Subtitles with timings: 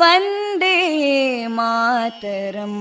[0.00, 0.78] वन्दे
[1.56, 2.80] मातरम्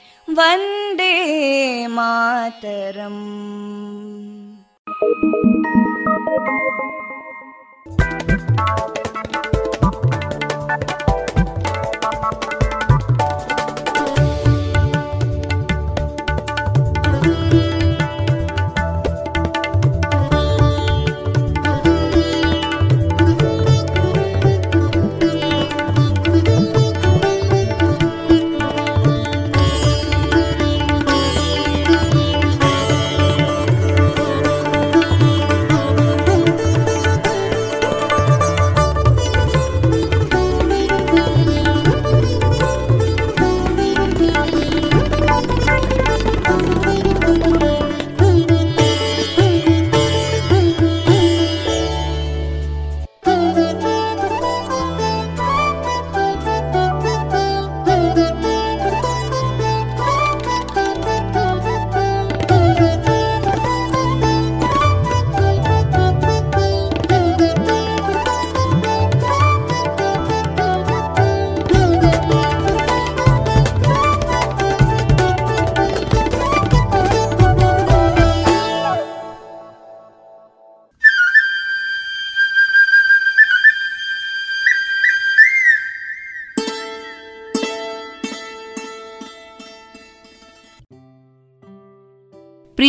[0.38, 1.14] वन्दे
[1.96, 3.22] मातरम्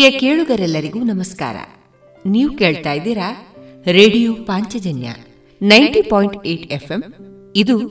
[0.02, 1.56] ಪ್ರಿಯ ಕೇಳುಗರೆಲ್ಲರಿಗೂ ನಮಸ್ಕಾರ.
[2.26, 3.46] ನೀವು ಕೇಳ್ತಾ ಇದ್ದೀರಾ
[3.86, 5.14] radio Panchajanya
[5.62, 7.02] ninety point eight FM.
[7.56, 7.88] ಇದು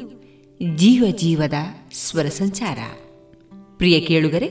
[0.75, 1.53] ಜೀವ ಜೀವದ
[1.93, 2.77] ಸ್ವರ ಸಂಚಾರ.
[3.77, 4.45] ಪ್ರಿಯ ಕೇಳುಗರೆ,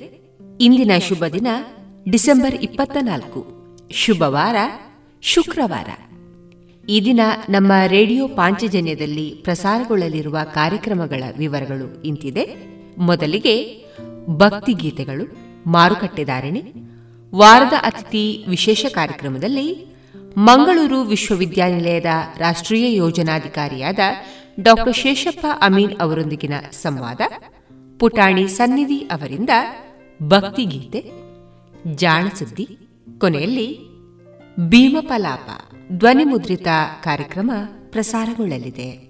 [0.61, 1.47] ಇಂದಿನ ಶುಭ ದಿನ
[2.11, 3.47] ಡಿಸೆಂಬರ್ ಇಪ್ಪತ್ತ ನಾಲ್ಕು.
[3.91, 4.57] ಶುಭವಾರ
[5.23, 5.87] ಶುಕ್ರವಾರ.
[6.89, 7.21] ಈ ದಿನ
[7.51, 12.47] ನಮ್ಮ ರೇಡಿಯೋ ಪಾಂಚಜನ್ಯದಲ್ಲಿ ಪ್ರಸಾರಗೊಳ್ಳಲಿರುವ ಕಾರ್ಯಕ್ರಮಗಳ ವಿವರಗಳು ಇಂತಿದೆ.
[12.99, 13.85] ಮೊದಲಿಗೆ
[14.27, 15.37] ಭಕ್ತಿಗೀತೆಗಳು
[15.67, 16.90] ಮಾರುಕಟ್ಟೆದಾರಣೆ
[17.35, 19.87] ವಾರದ ಅತಿಥಿ ವಿಶೇಷ ಕಾರ್ಯಕ್ರಮದಲ್ಲಿ
[20.39, 22.05] ಮಂಗಳೂರು ವಿಶ್ವವಿದ್ಯಾನಿಲಯದ
[22.39, 23.99] ರಾಷ್ಟ್ರೀಯ ಯೋಜನಾಧಿಕಾರಿಯಾದ
[24.61, 27.21] ಡಾಕ್ಟರ್ ಶೇಷಪ್ಪ ಅಮೀನ್ ಅವರೊಂದಿಗಿನ ಸಂವಾದ,
[27.99, 29.51] ಪುಟಾಣಿ ಸನ್ನಿಧಿ ಅವರಿಂದ
[30.23, 31.11] ಭಕ್ತಿಗೀತೆ
[31.95, 32.79] ಜಾಣಸುದ್ದಿ
[33.19, 33.79] ಕೊನೆಯಲ್ಲಿ
[34.69, 36.67] ಭೀಮಪಲಾಪ ಧ್ವನಿಮುದ್ರಿತ
[37.03, 37.51] ಕಾರ್ಯಕ್ರಮ
[37.91, 39.10] ಪ್ರಸಾರಗೊಳ್ಳಲಿದೆ.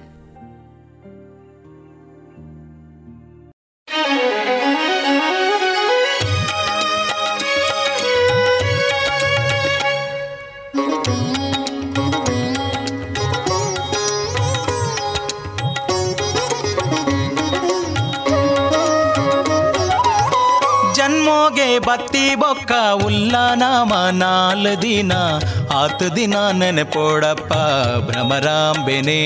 [22.51, 25.11] ಬತ್ತಿ ಬೊಕ್ಕ ಉಲ್ಲ ನಾಮ ನಾಲ್ ದಿನ,
[25.77, 27.53] ಆತ ದಿನ ನೆನಪೋಡಪ್ಪ
[28.09, 29.19] ಭ್ರಮರಾಂಬೆನೆ.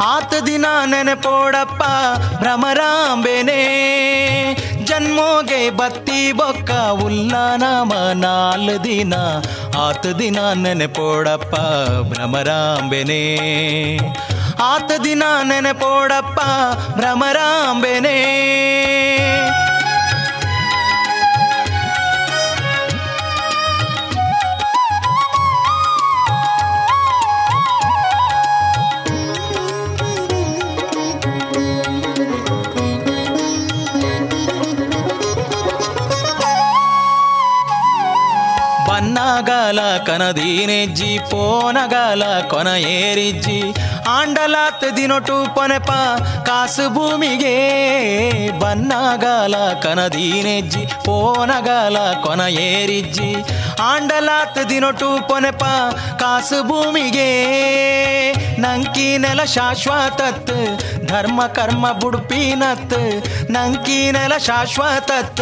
[0.00, 1.82] ಆತ ದಿನ ನೆನಪೋಡಪ್ಪ
[2.38, 3.60] ಭ್ರಮರಾಂಬೆನೆ.
[4.84, 6.70] ಜನ್ಮೋಗೆ ಬತ್ತಿ ಬೊಕ್ಕ
[7.02, 9.14] ಉಲ್ಲ ನಾಮ ನಾಲ್ ದಿನ,
[9.78, 11.54] ಆತ ದಿನ ನೆನಪೋಡಪ್ಪ
[12.12, 13.22] ಭ್ರಮರಾಂಬೆನೆ.
[14.62, 16.40] ಆತ ದಿನ ನೆನಪೋಡಪ್ಪ
[16.96, 18.16] ಭ್ರಮರಾಂಬೆನೆ.
[39.27, 43.57] పన్నగాల కనదీనెజ్జి పోనగాల కొన ఏరిజ్జి
[44.09, 45.91] ಆಂಡಲಾತ್ ದಿನೊಟು ಪೊನೆಪ
[46.47, 47.55] ಕಾಸು ಭೂಮಿಗೆ
[48.61, 53.29] ಬನ್ನಗಾಲ ಕನದೀನೆಜ್ಜಿ ಪೋನಗಾಲ ಕೊನ ಏರಿಜ್ಜಿ
[53.83, 55.63] ಆಂಡಲಾತ್ ದಿನೊಟು ಪೊನೆಪ
[56.21, 57.29] ಕಾಸು ಭೂಮಿಗೆ
[58.59, 60.55] ನಂಕಿ ನೆಲ ಶಾಶ್ವತತ್
[61.08, 62.94] ಧರ್ಮ ಕರ್ಮ ಬುಡ್ಪೀನತ್
[63.50, 64.10] ನಂಕಿ
[64.46, 65.40] ಶಾಶ್ವತತ್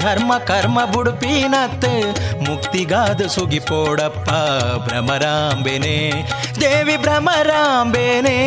[0.00, 1.84] ಧರ್ಮ ಕರ್ಮ ಬುಡ್ಪೀನತ್
[2.48, 4.30] ಮುಕ್ತಿಗಾದ ಸುಗಿಪೋಡಪ್ಪ
[4.88, 5.98] ಭ್ರಮರಾಂಬೆನೆ.
[6.60, 8.38] ದೇವಿ ಭ್ರಮರಾಂಬೆನೆ,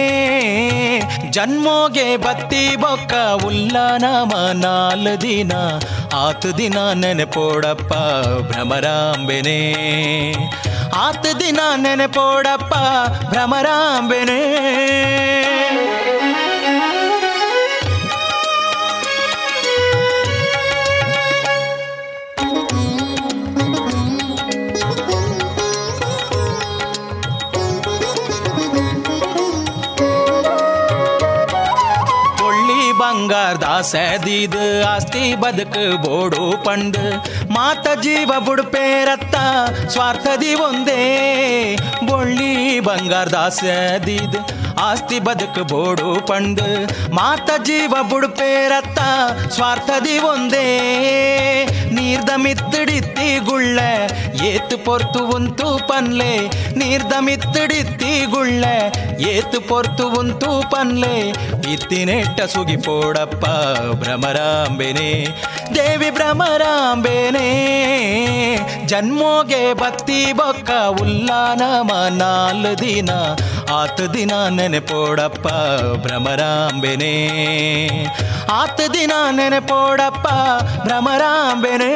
[1.31, 3.13] ಜನ್ಮೋಗೆ ಬತ್ತಿ ಬೊಕ್ಕ
[3.45, 5.51] ಉಲ್ಲ ನಾಲ್ ದಿನ.
[6.15, 7.93] ಆತ ದಿನ ನೆನಪೋಡಪ್ಪ
[8.51, 9.59] ಭ್ರಮರಾಂಬೆನೆ.
[10.95, 12.73] ಆತ ದಿನ ನೆನಪೋಡಪ್ಪ
[13.29, 14.41] ಭ್ರಮರಾಂಬೆನೆ.
[33.13, 34.57] ಬಂಗಾರ ದಾಸದಿದ
[34.89, 36.97] ಆಸ್ತಿ ಬದುಕು ಬೋಡು ಪಂಡ್
[37.49, 39.35] ಮಾತ ಜೀವ ಬುಡ್ಪೇರತ್ತ
[39.87, 41.01] ಸ್ವಾರ್ಥದಿ ಒಂದೇ
[42.03, 44.35] ಬೊಳ್ಳಿ ಬಂಗಾರ ದಾಸದಿದ
[44.79, 46.61] ಆಸ್ತಿ ಬದುಕು ಬೋಡು ಪಂಡ್.
[47.11, 48.99] ಮಾತ ಜೀವ ಬುಡ್ಪೇರತ್ತ
[49.49, 50.67] ಸ್ವಾರ್ಥದಿ ಒಂದೇ.
[51.91, 53.79] ನೀರ್ದ ಮಿತ್ತಡಿತ್ತಿ ಗುಳ್ಳ,
[54.45, 56.37] ಏತು ಪೊರ್ತು ಉಂತು ಪನ್ಲೆ.
[56.77, 58.65] ನೀರ್ದ ಮಿತ್ತಡಿತ್ತಿ ಗುಳ್ಳ,
[59.19, 61.29] ಏತು ಪೊರ್ತು ಉಂತು ಪನ್ಲೆ.
[61.73, 63.45] ಇತ್ತಿನೆಟ್ಟ ಸುಗಿಪೋಡಪ್ಪ
[63.99, 65.27] ಭ್ರಮರಾಂಬೆನೆ.
[65.75, 67.49] ದೇವಿ ಭ್ರಮರಾಂಬೆನೆ.
[68.85, 71.61] ಜನ್ಮೋಗೆ ಭಕ್ತಿ ಬೊಕ್ಕ ಉಲ್ಲಾನ
[72.09, 73.09] ನಾಲ್ ದಿನ,
[73.73, 74.31] ಆತ ದಿನ
[74.63, 75.47] ನೆನೆಪೋಡಪ್ಪ
[76.05, 77.13] ಭ್ರಮರಾಂಬೆನೆ.
[78.51, 80.27] ಆತ ದಿನ ನೆನೆಪೋಡಪ್ಪ
[80.83, 81.91] ಭ್ರಮರಾಂಬೆನೆ.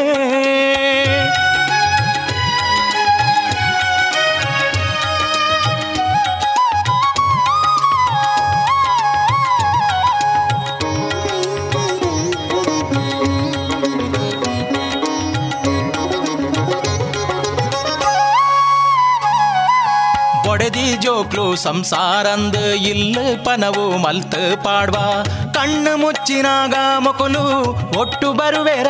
[21.58, 25.24] ಸಂಸಾರಂದು ಇಲ್ಲ ಪನವು ಮಲ್ತ್ ಪಾಡ್ವಾ.
[25.54, 27.64] ಕಣ್ಣು ಮುಚ್ಚಿನಾಗ ಮಕುಲು
[28.00, 28.88] ಒಟ್ಟು ಬರುವೆರ.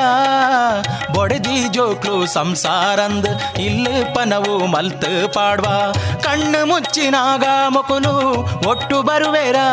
[1.13, 5.93] ಬೊಡೆದಿ ಜೋಕ್ಲು ಸಂಸಾರಂದ್ ಇಲ್ಲಿ ಪನವು ಮಲ್ತ್ ಪಾಡ್ವಾ.
[6.24, 8.29] ಕಣ್ಣು ಮುಚ್ಚಿನಾಗ ಮಕುಲು
[8.69, 9.67] ಒಟ್ಟು ಬರುವೆರಾ.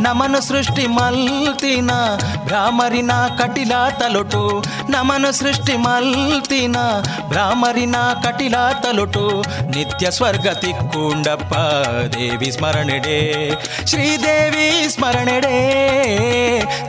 [0.00, 1.90] ನಮನು ಸೃಷ್ಟಿ ಮಲ್ತಿನ,
[2.44, 6.76] ಭ್ರಾಮರಿನ ಕಟಿಲ ತಲೊಟು ನಮನು ಸೃಷ್ಟಿ ಮಲ್ತಿನ,
[7.28, 11.54] ಭ್ರಾಮರಿನ ಕಟಿಲ ತಲೊಟು ನಿತ್ಯ ಸ್ವರ್ಗ ತಿಕ್ಕುಂಡಪ್ಪ,
[12.14, 13.18] ದೇವಿ ಸ್ಮರಣೆಡೆ.
[13.86, 15.56] ಶ್ರೀದೇವಿ ಸ್ಮರಣೆಡೆ.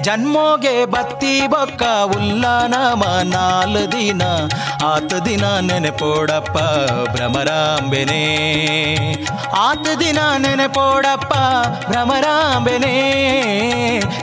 [0.01, 1.83] ಜನ್ಮೋಗೆ ಬತ್ತಿ ಬೊಕ್ಕ,
[2.17, 2.73] ಉಲ್ಲಾನ
[3.23, 4.21] ನಾಲ್ ದಿನ.
[4.85, 6.57] ಆತ ದಿನ ನೆನೆಪೋಡಪ್ಪ,
[7.09, 8.23] ಭ್ರಮರಾಂಬೆನೆ.
[9.57, 11.33] ಆತ ದಿನ ನೆನೆಪೋಡಪ್ಪ,
[11.89, 13.00] ಭ್ರಮರಾಂಬೆನೆ.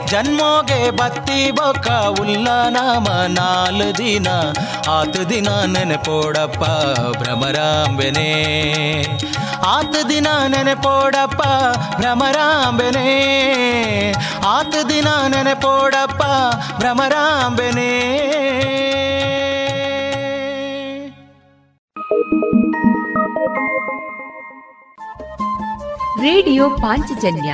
[0.07, 2.77] ಜನ್ಮೋಗೆ ಬತ್ತಿ ಬೊಕ್ಕ ಉಲ್ಲಾನ
[3.27, 4.27] ನಾಲ್ ದಿನ,
[4.89, 6.63] ಆತ ದಿನ ನೆನಪೋಡಪ್ಪ
[7.17, 8.29] ಭ್ರಮರಾಂಬೆನೆ.
[9.67, 11.41] ಆತ ದಿನ ನೆನಪೋಡಪ್ಪ
[11.95, 13.09] ಭ್ರಮರಾಂಬೆನೆ.
[14.47, 16.23] ಆತ ದಿನ ನೆನಪೋಡಪ್ಪ
[16.77, 17.89] ಭ್ರಮರಾಂಬೆನೆ.
[26.21, 27.53] ರೇಡಿಯೋ ಪಾಂಚಜನ್ಯ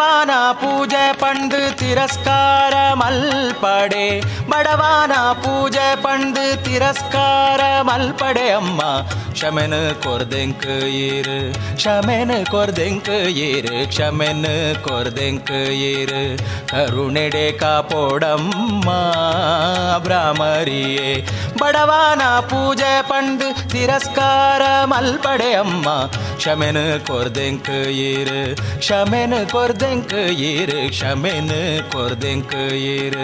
[0.00, 4.04] नाना पूज पण्डित ತಿರಸ್ಕಾರ ಮಲ್ಪಡೆ
[4.50, 8.80] ಬಡವಾನ ಪೂಜೆ ಪಂಡ್ ತಿರಸ್ಕಾರ ಮಲ್ಪಡೆ ಅಮ್ಮ
[9.32, 10.66] ಕ್ಷಮೆನ ಕೊರ್ದೆಂಕ್
[11.00, 11.34] ಏರ್
[11.76, 14.46] ಕ್ಷಮೆನ ಕೊರ್ದೆಂಕ್ ಏರ್ ಕ್ಷಮೆನ
[14.86, 15.52] ಕೊರ್ದೆಂಕ್
[15.88, 16.16] ಏರ್
[16.70, 18.88] ಕರುಣೆಡೆ ಕಾಪೋಡಮ್ಮ
[20.06, 21.10] ಬ್ರಾಹ್ಮರಿಯೇ
[21.60, 25.88] ಬಡವಾನ ಪೂಜೆ ಪಂಡ್ ತಿರಸ್ಕಾರ ಮಲ್ಪಡೆ ಅಮ್ಮ
[26.36, 26.78] ಕ್ಷಮೆನ
[27.08, 27.72] ಕೊರ್ದೆಂಕ್
[28.06, 28.36] ಏರ್
[28.80, 30.16] ಕ್ಷಮೆನ ಕೊರ್ದೆಂಕ್
[30.50, 31.52] ಏರ್ ಕ್ಷಮೆನ
[31.92, 32.56] ಕೊರ್ದೆಂಕ್
[32.90, 33.20] ಏರ್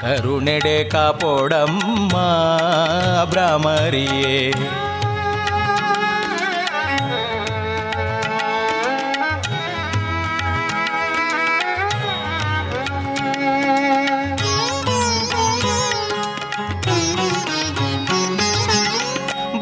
[0.00, 2.16] ಕರುಣೆಡೆ ಕಾಪೋಡಮ್ಮ
[3.30, 4.34] ಬ್ರಾಹ್ಮರಿಯೇ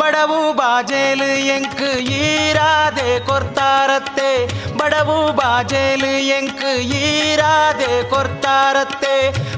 [0.00, 1.84] ಬಡವು ಬಾಜೇಲು ಎಂಕ್
[2.18, 4.30] ಈರಾದೆ ಕೊರ್ತಾರತ್ತೆ
[4.78, 6.64] ಬಡವು ಬಾಜೇಲು ಎಂಕ್
[7.00, 9.16] ಈರಾದೆ ಕೊರ್ತಾರತ್ತೆ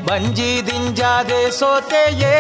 [0.09, 2.35] ಬಂಜಿ ದಿಂಜಾದೆ ಸೋತೆಯೇ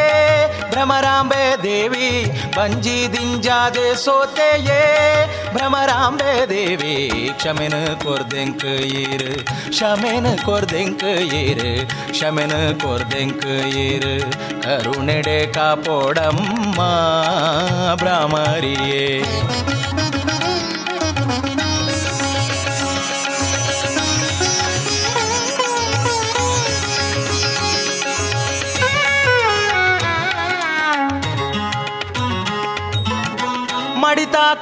[0.73, 2.09] ಭ್ರಮರಾಂಬೆ ದೇವಿ
[2.57, 4.81] ಬಂಜಿ ದಿಂಜಾದೆ ಸೋತೆಯೇ
[5.55, 6.95] ಭ್ರಮರಾಂಬೆ ದೇವಿ
[7.39, 9.29] ಕ್ಷಮೆನ ಕೊರ್ದೆಂಕ್ ಈರ್
[9.71, 11.07] ಕ್ಷಮೆನ ಕೊರ್ದೆಂಕ್
[11.41, 11.67] ಈರ್
[12.13, 13.47] ಕ್ಷಮೆನ ಕೊರ್ದೆಂಕ್
[13.83, 14.11] ಈರ್
[14.65, 16.81] ಕರುಣೆಡೆ ಕಾಪೋಡಮ್ಮ
[17.95, 19.05] ಬ್ರಾಹ್ಮರಿಯೇ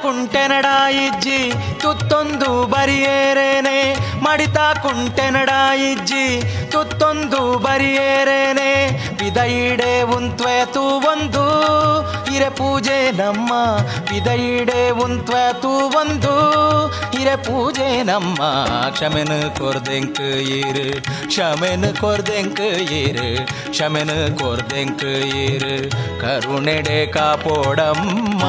[0.01, 0.67] ಕುಂಟೆನಡ
[1.05, 1.39] ಇಜ್ಜಿ
[1.81, 3.79] ತುತ್ತೊಂದು ಬರಿಯೇರೇನೆ
[4.25, 5.49] ಮಡಿತಾ ಕುಂಟೆನಡ
[5.89, 6.25] ಇಜ್ಜಿ,
[6.71, 8.71] ತುತ್ತೊಂದು ಬರಿಯೇರೇನೆ.
[9.19, 11.45] ಪಿದೈಡೆ ಉಂತ್ವೆತು ಒಂದು,
[12.29, 13.51] ಹಿರೆ ಪೂಜೆ ನಮ್ಮ.
[14.09, 16.33] ಪಿದೈಡೆ ಉಂತ್ವೆತು ಒಂದು,
[17.15, 18.39] ಹಿರೆ ಪೂಜೆ ನಮ್ಮ.
[18.89, 20.21] ಕ್ಷಮೆನ ಕೊರ್ದೆಂಕ್
[20.57, 22.61] ಈರ್ ಕ್ಷಮೆನ ಕೊರ್ದೆಂಕ್
[22.99, 25.05] ಈರ್ ಕ್ಷಮೆನ ಕೊರ್ದೆಂಕ್
[25.43, 25.71] ಈರ್
[26.21, 28.43] ಕರುಣೆಡೆ ಕಾಪೋಡಮ್ಮ.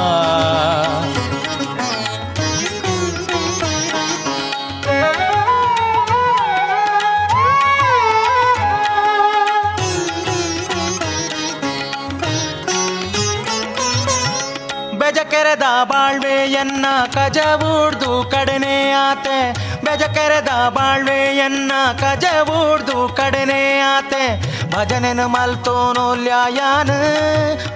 [15.66, 19.52] ಬೆಜಕೆರೆದ ಬಾಳ್ವೆಯನ್ನ ಕಜವೂರ್ದು ಕಡನೆ ಆತೆ.
[19.85, 24.25] ಬೆಜಕೆರೆದ ಬಾಳ್ವೆಯನ್ನ ಕಜವೂರ್ದು ಕಡನೆ ಆತೆ.
[24.70, 26.90] ಭಜನೆನ ಮಲ್ತೋನೋಲ್ಯಾಯಾನ,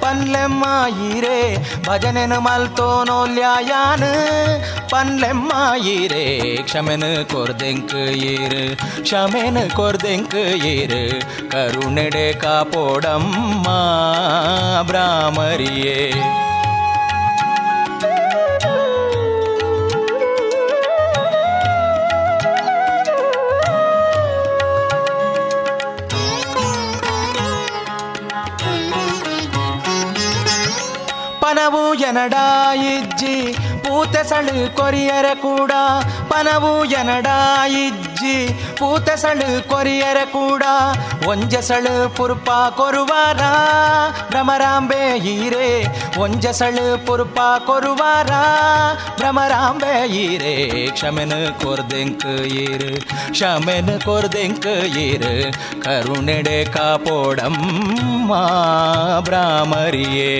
[0.00, 0.64] ಪನ್ಲೆಮ್ಮ
[1.12, 1.56] ಈರೆ.
[1.84, 4.04] ಭಜನೆನ ಮಲ್ತೋನೋಲ್ಯಾಯಾನ,
[4.88, 5.52] ಪನ್ಲೆಮ್ಮ
[5.84, 6.56] ಈರೆ.
[6.56, 11.22] ಕ್ಷಮೆನ ಕೊರ್ದೆಂಕ್ ಈರ್, ಕ್ಷಮೆನ ಕೊರ್ದೆಂಕ್ ಈರ್.
[11.50, 13.64] ಕರುಣೆಡೆ ಕಾಪೋಡಮ್ಮ
[14.82, 16.12] ಬ್ರಾಹ್ಮರಿಯೇ.
[31.70, 33.34] ಪನವು ಎನಡಾ ಇಜ್ಜಿ.
[33.90, 35.72] ಪೂತೆಸಳು ಕೊರಿಯರೆ ಕೂಡ
[36.30, 37.36] ಪನವು ಎನಡಾ
[37.78, 38.34] ಇಜ್ಜಿ
[38.78, 40.64] ಪೂತೆಸಳು ಕೊರಿಯರೆ ಕೂಡ
[41.28, 43.42] ಒಂಜಸಳು ಪುರ್ಪ ಕೊರುವಾರ
[44.30, 45.00] ಭ್ರಮರಾಂಬೆ
[45.32, 45.66] ಈರೆ
[46.20, 48.30] ಒಂಜಸಳು ಪುರ್ಪ ಕೊರುವಾರ
[49.18, 50.54] ಭ್ರಮರಾಂಬೆ ಈರೆ
[50.92, 51.32] ಕ್ಷಮೆನ
[51.62, 52.28] ಕೊರ್ದೆಂಕ್
[52.60, 52.92] ಈರು
[53.32, 54.70] ಕ್ಷಮೆನ ಕೊರ್ದೆಂಕ್
[55.00, 55.34] ಈರು
[55.82, 58.32] ಕರುಣೆಡೆ ಕಾಪೋಡಮ್ಮ
[59.22, 60.32] ಭ್ರಾಮರಿಯೇ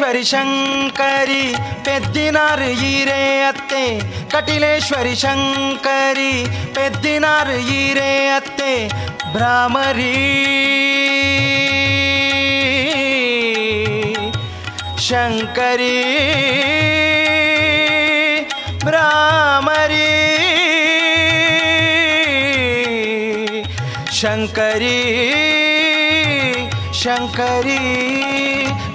[0.00, 1.54] ಕಟಿಲೇಶ್ವರಿ ಶಂಕರಿ,
[1.84, 4.00] ಪೆದ್ದಿನಾರು ಈರೇ ಅತ್ತೆ.
[4.28, 8.88] ಕಟಿಲೇಶ್ವರಿ ಶಂಕರಿ, ಪೆದ್ದಿನಾರು ಈರೇ ಅತ್ತೆ.
[9.32, 10.14] ಭ್ರಾಮರಿ.
[14.98, 16.04] ಶಂಕರಿ.
[18.84, 20.08] ಭ್ರಾಮರಿ.
[24.20, 25.02] ಶಂಕರಿ.
[27.02, 28.19] ಶಂಕರಿ.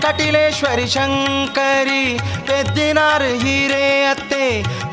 [0.05, 2.03] ಕಟಿಲೇಶ್ವರಿ ಶಂಕರಿ
[2.47, 4.45] ಪೆದ್ದಿನಾರು ಹೀರೇ ಅತ್ತೆ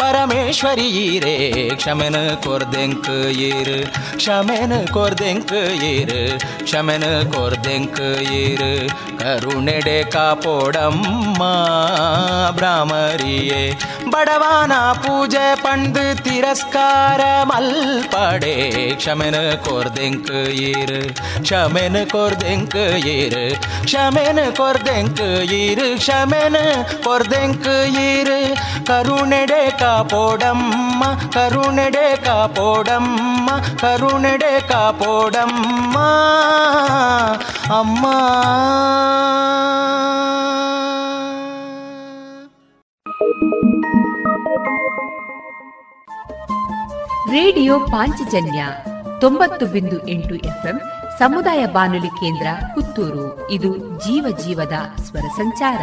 [0.00, 1.34] పరమేశ్వరి ఈరే
[1.80, 3.10] ಕ್ಷಮೆನ ಕೊರ್ದೆಂಕ್
[3.46, 3.78] ಈರು
[4.18, 5.54] ಕ್ಷಮೆನ ಕೊರ್ದೆಂಕ್
[5.88, 6.20] ಈರು
[6.64, 8.00] ಕ್ಷಮೆನ ಕೊರ್ದೆಂಕ್
[8.38, 8.70] ಈರು
[9.20, 11.42] ಕರುಣೆಡೆ ಕಾಪೋಡಮ್ಮ
[12.58, 13.62] ಭ್ರಾಮರಿಯೇ
[14.14, 18.54] ಬಡವಾನ ಪೂಜೆ ಪಂಡು ತಿರಸ್ಕಾರ ಮಲ್ಪಡೆ
[19.00, 19.36] ಕ್ಷಮೆನ
[19.66, 21.00] ಕೊರ್ದೆಂಕ್ ಈರು
[21.42, 22.78] ಕ್ಷಮೆನ ಕೊರ್ದೆಂಕ್
[23.14, 23.44] ಈರು
[23.86, 25.24] ಕ್ಷಮೆನ ಕೊರ್ದೆಂಕ್
[25.58, 33.49] ಈರು ಕ್ಷಮೆನ ಕೊರ್ದೆಂಕ್ ಈರು ಕರುಣೆಡೆ ಕಾಪೋಡಮ್ಮ ಕರುಣೆಡೆ ಕಾಪೋಡಮ್ಮ
[33.81, 35.97] ಕರುಣೆಡೆ ಕಾಪೋಡಮ್ಮ
[37.79, 38.05] ಅಮ್ಮ.
[47.31, 48.65] ರೇಡಿಯೋ ಪಾಂಚಜನ್ಯ
[49.21, 50.81] ತೊಂಬತ್ತು ಬಿಂದು ಎಂಟು ಎಫ್ಎಂ
[51.19, 53.51] ಸಮುದಾಯ ಬಾನುಲಿ ಕೇಂದ್ರ ಪುತ್ತೂರು.
[53.51, 55.81] ಇದು ಜೀವ ಜೀವದ ಸ್ವರ ಸಂಚಾರ.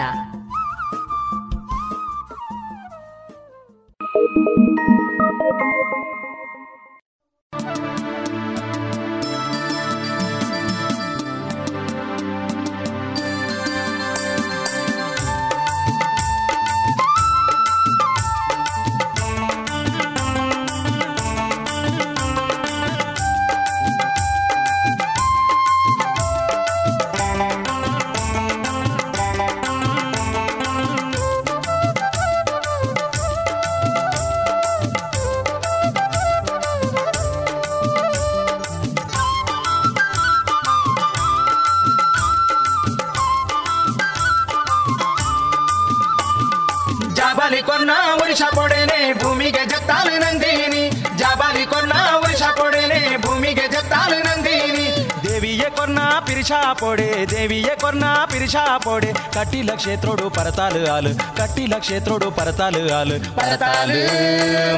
[56.96, 63.98] ಪಿರಿಶಾ ಪೊಡೆ ದೇವಿಯೇ ಕೊನ್ನ ಪಿರಿಶಾ ಪೊಡೆ ಕಟ್ಟಿಲ ಕ್ಷೇತ್ರೋಡು ಪರತಾಲು ಹಾಲು ಕಟ್ಟಿಲ ಕ್ಷೇತ್ರೋಡು ಪರತಾಲು ಹಾಲು ಪರತಾಲು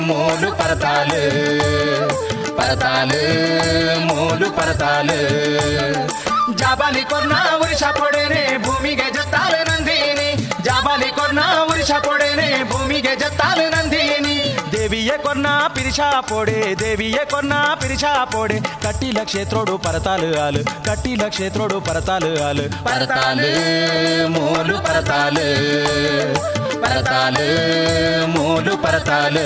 [0.08, 1.20] ಮೂಲು ಪರತಾಲು
[2.58, 3.20] ಪರತಾಲು
[4.08, 5.18] ಮೂಲು ಪರತಾಲು
[6.60, 10.28] ಜಾಬಾಲಿ ಕೊನ್ನ ವರ್ಷ ಪೊಡೆನೆ ಭೂಮಿಗೆ ಜತ್ತಾಲು ನಂದಿನಿ
[10.64, 13.77] ಜಾಬಾಲಿ ಕೊನ್ನ ವರ್ಷ ಪೊಡೆನೆ ಭೂಮಿಗೆ ಜತ್ತಾಲು ನಂದಿನಿ
[15.07, 22.31] ದೇವಿಯೇ ಕೊನ್ನ ಪಿರಿಶಾ ಪೊಡೆ ದೇವಿಯೇ ಕೊನ್ನ ಪಿರಿಶಾ ಪೊಡೆ ಕಟ್ಟಿಲ ಕ್ಷೇತ್ರೋಡು ಪರತಾಲು ಹಾಲು ಕಟ್ಟಿಲ ಕ್ಷೇತ್ರೋಡು ಪರತಾಲು
[22.43, 23.47] ಹಾಲು ಪರತಾಲು
[24.33, 25.45] ಮೂಲು ಪರತಾಲು
[26.83, 27.47] ಪರತಾಲು
[28.27, 29.45] ಮೂಲು ಪರತಾಲು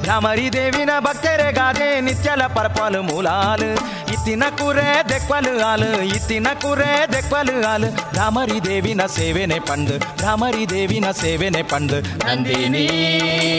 [0.00, 3.78] ಭ್ರಾಮರಿ ದೇವಿನ ಭಕ್ತರೆ ಗಾದೆ, ನಿತ್ಯಲ ಪರ್ಪಾಲು ಮೂಲಾಲ್.
[4.12, 8.10] ಇತ್ತಿ ಇತ್ತಿನ ಕುರೆ ದೆಕ್ವಲು ಹಾಲು, ಇತ್ತಿನ ಕುರೆ ದೆಕ್ವಲು ಹಾಲು.
[8.10, 12.26] ಭ್ರಾಮರಿ ದೇವಿನ ಸೇವೆನೆ ಪಂಡು ಭ್ರಾಮರಿ ದೇವಿನ ಸೇವೆನೆ ಪಂಡು.
[12.26, 12.86] ನಂದಿನಿ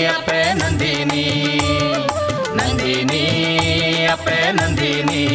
[0.05, 1.25] ಅಪ್ಪೆ, ನಂದಿನಿ.
[2.55, 3.23] ನಂದಿನಿ
[4.11, 5.25] ಅಪ್ಪೆ, ನಂದಿನಿ.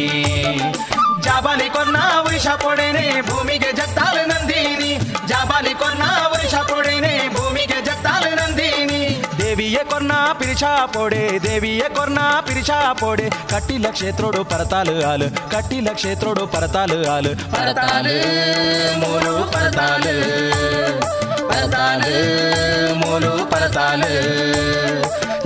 [1.21, 4.99] ಜಾಬಾಲಿ ಕೊನ್ನ ವೃಷ ಪೊಡೆನೆ, ಭೂಮಿಗೆ ಜತ್ತಾಲು ನಂದಿನಿ.
[5.27, 7.44] ಜಾಬಾಲಿ ಕೊನ್ನ ವೃಷ ಪೊಡೆನೆ ನಂದಿನಿ
[9.75, 16.97] ದೇವಿಯ ಕೊನ್ನ ಪಿರಿಚಾ ಪೋಡೆ ದೇವಿಯ ಕೊನ್ನ ಪಿರಿಚಾ ಪೋಡೆ ಕಟ್ಟಿಲ ಕ್ಷೇತ್ರೋಡು ಪರತಾಲು ಹಾಲು ಕಟ್ಟಿಲ ಕ್ಷೇತ್ರೋಡು ಪರತಾಲು
[17.09, 18.13] ಹಾಲು ಪರತಾಲು
[19.01, 20.13] ಮೂರು ಪರತಾಲು
[21.49, 22.13] ಪರತಾಲು
[23.01, 24.11] ಮೂರು ಪರತಾಲು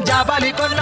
[0.05, 0.81] ಜಾಬಾಲಿ ಕೊನ್ನ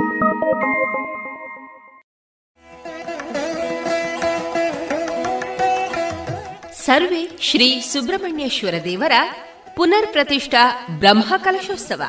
[6.85, 9.11] ಸರ್ವೆ ಶ್ರೀ ಸುಬ್ರಹ್ಮಣ್ಯೇಶ್ವರ ದೇವರ
[9.75, 12.01] ಪುನರ್ ಪ್ರತಿಷ್ಠಾ ಬ್ರಹ್ಮ ಕಲಶೋತ್ಸವ.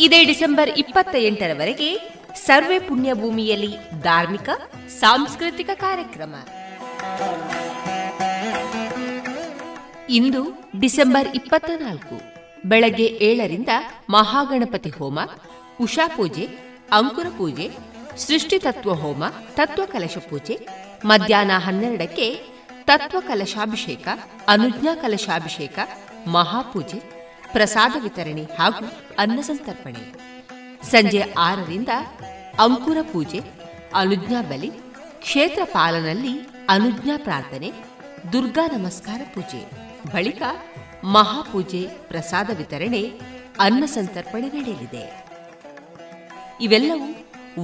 [0.00, 4.48] ಇದೇ ಡಿಸೆಂಬರ್ ಇಪ್ಪತ್ತ ಎಂಟರವರೆಗೆ ಸರ್ವೆ ಪುಣ್ಯಭೂಮಿಯಲ್ಲಿ ಧಾರ್ಮಿಕ,
[5.00, 6.34] ಸಾಂಸ್ಕೃತಿಕ ಕಾರ್ಯಕ್ರಮ.
[10.08, 12.20] ಇಂದು ಡಿಸೆಂಬರ್ ಇಪ್ಪತ್ತ ನಾಲ್ಕು
[12.66, 13.68] ಬೆಳಗ್ಗೆ ಏಳರಿಂದ
[14.10, 15.18] ಮಹಾಗಣಪತಿ ಹೋಮ,
[15.80, 17.70] ಉಷಾ ಪೂಜೆ ಅಂಕುರ ಪೂಜೆ,
[18.16, 20.68] ಸೃಷ್ಟಿ ತತ್ವ ಹೋಮ, ತತ್ವ ಕಲಶ ಪೂಜೆ,
[21.04, 22.40] ಮಧ್ಯಾಹ್ನ ಹನ್ನೆರಡಕ್ಕೆ
[22.84, 24.08] ತತ್ವ ಕಲಶಾಭಿಷೇಕ,
[24.48, 25.78] ಅನುಜ್ಞಾ ಕಲಶಾಭಿಷೇಕ,
[26.26, 26.98] ಮಹಾಪೂಜೆ,
[27.52, 28.84] ಪ್ರಸಾದ ವಿತರಣೆ ಹಾಗೂ
[29.18, 30.14] ಅನ್ನ ಸಂತರ್ಪಣೆ.
[30.90, 31.88] ಸಂಜೆ ಆರರಿಂದ
[32.58, 33.40] ಅಂಕುರ ಪೂಜೆ,
[33.94, 34.70] ಅನುಜ್ಞಾ ಬಲಿ,
[35.20, 37.72] ಕ್ಷೇತ್ರ ಪಾಲನಲ್ಲಿ ಅನುಜ್ಞಾ ಪ್ರಾರ್ಥನೆ,
[38.32, 39.70] ದುರ್ಗಾ ನಮಸ್ಕಾರ ಪೂಜೆ.
[40.12, 40.42] ಬಳಿಕ
[41.04, 43.12] ಮಹಾಪೂಜೆ, ಪ್ರಸಾದ ವಿತರಣೆ,
[43.58, 45.27] ಅನ್ನ ಸಂತರ್ಪಣೆ ನಡೆಯಲಿದೆ.
[46.60, 47.08] ಇವೆಲ್ಲವೂ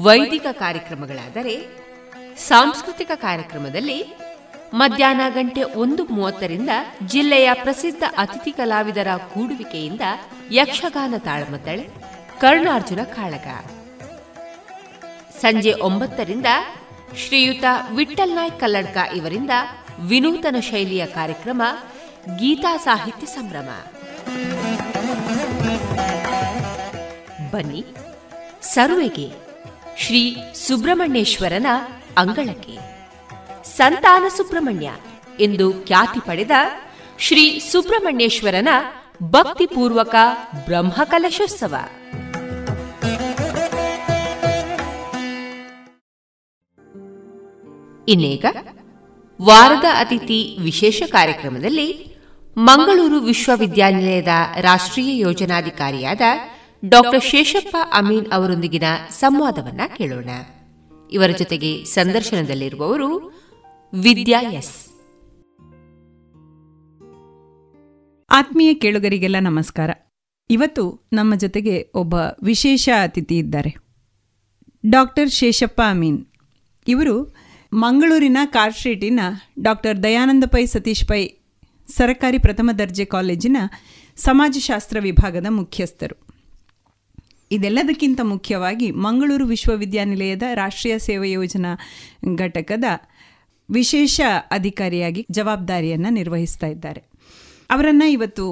[0.03, 1.55] ವೈದಿಕ ಕಾರ್ಯಕ್ರಮಗಳಾದರೆ
[2.49, 3.99] ಸಾಂಸ್ಕೃತಿಕ ಕಾರ್ಯಕ್ರಮದಲ್ಲಿ
[4.73, 6.69] ಮಧ್ಯಾಹ್ನ ಗಂಟೆ ಒಂದು ಮೂವತ್ತರಿಂದ
[7.07, 10.01] ಜಿಲ್ಲೆಯ ಪ್ರಸಿದ್ಧ ಅತಿಥಿ ಕಲಾವಿದರ ಕೂಡುವಿಕೆಯಿಂದ
[10.51, 11.85] ಯಕ್ಷಗಾನ ತಾಳಮದ್ದಳೆ,
[12.41, 13.49] ಕರ್ಣಾರ್ಜುನ ಕಾಳಗ.
[15.41, 16.47] ಸಂಜೆ ಒಂಬತ್ತರಿಂದ
[17.17, 17.65] ಶ್ರೀಯುತ
[17.97, 19.51] ವಿಠಲ್ ನಾಯ್ಕ್ ಕಲ್ಲಡ್ಕ ಇವರಿಂದ
[20.01, 21.63] ವಿನೂತನ ಶೈಲಿಯ ಕಾರ್ಯಕ್ರಮ,
[22.39, 23.69] ಗೀತಾ ಸಾಹಿತ್ಯ ಸಂಭ್ರಮ.
[27.53, 27.83] ಬನ್ನಿ.
[28.73, 29.31] ಸರ್ವೆಗೆ
[29.99, 31.67] ಶ್ರೀ ಸುಬ್ರಹ್ಮಣ್ಯೇಶ್ವರನ
[32.19, 32.79] ಅಂಗಳಕ್ಕೆ.
[33.65, 34.91] ಸಂತಾನ ಸುಬ್ರಹ್ಮಣ್ಯ
[35.41, 36.51] ಎಂದು ಖ್ಯಾತಿ ಪಡೆದ
[37.19, 38.69] ಶ್ರೀ ಸುಬ್ರಹ್ಮಣ್ಯೇಶ್ವರನ
[39.23, 40.15] ಭಕ್ತಿಪೂರ್ವಕ
[40.65, 41.75] ಬ್ರಹ್ಮಕಲಶೋತ್ಸವ.
[48.09, 48.45] ಇನ್ನೀಗ
[49.43, 52.17] ವಾರದ ಅತಿಥಿ ವಿಶೇಷ ಕಾರ್ಯಕ್ರಮದಲ್ಲಿ
[52.59, 54.29] ಮಂಗಳೂರು ವಿಶ್ವವಿದ್ಯಾನಿಲಯದ
[54.61, 56.21] ರಾಷ್ಟ್ರೀಯ ಯೋಜನಾಧಿಕಾರಿಯಾದ
[56.89, 60.31] ಡಾಕ್ಟರ್ ಶೇಷಪ್ಪ ಅಮೀನ್ ಅವರೊಂದಿಗಿನ ಸಂವಾದವನ್ನ ಕೇಳೋಣ.
[61.11, 63.19] ಇವರ ಜೊತೆಗೆ ಸಂದರ್ಶನದಲ್ಲಿರುವವರು
[63.95, 64.87] ವಿದ್ಯಾ ಎಸ್.
[68.31, 69.91] ಆತ್ಮೀಯ ಕೇಳುಗರಿಗೆಲ್ಲ ನಮಸ್ಕಾರ.
[70.51, 73.75] ಇವತ್ತು ನಮ್ಮ ಜೊತೆಗೆ ಒಬ್ಬ ವಿಶೇಷ ಅತಿಥಿ ಇದ್ದಾರೆ.
[74.91, 76.27] ಡಾಕ್ಟರ್ ಶೇಷಪ್ಪ ಅಮೀನ್.
[76.89, 77.35] ಇವರು
[77.73, 79.21] ಮಂಗಳೂರಿನ ಕಾರ್ ಸ್ಟ್ರೀಟಿನ
[79.63, 81.29] ಡಾಕ್ಟರ್ ದಯಾನಂದ ಪೈ, ಸತೀಶ್ ಪೈ,
[81.89, 83.57] ಸರಕಾರಿ ಪ್ರಥಮ ದರ್ಜೆ ಕಾಲೇಜಿನ
[84.17, 86.24] ಸಮಾಜಶಾಸ್ತ್ರ ವಿಭಾಗದ ಮುಖ್ಯಸ್ಥರು.
[87.55, 91.73] ಇದೆಲ್ಲದಕ್ಕಿಂತ ಮುಖ್ಯವಾಗಿ ಮಂಗಳೂರು ವಿಶ್ವವಿದ್ಯಾನಿಲಯದ ರಾಷ್ಟ್ರೀಯ ಸೇವಾ ಯೋಜನಾ
[92.37, 92.85] ಘಟಕದ
[93.71, 97.03] ವಿಶೇಷ ಅಧಿಕಾರಿಯಾಗಿ ಜವಾಬ್ದಾರಿಯನ್ನು ನಿರ್ವಹಿಸ್ತಾ ಇದ್ದಾರೆ.
[97.71, 98.47] ಅವರನ್ನು ಇವತ್ತು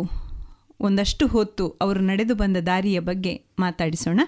[0.81, 4.21] ಒಂದಷ್ಟು ಹೊತ್ತು ಅವರು ನಡೆದು ಬಂದ ದಾರಿಯ ಬಗ್ಗೆ ಮಾತಾಡಿಸೋಣ.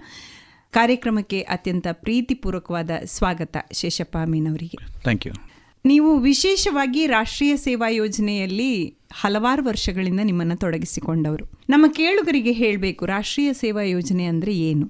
[0.70, 4.78] ಕಾರ್ಯಕ್ರಮಕ್ಕೆ ಅತ್ಯಂತ ಪ್ರೀತಿಪೂರ್ವಕವಾದ ಸ್ವಾಗತ ಶೇಷಪ್ಪ ಅಮೀನ್ ಅವರಿಗೆ.
[5.02, 5.53] ಥ್ಯಾಂಕ್ ಯು
[5.90, 8.70] ನೀವು ವಿಶೇಷವಾಗಿ ರಾಷ್ಟ್ರೀಯ ಸೇವಾ ಯೋಜನೆಯಲ್ಲಿ
[9.12, 11.44] ಹಲವಾರು ವರ್ಷಗಳಿಂದ ನಿಮ್ಮನ್ನು ತೊಡಗಿಸಿಕೊಂಡವರು.
[11.70, 14.86] ನಮ್ಮ ಕೇಳುಗರಿಗೆ ಹೇಳಬೇಕು, ರಾಷ್ಟ್ರೀಯ ಸೇವಾ ಯೋಜನೆ ಅಂದರೆ ಏನು?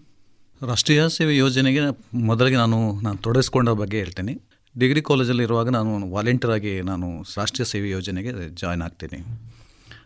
[0.62, 1.82] ರಾಷ್ಟ್ರೀಯ ಸೇವಾ ಯೋಜನೆಗೆ
[2.28, 4.34] ಮೊದಲಿಗೆ ನಾನು ನಾನು ತೊಡಗಿಸಿಕೊಂಡ ಬಗ್ಗೆ ಹೇಳ್ತೇನೆ.
[4.78, 9.20] ಡಿಗ್ರಿ ಕಾಲೇಜಲ್ಲಿ ಇರುವಾಗ ನಾನು ವಾಲಂಟಿಯರ್ ಆಗಿ ನಾನು ರಾಷ್ಟ್ರೀಯ ಸೇವೆ ಯೋಜನೆಗೆ ಜಾಯ್ನ್ ಆಗ್ತೀನಿ.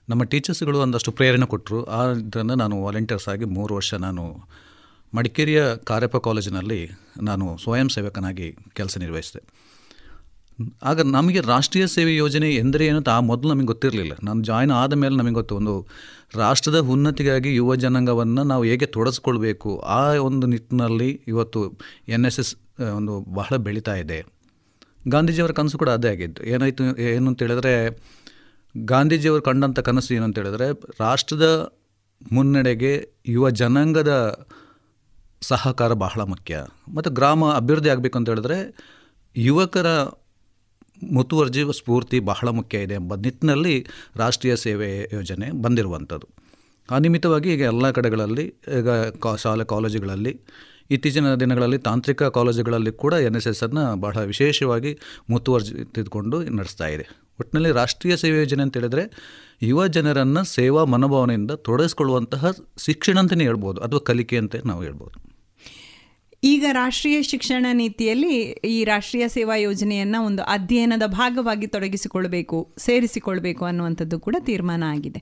[0.09, 1.79] ನಮ್ಮ ಟೀಚರ್ಸ್ಗಳು ಒಂದಷ್ಟು ಪ್ರೇರಣೆ ಕೊಟ್ಟರು.
[2.01, 4.25] ಆದ್ದರಿಂದ ನಾನು ವಾಲಂಟಿಯರ್ಸ್ ಆಗಿ ಮೂರು ವರ್ಷ ನಾನು
[5.15, 6.81] ಮಡಿಕೇರಿಯ ಕಾರ್ಯಪ್ಪ ಕಾಲೇಜಿನಲ್ಲಿ
[7.23, 9.43] ನಾನು ಸ್ವಯಂ ಸೇವಕನಾಗಿ ಕೆಲಸ ನಿರ್ವಹಿಸಿದೆ.
[10.83, 14.13] ಆಗ ನಮಗೆ ರಾಷ್ಟ್ರೀಯ ಸೇವೆ ಯೋಜನೆ ಎಂದರೆ ಏನು ಆ ಮೊದಲು ನಮಗೆ ಗೊತ್ತಿರಲಿಲ್ಲ.
[14.23, 15.57] ನಾನು ಜಾಯ್ನ್ ಆದ ಮೇಲೆ ನಮಗೆ ಗೊತ್ತು.
[15.57, 15.87] ಒಂದು
[16.35, 22.55] ರಾಷ್ಟ್ರದ ಉನ್ನತಿಗಾಗಿ ಯುವ ಜನಾಂಗವನ್ನು ನಾವು ಹೇಗೆ ತೊಡಸ್ಕೊಳ್ಬೇಕು, ಆ ಒಂದು ನಿಟ್ಟಿನಲ್ಲಿ ಇವತ್ತು ಎನ್ ಎಸ್ ಎಸ್
[22.97, 24.39] ಒಂದು ಬಹಳ ಬೆಳೀತಾ ಇದೆ.
[25.09, 26.45] ಗಾಂಧೀಜಿಯವರ ಕನಸು ಕೂಡ ಅದೇ ಆಗಿತ್ತು.
[26.45, 27.99] ಏನಾಯಿತು, ಏನು ಅಂತ ಹೇಳಿದ್ರೆ,
[28.77, 31.75] ಗಾಂಧೀಜಿಯವರು ಕಂಡಂಥ ಕನಸು ಏನು ಅಂತ ಹೇಳಿದ್ರೆ, ರಾಷ್ಟ್ರದ
[32.33, 34.39] ಮುನ್ನಡೆಗೆ ಯುವ ಜನಾಂಗದ
[35.41, 36.67] ಸಹಕಾರ ಬಹಳ ಮುಖ್ಯ.
[36.95, 38.77] ಮತ್ತು ಗ್ರಾಮ ಅಭಿವೃದ್ಧಿ ಆಗಬೇಕು ಅಂತ ಹೇಳಿದ್ರೆ,
[39.37, 39.87] ಯುವಕರ
[41.03, 46.29] ಮುತುವರ್ಜಿ ಸ್ಫೂರ್ತಿ ಬಹಳ ಮುಖ್ಯ ಇದೆ ಎಂಬ ನಿಟ್ಟಿನಲ್ಲಿ ರಾಷ್ಟ್ರೀಯ ಸೇವೆ ಯೋಜನೆ ಬಂದಿರುವಂಥದ್ದು.
[46.91, 46.99] ಆ
[47.47, 48.47] ಈಗ ಎಲ್ಲ ಕಡೆಗಳಲ್ಲಿ,
[48.79, 50.41] ಈಗ ಕಾ, ಶಾಲೆ ಕಾಲೇಜುಗಳಲ್ಲಿ,
[50.91, 54.99] ಇತ್ತೀಚಿನ ದಿನಗಳಲ್ಲಿ ತಾಂತ್ರಿಕ ಕಾಲೇಜುಗಳಲ್ಲಿ ಕೂಡ ಎನ್ ಎಸ್ ಎಸ್ಸನ್ನು ಬಹಳ ವಿಶೇಷವಾಗಿ
[55.31, 57.07] ಮುತುವರ್ಜಿ ತೆಗೆದುಕೊಂಡು ನಡೆಸ್ತಾ ಇದೆ.
[57.41, 59.05] ಒಟ್ಟಿನಲ್ಲಿ ರಾಷ್ಟ್ರೀಯ ಸೇವೆ ಯೋಜನೆ ಅಂತ ಹೇಳಿದ್ರೆ
[59.63, 65.38] ಯುವ ಜನರನ್ನು ಸೇವಾ ಮನೋಭಾವನೆಯಿಂದ ತೊಡಗಿಸ್ಕೊಳ್ಳುವಂತಹ ಶಿಕ್ಷಣ ಅಂತಲೇ ಹೇಳ್ಬೋದು, ಅಥವಾ ಕಲಿಕೆ ಅಂತ ನಾವು ಹೇಳ್ಬೋದು.
[66.43, 68.35] ಈಗ ರಾಷ್ಟ್ರೀಯ ಶಿಕ್ಷಣ ನೀತಿಯಲ್ಲಿ
[68.75, 75.21] ಈ ರಾಷ್ಟ್ರೀಯ ಸೇವಾ ಯೋಜನೆಯನ್ನು ಒಂದು ಅಧ್ಯಯನದ ಭಾಗವಾಗಿ ತೊಡಗಿಸಿಕೊಳ್ಬೇಕು, ಸೇರಿಸಿಕೊಳ್ಬೇಕು ಅನ್ನುವಂಥದ್ದು ಕೂಡ ತೀರ್ಮಾನ ಆಗಿದೆ.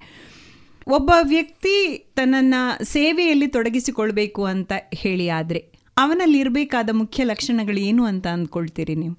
[0.87, 1.77] ಒಬ್ಬ ವ್ಯಕ್ತಿ
[2.15, 5.61] ತನ್ನನ್ನು ಸೇವೆಯಲ್ಲಿ ತೊಡಗಿಸಿಕೊಳ್ಬೇಕು ಅಂತ ಹೇಳಿ ಆದರೆ
[5.97, 9.15] ಅವನಲ್ಲಿ ಇರಬೇಕಾದ ಮುಖ್ಯ ಲಕ್ಷಣಗಳು ಏನು ಅಂತ ಅಂದ್ಕೊಳ್ತೀರಿ ನೀವು?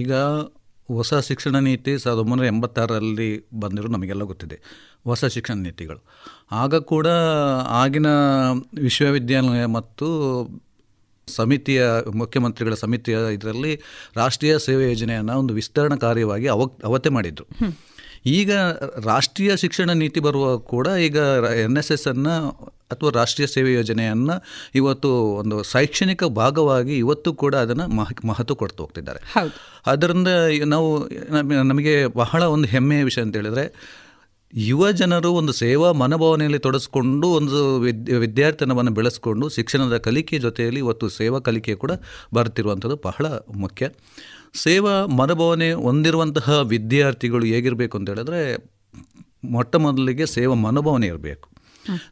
[0.00, 0.12] ಈಗ
[0.88, 3.28] ಹೊಸ ಶಿಕ್ಷಣ ನೀತಿ ಸಾವಿರದ ಒಂಬೈನೂರ ಎಂಬತ್ತಾರರಲ್ಲಿ
[3.62, 4.56] ಬಂದಿರೋ ನಮಗೆಲ್ಲ ಗೊತ್ತಿದೆ,
[5.04, 6.00] ಹೊಸ ಶಿಕ್ಷಣ ನೀತಿಗಳು.
[6.62, 7.06] ಆಗ ಕೂಡ
[7.82, 8.08] ಆಗಿನ
[8.86, 10.08] ವಿಶ್ವವಿದ್ಯಾಲಯ ಮತ್ತು
[11.36, 11.82] ಸಮಿತಿಯ
[12.14, 13.72] ಮುಖ್ಯಮಂತ್ರಿಗಳ ಸಮಿತಿಯ ಇದರಲ್ಲಿ
[14.16, 17.46] ರಾಷ್ಟ್ರೀಯ ಸೇವೆ ಯೋಜನೆಯನ್ನು ಒಂದು ವಿಸ್ತರಣಾ ಕಾರ್ಯವಾಗಿ ಅವ ಅವತ್ತೆ ಮಾಡಿದ್ರು.
[18.38, 18.52] ಈಗ
[19.04, 21.18] ರಾಷ್ಟ್ರೀಯ ಶಿಕ್ಷಣ ನೀತಿ ಬರುವ ಕೂಡ ಈಗ
[21.64, 22.34] ಎನ್ ಎಸ್ ಎಸ್ ಅನ್ನು
[22.92, 24.36] ಅಥವಾ ರಾಷ್ಟ್ರೀಯ ಸೇವೆ ಯೋಜನೆಯನ್ನು
[24.74, 29.20] ಇವತ್ತು ಒಂದು ಶೈಕ್ಷಣಿಕ ಭಾಗವಾಗಿ ಇವತ್ತು ಕೂಡ ಅದನ್ನು ಮಹ ಮಹತ್ವ ಕೊಡ್ತಾ ಹೋಗ್ತಿದ್ದಾರೆ.
[29.86, 30.28] ಅದರಿಂದ
[30.66, 30.88] ನಾವು
[31.70, 33.64] ನಮಗೆ ಬಹಳ ಒಂದು ಹೆಮ್ಮೆಯ ವಿಷಯ ಅಂತ ಹೇಳಿದ್ರೆ
[34.54, 41.38] ಯುವ ಜನರು ಒಂದು ಸೇವಾ ಮನೋಭಾವನೆಯಲ್ಲಿ ತೊಡಸ್ಕೊಂಡು ಒಂದು ವಿದ್ಯ ವಿದ್ಯಾರ್ಥಿನವನ್ನು ಬೆಳೆಸ್ಕೊಂಡು ಶಿಕ್ಷಣದ ಕಲಿಕೆ ಜೊತೆಯಲ್ಲಿ ಇವತ್ತು ಸೇವಾ
[41.38, 41.90] ಕಲಿಕೆ ಕೂಡ
[42.34, 43.88] ಬರ್ತಿರುವಂಥದ್ದು ಬಹಳ ಮುಖ್ಯ.
[44.54, 48.56] ಸೇವಾ ಮನೋಭಾವನೆ ಹೊಂದಿರುವಂತಹ ವಿದ್ಯಾರ್ಥಿಗಳು ಹೇಗಿರಬೇಕು ಅಂತ ಹೇಳಿದ್ರೆ
[49.44, 51.49] ಮೊಟ್ಟ ಮೊದಲಿಗೆ ಸೇವಾ ಮನೋಭಾವನೆ ಇರಬೇಕು.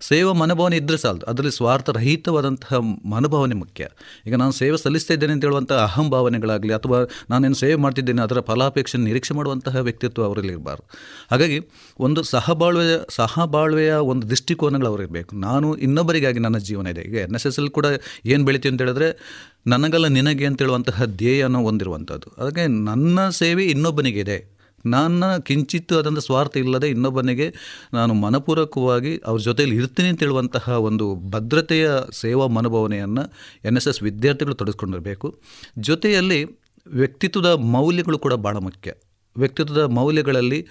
[0.00, 1.26] ಸೇವಾ ಮನೋಭಾವನೆ ಇದ್ದರೆ ಸಾಲದು.
[1.26, 3.87] ಅದರಲ್ಲಿ ಸ್ವಾರ್ಥರಹಿತವಾದಂತಹ ಮನೋಭಾವನೆ ಮುಖ್ಯ.
[4.26, 6.98] ಈಗ ನಾನು ಸೇವೆ ಸಲ್ಲಿಸ್ತಾ ಇದ್ದೇನೆ ಅಂತ ಹೇಳುವಂಥ ಅಹಂಭಾವನೆಗಳಾಗಲಿ ಅಥವಾ
[7.31, 10.87] ನಾನೇನು ಸೇವೆ ಮಾಡ್ತಿದ್ದೇನೆ, ಅದರ ಫಲಾಪೇಕ್ಷೆ ನಿರೀಕ್ಷೆ ಮಾಡುವಂತಹ ವ್ಯಕ್ತಿತ್ವ ಅವರಲ್ಲಿ ಇರಬಾರ್ದು.
[11.31, 11.59] ಹಾಗಾಗಿ
[12.00, 17.02] ಒಂದು ಸಹಬಾಳ್ವೆಯ ಸಹಬಾಳ್ವೆಯ ಒಂದು ದೃಷ್ಟಿಕೋನಗಳು ಅವರಿರಬೇಕು ನಾನು ಇನ್ನೊಬ್ಬರಿಗಾಗಿ ನನ್ನ ಜೀವನ ಇದೆ.
[17.02, 17.87] ಈಗ ಎನ್ ಎಸ್ ಎಸ್ ಅಲ್ಲಿ ಕೂಡ
[18.26, 19.18] ಏನು ಬೆಳಿತೀವಿ ಅಂತ ಹೇಳಿದ್ರೆ
[19.66, 26.57] ನನಗಲ್ಲ ನಿನಗೆ ಅಂತ ಹೇಳುವಂತಹ ಧ್ಯೇಯನ ಹೊಂದಿರುವಂಥದ್ದು ಅದಕ್ಕೆ ನನ್ನ ಸೇವೆ ಇನ್ನೊಬ್ಬನಿಗೆ ಇದೆ ನನ್ನ ಕಿಂಚಿತ್ತು ಅದಂಥ ಸ್ವಾರ್ಥ
[26.57, 27.55] ಇಲ್ಲದೆ ಇನ್ನೊಬ್ಬನಿಗೆ
[27.93, 33.23] ನಾನು ಮನಪೂರ್ವಕವಾಗಿ ಅವ್ರ ಜೊತೆಯಲ್ಲಿ ಇರ್ತೀನಿ ಅಂತ ಹೇಳುವಂತಹ ಒಂದು ಭದ್ರತೆಯ ಸೇವಾ ಮನೋಭಾವನೆಯನ್ನು
[33.64, 35.38] ಎನ್ ಎಸ್ ಎಸ್ ವಿದ್ಯಾರ್ಥಿಗಳು ತೊಡಗಿಸ್ಕೊಂಡಿರಬೇಕು
[35.79, 36.45] ಜೊತೆಯಲ್ಲಿ
[36.87, 38.92] ವ್ಯಕ್ತಿತ್ವದ ಮೌಲ್ಯಗಳು ಕೂಡ ಭಾಳ ಮುಖ್ಯ.
[39.38, 40.67] ವ್ಯಕ್ತಿತ್ವದ ಮೌಲ್ಯಗಳಲ್ಲಿ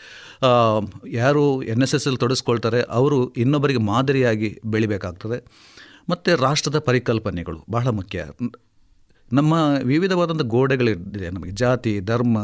[1.08, 5.46] ಯಾರು ಎನ್ ಎಸ್ ಎಸ್ ಅವರು ಇನ್ನೊಬ್ಬರಿಗೆ ಮಾದರಿಯಾಗಿ ಬೆಳಿಬೇಕಾಗ್ತದೆ.
[6.10, 8.26] ಮತ್ತು ರಾಷ್ಟ್ರದ ಪರಿಕಲ್ಪನೆಗಳು ಬಹಳ ಮುಖ್ಯ.
[9.34, 9.54] ನಮ್ಮ
[9.84, 12.38] ವಿವಿಧವಾದಂಥ ಗೋಡೆಗಳಿದೆ, ನಮಗೆ ಜಾತಿ, ಧರ್ಮ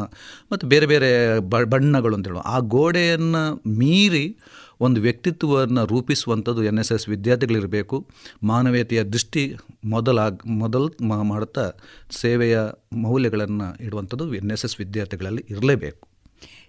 [0.51, 2.41] ಮತ್ತು ಬೇರೆ ಬೇರೆ ಬಣ್ಣಗಳು ಅಂತ ಹೇಳುವ.
[2.45, 4.37] ಆ ಗೋಡೆಯನ್ನು ಮೀರಿ
[4.79, 8.07] ಒಂದು ವ್ಯಕ್ತಿತ್ವವನ್ನು ರೂಪಿಸುವಂಥದ್ದು ಎನ್ ಎಸ್ ಎಸ್ ವಿದ್ಯಾರ್ಥಿಗಳಿರಬೇಕು.
[8.43, 9.55] ಮಾನವೀಯತೆಯ ದೃಷ್ಟಿ
[9.85, 11.71] ಮೊದಲಾಗ, ಮೊದಲು ಮಾಡುತ್ತಾ
[12.11, 12.59] ಸೇವೆಯ
[12.93, 16.07] ಮೌಲ್ಯಗಳನ್ನು ಇಡುವಂಥದ್ದು ಎನ್ ಎಸ್ ಎಸ್ ವಿದ್ಯಾರ್ಥಿಗಳಲ್ಲಿ ಇರಲೇಬೇಕು.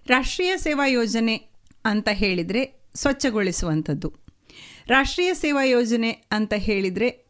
[0.07, 1.35] ರಾಷ್ಟ್ರೀಯ ಸೇವಾ ಯೋಜನೆ
[1.85, 4.13] ಅಂತ ಹೇಳಿದರೆ ಸ್ವಚ್ಛಗೊಳಿಸುವಂಥದ್ದು.
[4.87, 7.25] ರಾಷ್ಟ್ರೀಯ ಸೇವಾ ಯೋಜನೆ ಅಂತ ಹೇಳಿದರೆ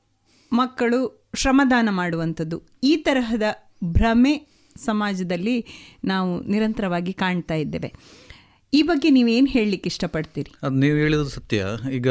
[0.54, 2.64] ಮಕ್ಕಳು ಶ್ರಮದಾನ ಮಾಡುವಂಥದ್ದು.
[2.84, 3.44] ಈ ತರಹದ
[3.84, 5.66] ಭ್ರಮೆ ಸಮಾಜದಲ್ಲಿ
[6.06, 7.94] ನಾವು ನಿರಂತರವಾಗಿ ಕಾಣ್ತಾ ಇದ್ದೇವೆ.
[8.74, 10.52] ಈ ಬಗ್ಗೆ ನೀವೇನು ಹೇಳಲಿಕ್ಕೆ ಇಷ್ಟಪಡ್ತೀರಿ?
[10.64, 11.66] ಅದು ನೀವು ಹೇಳಿದ್ದು ಸತ್ಯ.
[11.94, 12.08] ಈಗ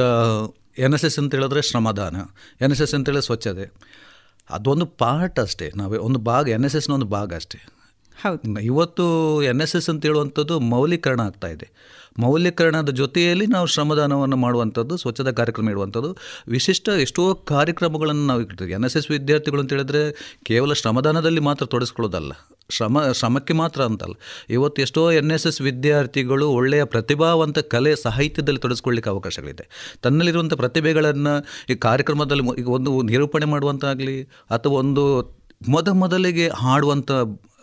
[0.79, 2.17] ಎನ್ ಎಸ್ ಎಸ್ ಅಂತ ಹೇಳಿದ್ರೆ ಶ್ರಮದಾನ
[2.65, 3.73] ಎನ್ ಎಸ್ ಎಸ್ ಅಂತ ಹೇಳಿದ್ರೆ ಸ್ವಚ್ಛತೆ.
[4.51, 5.73] ಅದೊಂದು ಪಾರ್ಟ್ ಅಷ್ಟೇ.
[5.77, 7.59] ನಾವೇ ಒಂದು ಭಾಗ ಎನ್ ಎಸ್ ಎಸ್ನ ಒಂದು ಭಾಗ ಅಷ್ಟೇ.
[8.23, 8.61] ಹೌದು.
[8.61, 11.71] ಇವತ್ತು ಎನ್ ಎಸ್ ಎಸ್ ಅಂತ ಹೇಳುವಂಥದ್ದು ಮೌಲ್ಯೀಕರಣ ಆಗ್ತಾ ಇದೆ.
[12.19, 16.17] ಮೌಲ್ಯೀಕರಣದ ಜೊತೆಯಲ್ಲಿ ನಾವು ಶ್ರಮದಾನವನ್ನು ಮಾಡುವಂಥದ್ದು, ಸ್ವಚ್ಛತಾ ಕಾರ್ಯಕ್ರಮ ಇಡುವಂಥದ್ದು.
[16.49, 20.03] ವಿಶಿಷ್ಟ ಎಷ್ಟೋ ಕಾರ್ಯಕ್ರಮಗಳನ್ನು ನಾವು ಇಟ್ಟಿರ್ತೀವಿ ಎನ್ ಎಸ್ ಎಸ್ ವಿದ್ಯಾರ್ಥಿಗಳು ಅಂತ ಹೇಳಿದ್ರೆ
[20.45, 22.33] ಕೇವಲ ಶ್ರಮದಾನದಲ್ಲಿ ಮಾತ್ರ ತೊಡಸ್ಕೊಳ್ಳೋದಲ್ಲ
[22.71, 24.15] ಶ್ರಮ, ಶ್ರಮಕ್ಕೆ ಮಾತ್ರ ಅಂತಲ್ಲ.
[24.51, 29.97] ಇವತ್ತು ಎಷ್ಟೋ ಎನ್ ಎಸ್ ಎಸ್ ವಿದ್ಯಾರ್ಥಿಗಳು ಒಳ್ಳೆಯ ಪ್ರತಿಭಾವಂತ ಕಲೆ ಸಾಹಿತ್ಯದಲ್ಲಿ ತೊಡಸ್ಕೊಳ್ಳಿಕ್ಕೆ ಅವಕಾಶಗಳಿದೆ.
[30.03, 31.35] ತನ್ನಲ್ಲಿರುವಂಥ ಪ್ರತಿಭೆಗಳನ್ನು
[31.73, 35.05] ಈ ಕಾರ್ಯಕ್ರಮದಲ್ಲಿ ಈಗ ಒಂದು ನಿರೂಪಣೆ ಮಾಡುವಂತಾಗಲಿ, ಅಥವಾ ಒಂದು
[35.69, 37.11] ಮೊದ ಮೊದಲಿಗೆ ಹಾಡುವಂಥ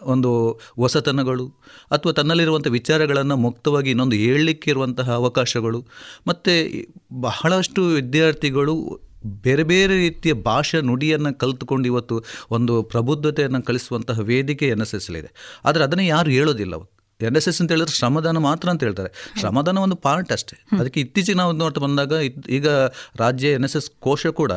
[0.02, 1.48] ಒಂದು ಹೊಸತನಗಳು
[1.92, 5.86] ಅಥವಾ ತನ್ನಲ್ಲಿರುವಂಥ ವಿಚಾರಗಳನ್ನು ಮುಕ್ತವಾಗಿ ಇನ್ನೊಂದು ಹೇಳಲಿಕ್ಕೆ ಇರುವಂತಹ ಅವಕಾಶಗಳು.
[6.28, 6.86] ಮತ್ತು
[7.22, 14.96] ಬಹಳಷ್ಟು ವಿದ್ಯಾರ್ಥಿಗಳು ಬೇರೆ ಬೇರೆ ರೀತಿಯ ಭಾಷೆ ನುಡಿಯನ್ನು ಕಲಿತುಕೊಂಡು ಇವತ್ತು ಒಂದು ಪ್ರಬುದ್ಧತೆಯನ್ನು ಕಲಿಸುವಂತಹ ವೇದಿಕೆ ಎನ್ ಎಸ್
[14.96, 15.62] ಎಸ್ ಇದೆ.
[15.66, 16.74] ಆದರೆ ಅದನ್ನು ಯಾರು ಹೇಳೋದಿಲ್ಲ
[17.22, 19.34] ಎನ್ ಎಸ್ ಎಸ್ ಅಂತ ಹೇಳಿದ್ರೆ ಶ್ರಮದಾನ ಮಾತ್ರ ಅಂತ ಹೇಳ್ತಾರೆ.
[19.40, 20.78] ಶ್ರಮದಾನ ಒಂದು ಪಾರ್ಟ್ ಅಷ್ಟೇ.
[20.80, 22.14] ಅದಕ್ಕೆ ಇತ್ತೀಚೆಗೆ ನಾವು ನೋಡ್ತಾ ಬಂದಾಗ
[22.50, 22.68] ಈಗ
[23.16, 24.52] ರಾಜ್ಯ ಎನ್ ಎಸ್ ಎಸ್ ಕೋಶ ಕೂಡ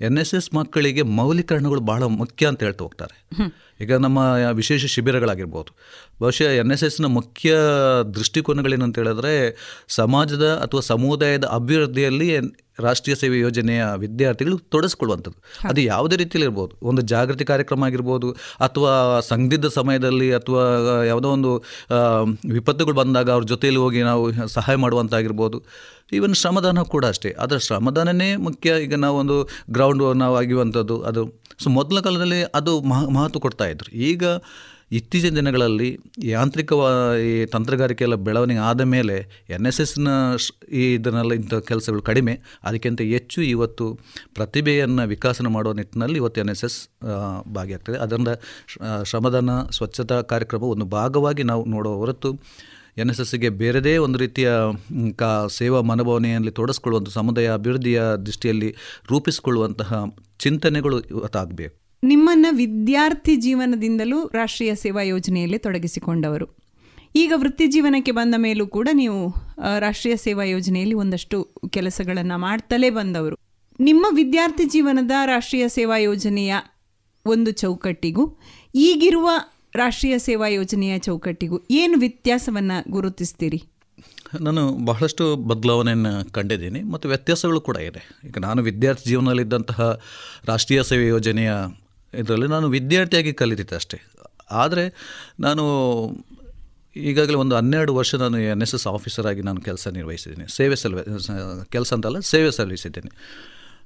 [0.00, 3.16] ಎನ್ ಎಸ್ ಎಸ್ ಮಕ್ಕಳಿಗೆ ಮೌಲೀಕರಣಗಳು ಬಹಳ ಮುಖ್ಯ ಅಂತ ಹೇಳ್ತಾ ಹೋಗ್ತಾರೆ.
[3.80, 4.18] ಈಗ ನಮ್ಮ
[4.52, 5.76] ವಿಶೇಷ ಶಿಬಿರಗಳಾಗಿರ್ಬೋದು.
[6.20, 7.54] ಬಹುಶಃ ಎನ್ ಎಸ್ ಎಸ್ನ ಮುಖ್ಯ
[8.14, 9.56] ದೃಷ್ಟಿಕೋನಗಳೇನಂತ ಹೇಳಿದ್ರೆ,
[9.88, 12.36] ಸಮಾಜದ ಅಥವಾ ಸಮುದಾಯದ ಅಭಿವೃದ್ಧಿಯಲ್ಲಿ
[12.80, 15.68] ರಾಷ್ಟ್ರೀಯ ಸೇವೆ ಯೋಜನೆಯ ವಿದ್ಯಾರ್ಥಿಗಳು ತೊಡಸ್ಕೊಳ್ಳುವಂಥದ್ದು.
[15.68, 16.86] ಅದು ಯಾವುದೇ ರೀತಿಯಲ್ಲಿ ಇರ್ಬೋದು.
[16.86, 20.64] ಒಂದು ಜಾಗೃತಿ ಕಾರ್ಯಕ್ರಮ ಆಗಿರ್ಬೋದು ಅಥವಾ ಸಂದಿಗ್ಧ ಸಮಯದಲ್ಲಿ ಅಥವಾ
[21.04, 21.52] ಯಾವುದೋ ಒಂದು
[22.52, 25.62] ವಿಪತ್ತುಗಳು ಬಂದಾಗ ಅವ್ರ ಜೊತೆಯಲ್ಲಿ ಹೋಗಿ ನಾವು ಸಹಾಯ ಮಾಡುವಂತಾಗಿರ್ಬೋದು.
[26.12, 27.36] ಈವನ್ ಶ್ರಮದಾನ ಕೂಡ ಅಷ್ಟೇ.
[27.40, 28.74] ಆದರೆ ಶ್ರಮದಾನನೇ ಮುಖ್ಯ.
[28.82, 31.02] ಈಗ ನಾವೊಂದು ಗ್ರೌಂಡ್ ನಾವು ಆಗಿರುವಂಥದ್ದು.
[31.02, 31.22] ಅದು
[31.58, 33.90] ಸೊ ಮೊದಲ ಕಾಲದಲ್ಲಿ ಅದು ಮಹ ಮಹತ್ವ ಕೊಡ್ತಾ ಇದ್ರು.
[33.96, 34.24] ಈಗ
[34.92, 40.08] ಇತ್ತೀಚಿನ ದಿನಗಳಲ್ಲಿ ಯಾಂತ್ರಿಕವಾ ಈ ತಂತ್ರಗಾರಿಕೆ ಎಲ್ಲ ಬೆಳವಣಿಗೆ ಆದ ಮೇಲೆ ಎನ್ ಎಸ್ ಎಸ್ನ
[40.72, 42.40] ಈ ಇದನ್ನೆಲ್ಲ ಇಂಥ ಕೆಲಸಗಳು ಕಡಿಮೆ.
[42.64, 43.98] ಅದಕ್ಕಿಂತ ಹೆಚ್ಚು ಇವತ್ತು
[44.34, 46.88] ಪ್ರತಿಭೆಯನ್ನು ವಿಕಾಸನ ಮಾಡುವ ನಿಟ್ಟಿನಲ್ಲಿ ಇವತ್ತು ಎನ್ ಎಸ್ ಎಸ್
[47.48, 47.98] ಭಾಗಿಯಾಗ್ತದೆ.
[47.98, 48.28] ಅದರಿಂದ
[48.66, 52.38] ಶ್ರ- ಶ್ರಮದಾನ, ಸ್ವಚ್ಛತಾ ಕಾರ್ಯಕ್ರಮ ಒಂದು ಭಾಗವಾಗಿ ನಾವು ನೋಡುವ ಹೊರತು
[52.98, 54.50] ಎನ್ ಎಸ್ ಎಸ್ಗೆ ಬೇರೆದೇ ಒಂದು ರೀತಿಯ
[55.16, 58.74] ಕಾ, ಸೇವಾ ಮನೋಭಾವನೆಯಲ್ಲಿ ತೊಡಸ್ಕೊಳ್ಳುವಂಥ ಸಮುದಾಯ ಅಭಿವೃದ್ಧಿಯ ದೃಷ್ಟಿಯಲ್ಲಿ
[59.10, 60.04] ರೂಪಿಸಿಕೊಳ್ಳುವಂತಹ
[60.38, 61.85] ಚಿಂತನೆಗಳು ಇವತ್ತಾಗಬೇಕು.
[62.02, 66.46] ನಿಮ್ಮನ್ನ ವಿದ್ಯಾರ್ಥಿ ಜೀವನದಿಂದಲೂ ರಾಷ್ಟ್ರೀಯ ಸೇವಾ ಯೋಜನೆಯಲ್ಲಿ ತೊಡಗಿಸಿಕೊಂಡವರು.
[67.16, 69.20] ಈಗ ವೃತ್ತಿ ಜೀವನಕ್ಕೆ ಬಂದ ಮೇಲೂ ಕೂಡ ನೀವು
[69.78, 73.36] ರಾಷ್ಟ್ರೀಯ ಸೇವಾ ಯೋಜನೆಯಲ್ಲಿ ಒಂದಷ್ಟು ಕೆಲಸಗಳನ್ನು ಮಾಡ್ತಲೇ ಬಂದವರು.
[73.80, 76.54] ನಿಮ್ಮ ವಿದ್ಯಾರ್ಥಿ ಜೀವನದ ರಾಷ್ಟ್ರೀಯ ಸೇವಾ ಯೋಜನೆಯ
[77.26, 78.24] ಒಂದು ಚೌಕಟ್ಟಿಗೂ,
[78.74, 79.30] ಈಗಿರುವ
[79.74, 83.62] ರಾಷ್ಟ್ರೀಯ ಸೇವಾ ಯೋಜನೆಯ ಚೌಕಟ್ಟಿಗೂ ಏನು ವ್ಯತ್ಯಾಸವನ್ನು ಗುರುತಿಸ್ತೀರಿ?
[84.40, 88.02] ನಾನು ಬಹಳಷ್ಟು ಬದಲಾವಣೆಯನ್ನು ಕಂಡಿದ್ದೀನಿ, ಮತ್ತು ವ್ಯತ್ಯಾಸಗಳು ಕೂಡ ಇದೆ.
[88.24, 90.00] ಈಗ ನಾನು ವಿದ್ಯಾರ್ಥಿ ಜೀವನದಲ್ಲಿದ್ದಂತಹ
[90.46, 91.52] ರಾಷ್ಟ್ರೀಯ ಸೇವೆ ಯೋಜನೆಯ
[92.18, 93.98] ಇದರಲ್ಲಿ ನಾನು ವಿದ್ಯಾರ್ಥಿಯಾಗಿ ಕಲಿತಿದ್ದೆ ಅಷ್ಟೇ.
[94.50, 94.84] ಆದರೆ
[95.40, 95.64] ನಾನು
[96.96, 100.56] ಈಗಾಗಲೇ ಒಂದು ಹನ್ನೆರಡು ವರ್ಷ ನಾನು ಎನ್ ಎಸ್ ಎಸ್ ಆಫೀಸರ್ ಆಗಿ ನಾನು ಕೆಲಸ ನಿರ್ವಹಿಸಿದ್ದೀನಿ.
[100.56, 100.98] ಸೇವೆ ಸಲ್ವ
[101.70, 103.10] ಕೆಲಸ ಅಂತಲ್ಲ, ಸೇವೆ ಸಲ್ಲಿಸಿದ್ದೇನೆ.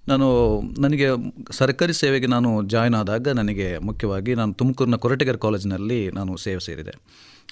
[0.08, 1.06] ನಾನು ನನಗೆ
[1.52, 6.90] ಸರ್ಕಾರಿ ಸೇವೆಗೆ ನಾನು ಜಾಯ್ನ್ ಆದಾಗ ನನಗೆ ಮುಖ್ಯವಾಗಿ ನಾನು ತುಮಕೂರಿನ ಕೊರಟಗೆರೆ ಕಾಲೇಜಿನಲ್ಲಿ ನಾನು ಸೇವೆ ಸೇರಿದೆ.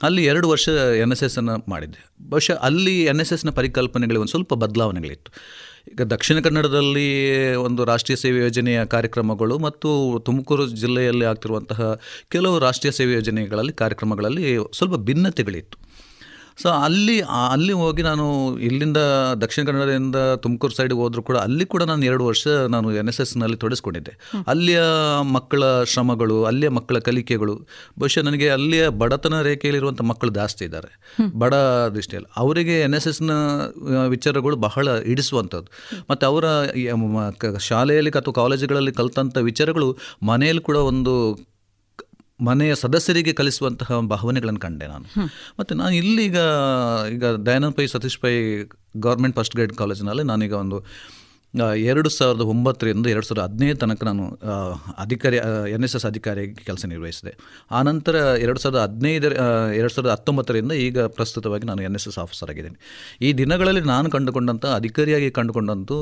[0.02, 0.68] ಅಲ್ಲಿ ಎರಡು ವರ್ಷ
[1.02, 2.00] ಎನ್ ಎಸ್ ಎಸ್ಸನ್ನು ಮಾಡಿದ್ದೆ.
[2.28, 5.32] ಬಹುಶಃ ಅಲ್ಲಿ ಎನ್ ಎಸ್ ಎಸ್ನ ಪರಿಕಲ್ಪನೆಗಳಿಗೆ ಒಂದು ಸ್ವಲ್ಪ ಬದಲಾವಣೆಗಳಿತ್ತು.
[5.92, 7.06] ಈಗ ದಕ್ಷಿಣ ಕನ್ನಡದಲ್ಲಿ
[7.56, 14.94] ಒಂದು ರಾಷ್ಟ್ರೀಯ ಸೇವೆ ಯೋಜನೆಯ ಕಾರ್ಯಕ್ರಮಗಳು ಮತ್ತು ತುಮಕೂರು ಜಿಲ್ಲೆಯಲ್ಲಿ ಆಗ್ತಿರುವಂತಹ ಕೆಲವು ರಾಷ್ಟ್ರೀಯ ಸೇವೆ ಯೋಜನೆಗಳಲ್ಲಿ ಕಾರ್ಯಕ್ರಮಗಳಲ್ಲಿ ಸ್ವಲ್ಪ
[14.94, 15.87] ಭಿನ್ನತೆಗಳಿತ್ತು.
[16.62, 17.20] ಸೊ ಅಲ್ಲಿ
[17.52, 18.24] ಅಲ್ಲಿ ಹೋಗಿ ನಾನು
[18.58, 18.96] ಇಲ್ಲಿಂದ
[19.40, 23.56] ದಕ್ಷಿಣ ಕನ್ನಡದಿಂದ ತುಮಕೂರು ಸೈಡಿಗೆ ಹೋದರೂ ಕೂಡ ಅಲ್ಲಿ ಕೂಡ ನಾನು ಎರಡು ವರ್ಷ ನಾನು ಎನ್ ಎಸ್ ಎಸ್ನಲ್ಲಿ
[23.56, 24.12] ತೊಡಸ್ಕೊಂಡಿದ್ದೆ
[24.46, 24.80] ಅಲ್ಲಿಯ
[25.32, 27.54] ಮಕ್ಕಳ ಶ್ರಮಗಳು, ಅಲ್ಲಿಯ ಮಕ್ಕಳ ಕಲಿಕೆಗಳು,
[27.98, 30.90] ಬಹುಶಃ ನನಗೆ ಅಲ್ಲಿಯ ಬಡತನ ರೇಖೆಯಲ್ಲಿರುವಂಥ ಮಕ್ಕಳು ಜಾಸ್ತಿ ಇದ್ದಾರೆ.
[31.38, 31.54] ಬಡ
[31.94, 32.32] ದೃಷ್ಟಿಯಲ್ಲಿ.
[32.36, 33.30] ಅವರಿಗೆ ಎನ್ ಎಸ್ ಎಸ್ನ
[34.06, 35.70] ವಿಚಾರಗಳು ಬಹಳ ಹಿಡಿಸುವಂಥದ್ದು.
[36.10, 36.44] ಮತ್ತು ಅವರ
[37.58, 41.14] ಶಾಲೆಯಲ್ಲಿ ಅಥವಾ ಕಾಲೇಜುಗಳಲ್ಲಿ ಕಲಿತಂಥ ವಿಚಾರಗಳು ಮನೆಯಲ್ಲಿ ಕೂಡ ಒಂದು
[42.40, 45.06] ಮನೆಯ ಸದಸ್ಯರಿಗೆ ಕಲಿಸುವಂತಹ ಭಾವನೆಗಳನ್ನು ಕಂಡೆ ನಾನು.
[45.58, 46.38] ಮತ್ತು ನಾನು ಇಲ್ಲಿಗ
[47.14, 48.34] ಈಗ Dayananda Pai Satish Pai
[49.06, 50.78] government first grade ಕಾಲೇಜಿನಲ್ಲಿ ನಾನೀಗ ಒಂದು
[51.90, 54.24] ಎರಡು ಸಾವಿರದ ಒಂಬತ್ತರಿಂದ ಎರಡು ಸಾವಿರದ ಹದಿನೈದು ತನಕ ನಾನು
[55.04, 55.36] ಅಧಿಕಾರಿ
[55.74, 57.32] ಎನ್ ಎಸ್ ಎಸ್ ಅಧಿಕಾರಿಯಾಗಿ ಕೆಲಸ ನಿರ್ವಹಿಸಿದೆ.
[57.78, 59.32] ಆನಂತರ ಎರಡು ಸಾವಿರದ ಹದಿನೈದರ
[59.78, 62.78] ಎರಡು ಸಾವಿರದ ಹತ್ತೊಂಬತ್ತರಿಂದ ಈಗ ಪ್ರಸ್ತುತವಾಗಿ ನಾನು ಎನ್ ಎಸ್ ಎಸ್ ಆಫೀಸರ್ ಆಗಿದ್ದೀನಿ.
[63.26, 65.98] ಈ ದಿನಗಳಲ್ಲಿ ನಾನು ಕಂಡುಕೊಂಡಂಥ ಅಧಿಕಾರಿಯಾಗಿ ಕಂಡುಕೊಂಡಂತೂ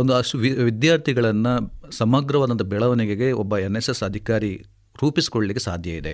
[0.00, 1.54] ಒಂದು ಅಷ್ಟು ವಿ ವಿದ್ಯಾರ್ಥಿಗಳನ್ನು
[2.00, 4.54] ಸಮಗ್ರವಾದಂಥ ಬೆಳವಣಿಗೆಗೆ ಒಬ್ಬ ಎನ್ ಎಸ್ ಎಸ್ ಅಧಿಕಾರಿ
[5.02, 6.12] ರೂಪಿಸ್ಕೊಳ್ಳಿಕ್ಕೆ ಸಾಧ್ಯ ಇದೆ.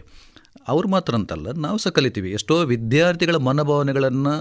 [0.72, 2.30] ಅವ್ರು ಮಾತ್ರ ಅಂತಲ್ಲ ನಾವು ಸಹ ಕಲಿತೀವಿ.
[2.39, 4.35] ಎಷ್ಟೋ ವಿದ್ಯಾರ್ಥಿಗಳ ಮನೋಭಾವನೆಗಳನ್ನು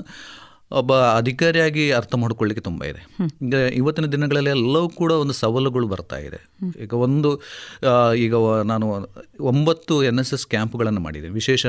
[0.80, 3.02] ಒಬ್ಬ ಅಧಿಕಾರಿಯಾಗಿ ಅರ್ಥ ಮಾಡ್ಕೊಳ್ಳಿಕ್ಕೆ ತುಂಬ ಇದೆ.
[3.46, 6.40] ಈಗ ಇವತ್ತಿನ ದಿನಗಳಲ್ಲಿ ಎಲ್ಲವೂ ಕೂಡ ಒಂದು ಸವಾಲುಗಳು ಬರ್ತಾ ಇದೆ.
[6.84, 7.30] ಈಗ ಒಂದು
[8.26, 8.34] ಈಗ
[8.72, 8.88] ನಾನು
[9.52, 11.34] ಒಂಬತ್ತು ಎನ್ ಎಸ್ ಎಸ್ ಕ್ಯಾಂಪ್ಗಳನ್ನು ಮಾಡಿದ್ದೀನಿ.
[11.42, 11.66] ವಿಶೇಷ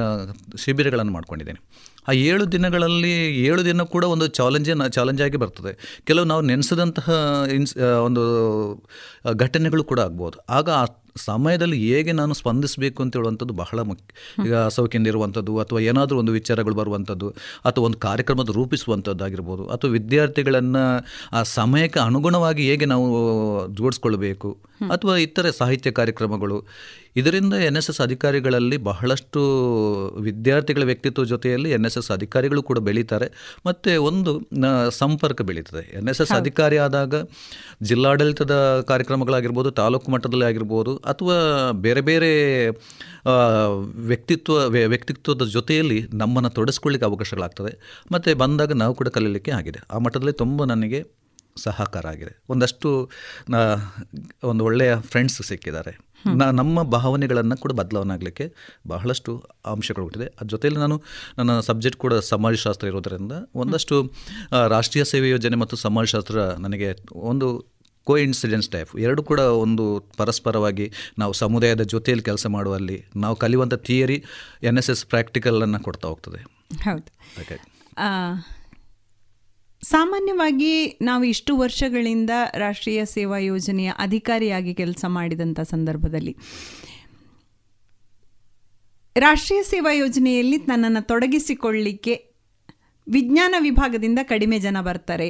[0.64, 1.61] ಶಿಬಿರಗಳನ್ನು ಮಾಡ್ಕೊಂಡಿದ್ದೇನೆ.
[2.09, 3.12] ಆ ಏಳು ದಿನಗಳಲ್ಲಿ
[3.49, 5.72] ಏಳು ದಿನ ಕೂಡ ಒಂದು ಚಾಲೆಂಜೇ ಚಾಲೆಂಜ್ ಆಗಿ ಬರ್ತದೆ.
[6.11, 7.11] ಕೆಲವು ನಾವು ನೆನೆಸಿದಂತಹ
[7.59, 7.75] ಇನ್ಸ್
[8.09, 8.25] ಒಂದು
[9.45, 10.39] ಘಟನೆಗಳು ಕೂಡ ಆಗ್ಬೋದು.
[10.59, 10.68] ಆಗ
[11.17, 14.05] ಸಮಯದಲ್ಲಿ ಹೇಗೆ ನಾನು ಸ್ಪಂದಿಸಬೇಕು ಅಂತ ಹೇಳುವಂಥದ್ದು ಬಹಳ ಮುಖ್ಯ.
[14.47, 17.29] ಈಗ ಸೌಖ್ಯದಿಂದ ಇರುವಂಥದ್ದು ಅಥವಾ ಏನಾದರೂ ಒಂದು ವಿಚಾರಗಳು ಬರುವಂಥದ್ದು
[17.65, 20.83] ಅಥವಾ ಒಂದು ಕಾರ್ಯಕ್ರಮದ ರೂಪಿಸುವಂಥದ್ದಾಗಿರ್ಬೋದು ಅಥವಾ ವಿದ್ಯಾರ್ಥಿಗಳನ್ನು
[21.33, 23.07] ಆ ಸಮಯಕ್ಕೆ ಅನುಗುಣವಾಗಿ ಹೇಗೆ ನಾವು
[23.75, 24.51] ಜೋಡಿಸ್ಕೊಳ್ಬೇಕು
[24.91, 26.59] ಅಥವಾ ಇತರೆ ಸಾಹಿತ್ಯ ಕಾರ್ಯಕ್ರಮಗಳು
[27.17, 29.41] ಇದರಿಂದ ಎನ್ ಎಸ್ ಎಸ್ ಅಧಿಕಾರಿಗಳಲ್ಲಿ ಬಹಳಷ್ಟು
[30.21, 33.59] ವಿದ್ಯಾರ್ಥಿಗಳ ವ್ಯಕ್ತಿತ್ವ ಜೊತೆಯಲ್ಲಿ ಎನ್ ಎಸ್ ಎಸ್ ಅಧಿಕಾರಿಗಳು ಕೂಡ ಬೆಳೀತಾರೆ.
[33.67, 34.43] ಮತ್ತು ಒಂದು
[34.91, 35.97] ಸಂಪರ್ಕ ಬೆಳೀತದೆ.
[35.97, 37.15] ಎನ್ ಎಸ್ ಎಸ್ ಅಧಿಕಾರಿ ಆದಾಗ
[37.83, 42.69] ಜಿಲ್ಲಾಡಳಿತದ ಕಾರ್ಯಕ್ರಮಗಳಾಗಿರ್ಬೋದು ತಾಲೂಕು ಮಟ್ಟದಲ್ಲಿ ಆಗಿರ್ಬೋದು ಅಥವಾ ಬೇರೆ ಬೇರೆ
[44.07, 48.05] ವ್ಯಕ್ತಿತ್ವ ವ್ಯ- ವ್ಯಕ್ತಿತ್ವದ ಜೊತೆಯಲ್ಲಿ ನಮ್ಮನ್ನು ತೊಡಸ್ಕೊಳ್ಳಿಕ್ಕೆ ಅವಕಾಶಗಳಾಗ್ತದೆ.
[48.12, 49.79] ಮತ್ತು ಬಂದಾಗ ನಾವು ಕೂಡ ಕಲೀಲಿಕ್ಕೆ ಆಗಿದೆ.
[49.91, 51.24] ಆ ಮಟ್ಟದಲ್ಲಿ ತುಂಬ ನನಗೆ
[51.67, 53.11] ಸಹಕಾರ ಆಗಿದೆ ಒಂದಷ್ಟು
[53.49, 53.59] ನಾ
[54.45, 55.93] ಒಂದು ಒಳ್ಳೆಯ ಫ್ರೆಂಡ್ಸ್ ಸಿಕ್ಕಿದ್ದಾರೆ.
[56.61, 58.55] ನಮ್ಮ ಭಾವನೆಗಳನ್ನು ಕೂಡ ಬದಲಾವಣೆ ಆಗಲಿಕ್ಕೆ
[58.89, 59.33] ಬಹಳಷ್ಟು
[59.67, 60.25] ಅಂಶಗಳು ಹುಟ್ಟಿದೆ.
[60.25, 60.97] ಅದ್ರ ಜೊತೆಯಲ್ಲಿ ನಾನು
[61.39, 63.97] ನನ್ನ ಸಬ್ಜೆಕ್ಟ್ ಕೂಡ ಸಮಾಜಶಾಸ್ತ್ರ ಇರೋದರಿಂದ ಒಂದಷ್ಟು
[64.69, 67.49] ರಾಷ್ಟ್ರೀಯ ಸೇವೆ ಯೋಜನೆ ಮತ್ತು ಸಮಾಜಶಾಸ್ತ್ರ ನನಗೆ ಒಂದು
[68.07, 69.85] ಕೋ ಇನ್ಸಿಡೆನ್ಸ್ ಟೈಪ್ ಎರಡು ಕೂಡ ಒಂದು
[70.17, 74.25] ಪರಸ್ಪರವಾಗಿ ನಾವು ಸಮುದಾಯದ ಜೊತೆಯಲ್ಲಿ ಕೆಲಸ ಮಾಡುವಲ್ಲಿ ನಾವು ಕಲಿಯುವಂಥ ಥಿಯರಿ
[74.63, 76.41] ಎನ್ ಎಸ್ ಎಸ್ ಪ್ರಾಕ್ಟಿಕಲನ್ನು ಕೊಡ್ತಾ ಹೋಗ್ತದೆ.
[76.83, 77.11] ಹೌದು.
[79.85, 86.37] ಸಾಮಾನ್ಯವಾಗಿ ನಾವು ಇಷ್ಟು ವರ್ಷಗಳಿಂದ ರಾಷ್ಟ್ರೀಯ ಸೇವಾ ಯೋಜನೆಯ ಅಧಿಕಾರಿಯಾಗಿ ಕೆಲಸ ಮಾಡಿದಂಥ ಸಂದರ್ಭದಲ್ಲಿ
[89.16, 92.14] ರಾಷ್ಟ್ರೀಯ ಸೇವಾ ಯೋಜನೆಯಲ್ಲಿ ನನ್ನನ್ನು ತೊಡಗಿಸಿಕೊಳ್ಳಿಕ್ಕೆ
[93.09, 95.28] ವಿಜ್ಞಾನ ವಿಭಾಗದಿಂದ ಕಡಿಮೆ ಜನ ಬರ್ತಾರೆ,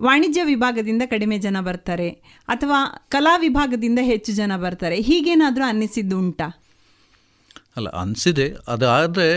[0.00, 2.08] ವಾಣಿಜ್ಯ ವಿಭಾಗದಿಂದ ಕಡಿಮೆ ಜನ ಬರ್ತಾರೆ,
[2.48, 5.00] ಅಥವಾ ಕಲಾ ವಿಭಾಗದಿಂದ ಹೆಚ್ಚು ಜನ ಬರ್ತಾರೆ.
[5.00, 6.48] ಹೀಗೇನಾದರೂ ಅನ್ನಿಸಿದ್ದು ಉಂಟಾ?
[7.76, 8.54] ಅಲ್ಲ, ಅನಿಸಿದೆ.
[8.68, 9.28] ಅದಾದರೆ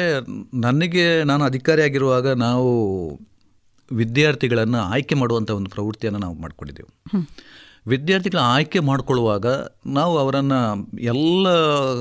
[0.62, 2.72] ನನಗೆ ನಾನು ಅಧಿಕಾರಿಯಾಗಿರುವಾಗ ನಾವು
[3.92, 6.92] ವಿದ್ಯಾರ್ಥಿಗಳನ್ನು ಆಯ್ಕೆ ಮಾಡುವಂಥ ಒಂದು ಪ್ರವೃತ್ತಿಯನ್ನು ನಾವು ಮಾಡಿಕೊಂಡಿದ್ದೆವು
[7.88, 9.48] ವಿದ್ಯಾರ್ಥಿಗಳ ಆಯ್ಕೆ ಮಾಡಿಕೊಳ್ಳುವಾಗ
[9.88, 10.60] ನಾವು ಅವರನ್ನು
[11.04, 11.48] ಎಲ್ಲ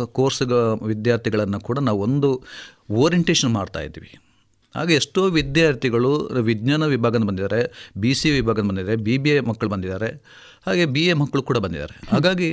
[0.04, 0.52] ಕೋರ್ಸ್ಗ
[0.86, 2.28] ವಿದ್ಯಾರ್ಥಿಗಳನ್ನು ಕೂಡ ನಾವು ಒಂದು
[2.90, 4.18] ಓರಿಯಂಟೇಷನ್ ಮಾಡ್ತಾ ಇದ್ವಿ
[4.74, 6.10] ಹಾಗೆ ಎಷ್ಟೋ ವಿದ್ಯಾರ್ಥಿಗಳು
[6.42, 7.60] ವಿಜ್ಞಾನ ವಿಭಾಗದ ಬಂದಿದ್ದಾರೆ
[8.00, 10.10] ಬಿ ಸಿ ವಿಭಾಗದ ಬಂದಿದ್ದಾರೆ ಬಿ ಬಿ ಎ ಮಕ್ಕಳು ಬಂದಿದ್ದಾರೆ.
[10.66, 11.94] ಹಾಗೆ ಬಿ ಎ ಮಕ್ಕಳು ಕೂಡ ಬಂದಿದ್ದಾರೆ.
[12.12, 12.48] ಹಾಗಾಗಿ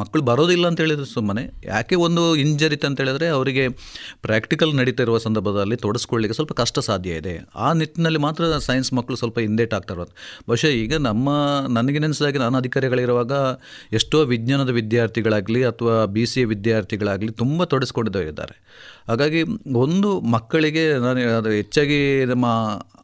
[0.00, 3.64] ಮಕ್ಕಳು ಬರೋದಿಲ್ಲ ಅಂತ ಹೇಳಿದ್ರೆ ಸುಮ್ಮನೆ, ಯಾಕೆ ಒಂದು ಇಂಜರಿತ ಅಂತ ಹೇಳಿದ್ರೆ ಅವರಿಗೆ
[4.26, 7.34] ಪ್ರಾಕ್ಟಿಕಲ್ ನಡೀತಾ ಇರುವ ಸಂದರ್ಭದಲ್ಲಿ ತೊಡಸ್ಕೊಳ್ಳಿಕ್ಕೆ ಸ್ವಲ್ಪ ಕಷ್ಟ ಸಾಧ್ಯ ಇದೆ.
[7.64, 10.12] ಆ ನಿಟ್ಟಿನಲ್ಲಿ ಮಾತ್ರ ಸೈನ್ಸ್ ಮಕ್ಕಳು ಸ್ವಲ್ಪ ಹಿಂದೇಟಾಗ್ತಾ ಇರೋದು.
[10.48, 11.28] ಬಹುಶಃ ಈಗ ನಮ್ಮ,
[11.78, 13.32] ನನಗೆ ನೆನೆಸಿದಾಗೆ ನಾನು ಅಧಿಕಾರಿಗಳಿರುವಾಗ
[14.00, 18.56] ಎಷ್ಟೋ ವಿಜ್ಞಾನದ ವಿದ್ಯಾರ್ಥಿಗಳಾಗಲಿ ಅಥವಾ ಬಿ ಸಿ ಎ ವಿದ್ಯಾರ್ಥಿಗಳಾಗಲಿ ತುಂಬ ತೊಡಸ್ಕೊಂಡಿದ್ದಾರೆ
[19.08, 19.40] ಹಾಗಾಗಿ
[19.84, 21.98] ಒಂದು ಮಕ್ಕಳಿಗೆ ನಾನು ಅದು ಹೆಚ್ಚಾಗಿ
[22.32, 22.46] ನಮ್ಮ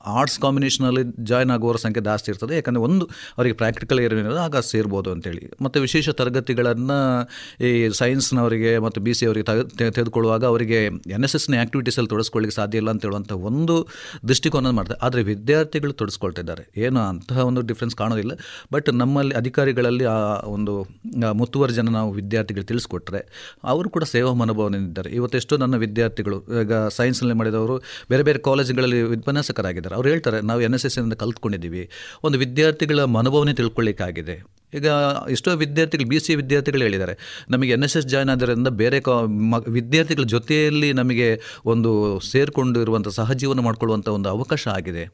[0.08, 2.54] ಆರ್ಟ್ಸ್ ಕಾಂಬಿನೇಷನಲ್ಲಿ ಜಾಯ್ನ್ ಆಗುವವರ ಸಂಖ್ಯೆ ಜಾಸ್ತಿ ಇರ್ತದೆ.
[2.54, 5.50] ಯಾಕಂದರೆ ಒಂದು ಅವರಿಗೆ ಪ್ರಾಕ್ಟಿಕಲ್ ಏರಿಯಾದ ಆಗ ಸೇರ್ಬೋದು ಅಂತೇಳಿ.
[5.62, 7.28] ಮತ್ತು ವಿಶೇಷ ತರಗತಿಗಳನ್ನು
[7.64, 12.56] ಈ ಸೈನ್ಸ್ನವರಿಗೆ ಮತ್ತು ಬಿ ಸಿ ಅವರಿಗೆ ತೆಗೆ ತೆಗೆ- ತೆಗೆದುಕೊಳ್ಳುವಾಗ ಅವರಿಗೆ ಎನ್ ಎಸ್ ಎಸ್ನ ಆ್ಯಕ್ಟಿವಿಟೀಸಲ್ಲಿ ತೊಡಸ್ಕೊಳ್ಳಿಕ್ಕೆ
[12.56, 13.88] ಸಾಧ್ಯ ಇಲ್ಲ ಅಂತ ಹೇಳುವಂಥ ಒಂದು
[14.28, 16.72] ದೃಷ್ಟಿಕೋನ ಮಾಡ್ತಾರೆ ಆದರೆ ವಿದ್ಯಾರ್ಥಿಗಳು ತೊಡಸ್ಕೊಳ್ತಾ ಇದ್ದಾರೆ.
[16.76, 18.30] ಏನು ಅಂತಹ ಒಂದು ಡಿಫ್ರೆನ್ಸ್ ಕಾಣೋದಿಲ್ಲ.
[18.72, 20.86] ಬಟ್ ನಮ್ಮಲ್ಲಿ ಅಧಿಕಾರಿಗಳಲ್ಲಿ ಆ ಒಂದು
[21.32, 27.78] ಮುತ್ತುವರ್ ಜನ ನಾವು ವಿದ್ಯಾರ್ಥಿಗಳು ತಿಳಿಸ್ಕೊಟ್ರೆ ಅವರು ಕೂಡ ಸೇವಾ ಮನೋಭಾವನೆಯಿಂದಿದ್ದಾರೆ ಇವತ್ತೆಷ್ಟೋ ನನ್ನ ವಿದ್ಯಾರ್ಥಿಗಳು, ಈಗ ಸೈನ್ಸ್ನಲ್ಲಿ ಮಾಡಿದವರು
[28.10, 31.82] ಬೇರೆ ಬೇರೆ ಕಾಲೇಜುಗಳಲ್ಲಿ ಉಪನ್ಯಾಸಕರಾಗಿದ್ದಾರೆ ಅವ್ರು ಹೇಳ್ತಾರೆ, ನಾವು ಎನ್ ಎಸ್ ಎಸ್ ಇಂದ ಕಲ್ತ್ಕೊಂಡಿದ್ದೀವಿ.
[32.28, 34.36] ಒಂದು ವಿದ್ಯಾರ್ಥಿಗಳ ಮನೋಭಾವನೆ ತಿಳ್ಕೊಳ್ಳಿಕ್ಕಾಗಿದೆ.
[34.78, 34.86] ಈಗ
[35.34, 37.14] ಎಷ್ಟೋ ವಿದ್ಯಾರ್ಥಿಗಳು ಬಿ ಸಿ ವಿದ್ಯಾರ್ಥಿಗಳು ಹೇಳಿದ್ದಾರೆ,
[37.52, 39.14] ನಮಗೆ ಎನ್ ಎಸ್ ಎಸ್ ಜಾಯ್ನ್ ಆದ್ರಿಂದ ಬೇರೆ ಕಾ,
[39.52, 41.28] ಮ, ವಿದ್ಯಾರ್ಥಿಗಳ ಜೊತೆಯಲ್ಲಿ ನಮಗೆ
[41.72, 41.92] ಒಂದು
[42.32, 45.04] ಸೇರಿಕೊಂಡಿರುವಂಥ ಸಹಜೀವನ ಮಾಡ್ಕೊಳ್ಳುವಂಥ ಒಂದು ಅವಕಾಶ ಆಗಿದೆ.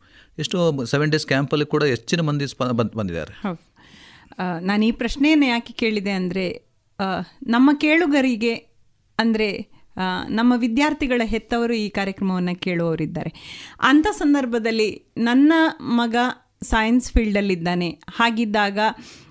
[0.44, 0.58] ಎಷ್ಟೋ
[0.92, 3.34] ಸೆವೆನ್ ಡೇಸ್ ಕ್ಯಾಂಪಲ್ಲಿ ಕೂಡ ಹೆಚ್ಚಿನ ಮಂದಿ ಸ್ಪ, ಬಂದ್, ಬಂದಿದ್ದಾರೆ.
[4.68, 6.46] ನಾನು ಈ ಪ್ರಶ್ನೆಯನ್ನು ಯಾಕೆ ಕೇಳಿದೆ ಅಂದರೆ
[7.54, 8.54] ನಮ್ಮ ಕೇಳುಗರಿಗೆ
[9.18, 9.48] ಅಂದರೆ
[10.28, 13.32] ನಮ್ಮ ವಿದ್ಯಾರ್ಥಿಗಳ ಹೆತ್ತವರು ಈ ಕಾರ್ಯಕ್ರಮವನ್ನು ಕೇಳುವವರಿದ್ದಾರೆ.
[13.80, 16.16] ಅಂಥ ಸಂದರ್ಭದಲ್ಲಿ ನನ್ನ ಮಗ
[16.62, 18.78] ಸೈನ್ಸ್ ಫೀಲ್ಡಲ್ಲಿದ್ದಾನೆ ಹಾಗಿದ್ದಾಗ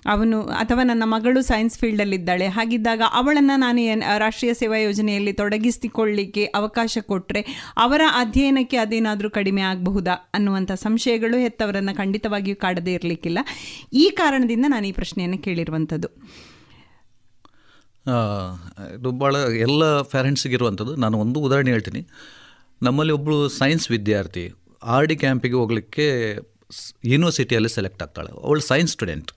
[0.06, 7.72] ಅವನು ಅಥವಾ ನನ್ನ ಮಗಳು ಸೈನ್ಸ್ ಫೀಲ್ಡಲ್ಲಿದ್ದಾಳೆ ಹಾಗಿದ್ದಾಗ ಅವಳನ್ನು ನಾನು ರಾಷ್ಟ್ರೀಯ ಸೇವಾ ಯೋಜನೆಯಲ್ಲಿ ತೊಡಗಿಸಿಕೊಳ್ಳಿಕ್ಕೆ ಅವಕಾಶ ಕೊಟ್ಟರೆ
[7.76, 13.38] ಅವರ ಅಧ್ಯಯನಕ್ಕೆ ಅದೇನಾದರೂ ಕಡಿಮೆ ಆಗಬಹುದಾ ಅನ್ನುವಂಥ ಸಂಶಯಗಳು ಹೆತ್ತವರನ್ನು ಖಂಡಿತವಾಗಿಯೂ ಕಾಡದೇ ಇರಲಿಕ್ಕಿಲ್ಲ.
[13.92, 16.08] ಈ ಕಾರಣದಿಂದ ನಾನು ಈ ಪ್ರಶ್ನೆಯನ್ನು ಕೇಳಿರುವಂಥದ್ದು.
[18.96, 19.34] ಇದು ಭಾಳ
[19.66, 19.84] ಎಲ್ಲ
[20.14, 22.02] ಪೇರೆಂಟ್ಸಿಗೆ ಇರುವಂಥದ್ದು ನಾನು ಒಂದು ಉದಾಹರಣೆ ಹೇಳ್ತೀನಿ.
[22.82, 24.44] ನಮ್ಮಲ್ಲಿ ಒಬ್ಬಳು ಸೈನ್ಸ್ ವಿದ್ಯಾರ್ಥಿ
[24.94, 26.06] ಆರ್ ಡಿ ಕ್ಯಾಂಪಿಗೆ ಹೋಗಲಿಕ್ಕೆ
[27.12, 28.30] ಯೂನಿವರ್ಸಿಟಿಯಲ್ಲಿ ಸೆಲೆಕ್ಟ್ ಆಗ್ತಾಳೆ.
[28.46, 29.30] ಅವಳು ಸೈನ್ಸ್ ಸ್ಟೂಡೆಂಟ್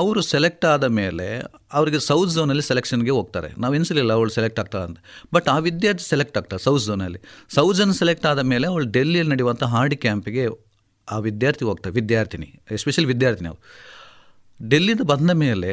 [0.00, 1.26] ಅವರು ಸೆಲೆಕ್ಟ್ ಆದ ಮೇಲೆ
[1.78, 3.48] ಅವರಿಗೆ ಸೌತ್ ಝೋನಲ್ಲಿ ಸೆಲೆಕ್ಷನ್ಗೆ ಹೋಗ್ತಾರೆ.
[3.62, 4.98] ನಾವು ಎನಿಸಲಿಲ್ಲ ಅವಳು ಸೆಲೆಕ್ಟ್ ಆಗ್ತಾಳೆ ಅಂತ.
[5.34, 7.20] ಬಟ್ ಆ ವಿದ್ಯಾರ್ಥಿ ಸೆಲೆಕ್ಟ್ ಆಗ್ತಾರೆ ಸೌತ್ ಝೋನಲ್ಲಿ
[7.56, 10.44] ಸೌತ್ ಝೋನ್ ಸೆಲೆಕ್ಟ್ ಆದ ಮೇಲೆ ಅವಳು ಡೆಲ್ಲಿಯಲ್ಲಿ ನಡೆಯುವಂಥ ಹಾರ್ಡಿ ಕ್ಯಾಂಪಿಗೆ
[11.08, 13.62] ಆ ವಿದ್ಯಾರ್ಥಿ ಹೋಗ್ತಾರೆ ವಿದ್ಯಾರ್ಥಿನಿ ಎಸ್ಪೆಷಲಿ ವಿದ್ಯಾರ್ಥಿನಿ ಅವರು
[14.60, 15.70] ಡೆಲ್ಲಿಂದ ಬಂದ ಮೇಲೆ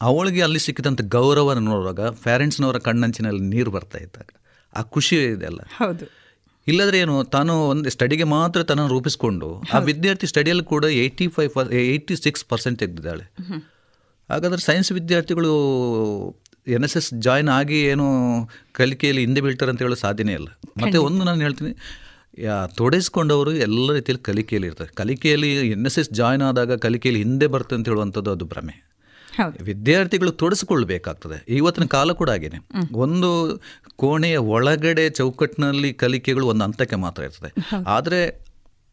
[0.00, 4.30] ಅವಳಿಗೆ ಅಲ್ಲಿ ಸಿಕ್ಕಿದಂಥ ಗೌರವ ನೋಡುವಾಗ ಪ್ಯಾರೆಂಟ್ಸ್ನವರ ಕಣ್ಣಂಚಿನಲ್ಲಿ ನೀರು ಬರ್ತಾ ಇದ್ದಾಗ
[4.72, 6.04] ಆ ಖುಷಿ ಇದೆಲ್ಲ ಹೌದು.
[6.66, 11.70] ಇಲ್ಲದ್ರೆ ಏನು ತಾನು ಒಂದು ಸ್ಟಡಿಗೆ ಮಾತ್ರ ತನ್ನ ರೂಪಿಸಿಕೊಂಡು ಆ ವಿದ್ಯಾರ್ಥಿ ಸ್ಟಡಿಯಲ್ಲಿ ಕೂಡ eighty five per
[11.82, 13.24] eighty six percent ತೆಗೆದಿದ್ದಾಳೆ.
[14.30, 15.52] ಹಾಗಾದರೆ ಸೈನ್ಸ್ ವಿದ್ಯಾರ್ಥಿಗಳು
[16.76, 18.06] ಎನ್ ಎಸ್ ಎಸ್ ಜಾಯ್ನ್ ಆಗಿ ಏನು
[18.78, 20.48] ಕಲಿಕೆಯಲ್ಲಿ ಹಿಂದೆ ಬೀಳ್ತಾರೆ ಅಂತ ಹೇಳೋ ಸಾಧ್ಯನೇ ಇಲ್ಲ.
[20.82, 21.72] ಮತ್ತು ಒಂದು ನಾನು ಹೇಳ್ತೀನಿ
[22.80, 24.90] ತೊಡಗಿಸ್ಕೊಂಡವರು ಎಲ್ಲ ರೀತಿಯಲ್ಲಿ ಕಲಿಕೆಯಲ್ಲಿ ಇರ್ತಾರೆ.
[25.00, 28.76] ಕಲಿಕೆಯಲ್ಲಿ ಎನ್ ಎಸ್ ಎಸ್ ಜಾಯ್ನ್ ಆದಾಗ ಕಲಿಕೆಯಲ್ಲಿ ಹಿಂದೆ ಬರ್ತದೆ ಅಂತ ಹೇಳುವಂಥದ್ದು ಅದು ಭ್ರಮೆ.
[29.68, 31.38] ವಿದ್ಯಾರ್ಥಿಗಳು ತೊಡಸ್ಕೊಳ್ಬೇಕಾಗ್ತದೆ.
[31.58, 32.60] ಇವತ್ತಿನ ಕಾಲ ಕೂಡ ಆಗಿದೆ
[33.04, 33.30] ಒಂದು
[34.02, 37.50] ಕೋಣೆಯ ಒಳಗಡೆ ಚೌಕಟ್ಟಿನಲ್ಲಿ ಕಲಿಕೆಗಳು ಒಂದು ಹಂತಕ್ಕೆ ಮಾತ್ರ ಇರ್ತದೆ.
[37.96, 38.20] ಆದರೆ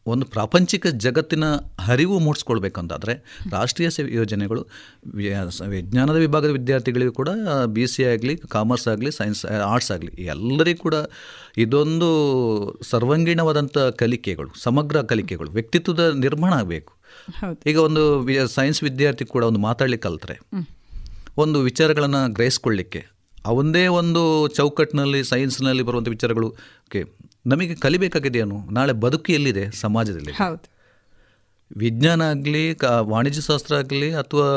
[0.05, 1.45] ಒಂದು ಪ್ರಾಪಂಚಿಕ ಜಗತ್ತಿನ
[1.85, 3.13] ಹರಿವು ಮೂಡಿಸ್ಕೊಳ್ಬೇಕಂತಾದರೆ
[3.55, 4.61] ರಾಷ್ಟ್ರೀಯ ಸೇವೆ ಯೋಜನೆಗಳು
[5.73, 7.29] ವಿಜ್ಞಾನದ ವಿಭಾಗದ ವಿದ್ಯಾರ್ಥಿಗಳಿಗೂ ಕೂಡ
[7.75, 9.41] ಬಿ ಸಿ ಆಗಲಿ ಕಾಮರ್ಸ್ ಆಗಲಿ ಸೈನ್ಸ್
[9.71, 10.95] ಆರ್ಟ್ಸ್ ಆಗಲಿ ಎಲ್ಲರಿಗೂ ಕೂಡ
[11.65, 12.09] ಇದೊಂದು
[12.91, 16.93] ಸರ್ವಾಂಗೀಣವಾದಂಥ ಕಲಿಕೆಗಳು ಸಮಗ್ರ ಕಲಿಕೆಗಳು ವ್ಯಕ್ತಿತ್ವದ ನಿರ್ಮಾಣ ಆಗಬೇಕು.
[17.65, 18.03] ಈಗ ಒಂದು
[18.47, 20.36] ಸೈನ್ಸ್ ವಿದ್ಯಾರ್ಥಿ ಕೂಡ ಒಂದು ಮಾತಾಡ್ಲಿಕ್ಕೆ ಕಲ್ತ್ರೆ
[21.38, 23.01] ಒಂದು ವಿಚಾರಗಳನ್ನು ಗ್ರಹಿಸ್ಕೊಳ್ಳಿಕ್ಕೆ
[23.45, 26.47] ಅವಂದೇ ಒಂದು ಚೌಕಟ್ಟಿನಲ್ಲಿ ಸೈನ್ಸ್ನಲ್ಲಿ ಬರುವಂಥ ವಿಚಾರಗಳು
[26.86, 27.01] ಓಕೆ
[27.45, 28.57] ನಮಗೆ ಕಲಿಬೇಕಾಗಿದೆಯೇನು?
[28.72, 30.34] ನಾಳೆ ಬದುಕು ಎಲ್ಲಿದೆ ಸಮಾಜದಲ್ಲಿ?
[31.76, 34.47] ವಿಜ್ಞಾನ ಆಗಲಿ ಕ ವಾಣಿಜ್ಯ ಶಾಸ್ತ್ರ ಆಗಲಿ ಅಥವಾ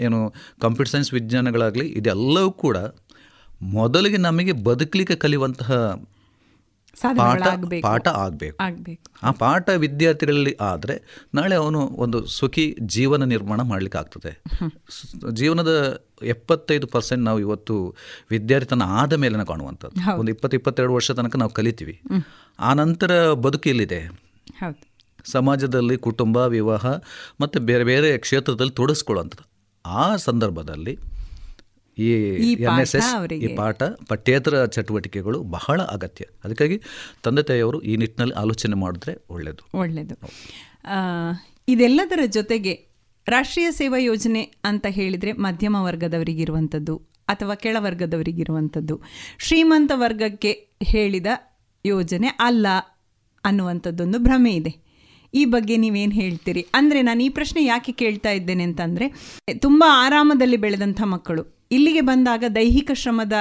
[0.00, 0.18] ಏನು
[0.60, 2.76] ಕಂಪ್ಯೂಟರ್ ಸೈನ್ಸ್ ವಿಜ್ಞಾನಗಳಾಗಲಿ ಇದೆಲ್ಲವೂ ಕೂಡ
[3.72, 5.72] ಮೊದಲಿಗೆ ನಮಗೆ ಬದುಕಲಿಕ್ಕೆ ಕಲಿಯುವಂತಹ
[7.00, 7.42] ಪಾಠ
[7.82, 8.56] ಪಾಠ ಆಗಬೇಕು.
[9.22, 14.42] ಆ ಪಾಠ ವಿದ್ಯಾರ್ಥಿಗಳಲ್ಲಿ ಆದರೆ ನಾಳೆ ಅವನು ಒಂದು ಸುಖಿ ಜೀವನ ನಿರ್ಮಾಣ ಮಾಡಲಿಕ್ಕೆ ಆಗ್ತದೆ.
[15.32, 17.94] ಜೀವನದ ಎಪ್ಪತ್ತೈದು ಪರ್ಸೆಂಟ್ ನಾವು ಇವತ್ತು
[18.30, 20.18] ವಿದ್ಯಾರ್ಥಿತನ ಆದ ಮೇಲೆ ಕಾಣುವಂಥದ್ದು.
[20.18, 22.00] ಒಂದು ಇಪ್ಪತ್ತು ಇಪ್ಪತ್ತೆರಡು ವರ್ಷ ತನಕ ನಾವು ಕಲಿತೀವಿ.
[22.58, 24.00] ಆ ನಂತರ ಬದುಕು ಎಲ್ಲಿದೆ?
[25.24, 26.86] ಸಮಾಜದಲ್ಲಿ ಕುಟುಂಬ ವಿವಾಹ
[27.40, 29.50] ಮತ್ತು ಬೇರೆ ಬೇರೆ ಕ್ಷೇತ್ರದಲ್ಲಿ ತೊಡಗಿಸ್ಕೊಳ್ಳುವಂಥದ್ದು.
[29.86, 30.98] ಆ ಸಂದರ್ಭದಲ್ಲಿ
[32.00, 32.08] ಈ
[32.64, 36.24] ಎನ್ ಎಸ್ ಎಸ್ ಈ ಪಾಠ ಪಠ್ಯೇತರ ಚಟುವಟಿಕೆಗಳು ಬಹಳ ಅಗತ್ಯ.
[36.44, 36.76] ಅದಕ್ಕಾಗಿ
[37.22, 40.16] ತಂದೆ ತಾಯಿಯವರು ಈ ನಿಟ್ಟಿನಲ್ಲಿ ಆಲೋಚನೆ ಮಾಡಿದ್ರೆ ಒಳ್ಳೆಯದು ಒಳ್ಳೆಯದು
[40.88, 40.98] ಆ,
[41.68, 42.74] ಇದೆಲ್ಲದರ ಜೊತೆಗೆ
[43.26, 46.94] ರಾಷ್ಟ್ರೀಯ ಸೇವಾ ಯೋಜನೆ ಅಂತ ಹೇಳಿದರೆ ಮಧ್ಯಮ ವರ್ಗದವರಿಗಿರುವಂಥದ್ದು
[47.28, 48.94] ಅಥವಾ ಕೆಳವರ್ಗದವರಿಗಿರುವಂಥದ್ದು
[49.38, 50.52] ಶ್ರೀಮಂತ ವರ್ಗಕ್ಕೆ
[50.84, 51.26] ಹೇಳಿದ
[51.84, 52.66] ಯೋಜನೆ ಅಲ್ಲ
[53.44, 54.72] ಅನ್ನುವಂಥದ್ದೊಂದು ಭ್ರಮೆ ಇದೆ.
[55.34, 56.62] ಈ ಬಗ್ಗೆ ನೀವೇನು ಹೇಳ್ತೀರಿ?
[56.74, 59.06] ಅಂದರೆ ನಾನು ಈ ಪ್ರಶ್ನೆ ಯಾಕೆ ಕೇಳ್ತಾ ಇದ್ದೇನೆ ಅಂತಂದರೆ
[59.58, 61.42] ತುಂಬ ಆರಾಮದಲ್ಲಿ ಬೆಳೆದಂಥ ಮಕ್ಕಳು
[61.72, 63.32] ಇಲ್ಲಿಗೆ ಬಂದಾಗ ದೈಹಿಕ ಶ್ರಮದ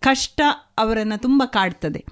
[0.00, 0.40] ಕಷ್ಟ
[0.78, 2.04] ಅವರನ್ನು ತುಂಬ ಕಾಡ್ತದೆ.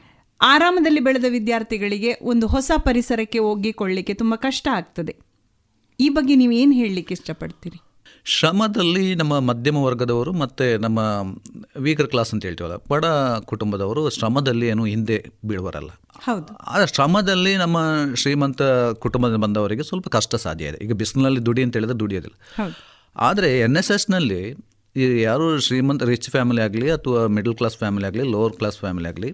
[0.42, 5.16] ಆರಾಮದಲ್ಲಿ ಬೆಳೆದ ವಿದ್ಯಾರ್ಥಿಗಳಿಗೆ ಒಂದು ಹೊಸ ಪರಿಸರಕ್ಕೆ ಒಗ್ಗಿಕೊಳ್ಳಿಕ್ಕೆ ತುಂಬ ಕಷ್ಟ ಆಗ್ತದೆ.
[6.00, 7.82] ಈ ಬಗ್ಗೆ ನೀವು ಏನು ಹೇಳಲಿಕ್ಕೆ ಇಷ್ಟಪಡ್ತೀರಿ?
[8.24, 10.98] ಶ್ರಮದಲ್ಲಿ ನಮ್ಮ ಮಧ್ಯಮ ವರ್ಗದವರು ಮತ್ತು ನಮ್ಮ
[11.76, 13.04] ವೀಕರ್ ಕ್ಲಾಸ್ ಅಂತ ಹೇಳ್ತೀವಲ್ಲ ಬಡ
[13.44, 15.90] ಕುಟುಂಬದವರು ಶ್ರಮದಲ್ಲಿ ಏನು ಹಿಂದೆ ಬೀಳುವರಲ್ಲ.
[16.20, 16.56] ಹೌದು.
[16.56, 17.78] ಆದರೆ ಶ್ರಮದಲ್ಲಿ ನಮ್ಮ
[18.14, 18.62] ಶ್ರೀಮಂತ
[18.98, 20.84] ಕುಟುಂಬದಿಂದ ಬಂದವರಿಗೆ ಸ್ವಲ್ಪ ಕಷ್ಟ ಸಾಧ್ಯ ಇದೆ.
[20.84, 22.62] ಈಗ ಬಿಸಿಲಿನಲ್ಲಿ ದುಡಿ ಅಂತ ಹೇಳಿದ್ರೆ ದುಡಿಯೋದಿಲ್ಲ.
[23.16, 28.54] ಆದರೆ ಎನ್ ಎಸ್ ಎಸ್ನಲ್ಲಿ ಯಾರು ಶ್ರೀಮಂತ ರಿಚ್ ಫ್ಯಾಮಿಲಿ ಆಗಲಿ ಅಥವಾ ಮಿಡಲ್ ಕ್ಲಾಸ್ ಫ್ಯಾಮಿಲಿ ಆಗಲಿ ಲೋವರ್
[28.56, 29.30] ಕ್ಲಾಸ್ ಫ್ಯಾಮಿಲಿ ಆಗಲಿ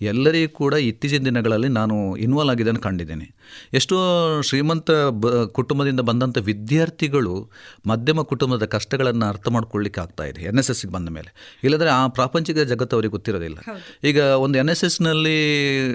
[0.00, 3.34] ಎಲ್ಲರಿಗೂ ಕೂಡ ಇತ್ತೀಚಿನ ದಿನಗಳಲ್ಲಿ ನಾನು ಇನ್ವಾಲ್ವ್ ಆಗಿದ್ದನ್ನು ಕಂಡಿದ್ದೇನೆ.
[3.72, 3.96] ಎಷ್ಟೋ
[4.42, 7.50] ಶ್ರೀಮಂತ ಬ ಕುಟುಂಬದಿಂದ ಬಂದಂಥ ವಿದ್ಯಾರ್ಥಿಗಳು
[7.86, 11.60] ಮಧ್ಯಮ ಕುಟುಂಬದ ಕಷ್ಟಗಳನ್ನು ಅರ್ಥ ಮಾಡ್ಕೊಳ್ಳಿಕ್ಕೆ ಆಗ್ತಾ ಇದೆ ಎನ್ ಎಸ್ ಎಸ್ಗೆ ಬಂದ ಮೇಲೆ.
[11.64, 13.58] ಇಲ್ಲದ್ರೆ ಆ ಪ್ರಾಪಂಚಿಕ ಜಗತ್ತು ಅವರಿಗೆ ಗೊತ್ತಿರೋದಿಲ್ಲ.
[14.04, 15.36] ಈಗ ಒಂದು ಎನ್ ಎಸ್ ಎಸ್ನಲ್ಲಿ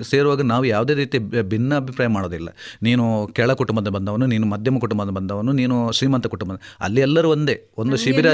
[0.03, 2.49] ಸೇರುವಾಗ ನಾವು ಯಾವುದೇ ರೀತಿ ಭಿನ್ನ ಅಭಿಪ್ರಾಯ ಮಾಡೋದಿಲ್ಲ.
[2.83, 7.69] ನೀನು ಕೆಳ ಕುಟುಂಬದ ಬಂದವನು ನೀನು ಮಧ್ಯಮ ಕುಟುಂಬದ ಬಂದವನು ನೀನು ಶ್ರೀಮಂತ ಕುಟುಂಬದ ಅಲ್ಲಿ ಎಲ್ಲರೂ ಒಂದೇ.
[7.77, 8.27] ಒಂದು ಶಿಬಿರ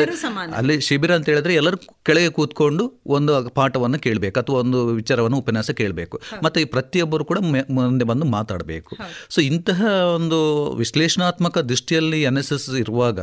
[0.55, 6.21] ಅಲ್ಲಿ ಶಿಬಿರ ಅಂತ ಹೇಳಿದ್ರೆ ಎಲ್ಲರೂ ಕೆಳಗೆ ಕೂತ್ಕೊಂಡು ಒಂದು ಪಾಠವನ್ನು ಕೇಳಬೇಕು ಅಥವಾ ಒಂದು ವಿಚಾರವನ್ನು ಉಪನ್ಯಾಸ ಕೇಳಬೇಕು.
[6.43, 7.37] ಮತ್ತು ಈ ಪ್ರತಿಯೊಬ್ಬರು ಕೂಡ
[7.69, 8.97] ಮುಂದೆ ಬಂದು ಮಾತಾಡಬೇಕು.
[9.29, 9.81] ಸೊ ಇಂತಹ
[10.15, 13.19] ಒಂದು ವಿಶ್ಲೇಷಣಾತ್ಮಕ ದೃಷ್ಟಿಯಲ್ಲಿ ಎನ್ ಎಸ್ ಎಸ್ ಇರುವಾಗ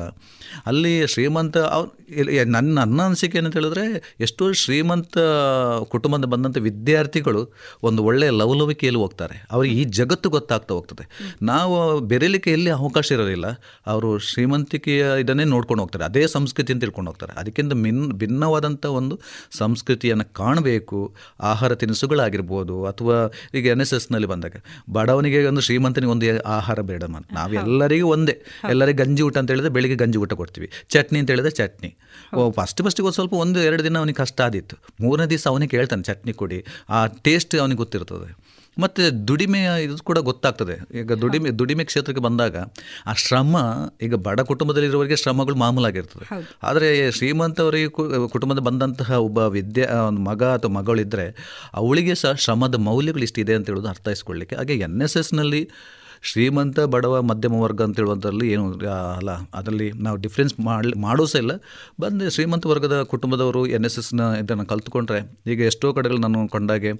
[0.66, 1.57] ಅಲ್ಲಿ ಶ್ರೀಮಂತ
[2.47, 5.18] ನನ್ನ ನನ್ನ ಅನಿಸಿಕೆ ಏನಂತ ಹೇಳಿದ್ರೆ ಎಷ್ಟೋ ಶ್ರೀಮಂತ
[5.88, 9.47] ಕುಟುಂಬದ ಬಂದಂಥ ವಿದ್ಯಾರ್ಥಿಗಳು ಒಂದು ಒಳ್ಳೆಯ ಲವಲವಿಕೆಯಲ್ಲಿ ಹೋಗ್ತಾರೆ.
[9.53, 11.09] ಅವರಿಗೆ ಈ ಜಗತ್ತು ಗೊತ್ತಾಗ್ತಾ ಹೋಗ್ತದೆ.
[11.42, 13.47] ನಾವು ಬೆರೆಲಿಕ್ಕೆ ಎಲ್ಲಿ ಅವಕಾಶ ಇರೋದಿಲ್ಲ.
[13.86, 16.05] ಅವರು ಶ್ರೀಮಂತಿಕೆಯ ಇದನ್ನೇ ನೋಡ್ಕೊಂಡು ಹೋಗ್ತಾರೆ.
[16.05, 17.40] ಅದೇ ಸಂಸ್ಕೃತಿ ಅಂತ ತಿಳ್ಕೊಂಡು ಹೋಗ್ತಾರೆ.
[17.40, 19.20] ಅದಕ್ಕಿಂತ ಮಿನ್ ಭಿನ್ನವಾದಂಥ ಒಂದು
[19.53, 21.14] ಸಂಸ್ಕೃತಿಯನ್ನು ಕಾಣಬೇಕು.
[21.40, 23.16] ಆಹಾರ ತಿನಿಸುಗಳಾಗಿರ್ಬೋದು ಅಥವಾ
[23.59, 24.53] ಈಗ ಎನ್ ಎಸ್ ಎಸ್ನಲ್ಲಿ ಬಂದಾಗ
[24.92, 28.42] ಬಡವನಿಗೆ ಒಂದು ಶ್ರೀಮಂತನಿಗೆ ಒಂದು ಆಹಾರ ಬೇಡ ನಾವೆಲ್ಲರಿಗೂ ಒಂದೇ.
[28.70, 30.70] ಎಲ್ಲರಿಗೂ ಗಂಜಿ ಊಟ ಅಂತ ಹೇಳಿದ್ರೆ ಬೆಳಿಗ್ಗೆ ಗಂಜಿ ಊಟ ಕೊಡ್ತೀವಿ.
[30.89, 31.91] ಚಟ್ನಿ ಅಂತ ಹೇಳಿದ್ರೆ ಚಟ್ನಿ.
[32.51, 34.76] ಫಸ್ಟ್ ಫಸ್ಟಿಗೆ ಒಂದು ಸ್ವಲ್ಪ ಒಂದು ಎರಡು ದಿನ ಅವನಿಗೆ ಕಷ್ಟ ಆದಿತ್ತು.
[35.01, 36.61] ಮೂರನೇ ದಿವಸ ಅವನಿಗೆ ಹೇಳ್ತಾನೆ ಚಟ್ನಿ ಕೊಡಿ.
[36.91, 38.28] ಆ ಟೇಸ್ಟ್ ಅವನಿಗೆ ಗೊತ್ತಿರ್ತದೆ.
[38.78, 40.99] ಮತ್ತು ದುಡಿಮೆ ಇದು ಕೂಡ ಗೊತ್ತಾಗ್ತದೆ.
[40.99, 42.57] ಈಗ ದುಡಿಮೆ ದುಡಿಮೆ ಕ್ಷೇತ್ರಕ್ಕೆ ಬಂದಾಗ
[43.07, 43.57] ಆ ಶ್ರಮ
[44.03, 46.26] ಈಗ ಬಡ ಕುಟುಂಬದಲ್ಲಿರುವವರಿಗೆ ಶ್ರಮಗಳು ಮಾಮೂಲಾಗಿರ್ತದೆ.
[46.62, 47.89] ಆದರೆ ಶ್ರೀಮಂತವರಿಗೆ
[48.28, 51.26] ಕುಟುಂಬದ ಬಂದಂತಹ ಒಬ್ಬ ವಿದ್ಯೆ ಒಂದು ಮಗ ಅಥವಾ ಮಗಳಿದ್ದರೆ
[51.74, 54.57] ಅವಳಿಗೆ ಸಹ ಶ್ರಮದ ಮೌಲ್ಯಗಳು ಇಷ್ಟಿದೆ ಅಂತ ಹೇಳೋದು ಅರ್ಥೈಸ್ಕೊಳ್ಳಿಕ್ಕೆ.
[54.57, 55.62] ಹಾಗೆ ಎನ್ ಎಸ್ ಎಸ್ನಲ್ಲಿ
[56.30, 58.64] ಶ್ರೀಮಂತ ಬಡವ ಮಧ್ಯಮ ವರ್ಗ ಅಂತ ಹೇಳುವಂಥದ್ರಲ್ಲಿ ಏನು
[59.18, 61.54] ಅಲ್ಲ, ಅದರಲ್ಲಿ ನಾವು ಡಿಫ್ರೆನ್ಸ್ ಮಾಡಿ ಮಾಡೋ ಸಹ ಇಲ್ಲ.
[62.00, 65.20] ಬಂದು ಶ್ರೀಮಂತ ವರ್ಗದ ಕುಟುಂಬದವರು ಎನ್ ಎಸ್ ಎಸ್ನ ಇದನ್ನು ಕಲ್ತ್ಕೊಂಡ್ರೆ,
[65.54, 66.92] ಈಗ ಎಷ್ಟೋ ಕಡೆಗಳು ನಾನು ಕಂಡಾಗೆ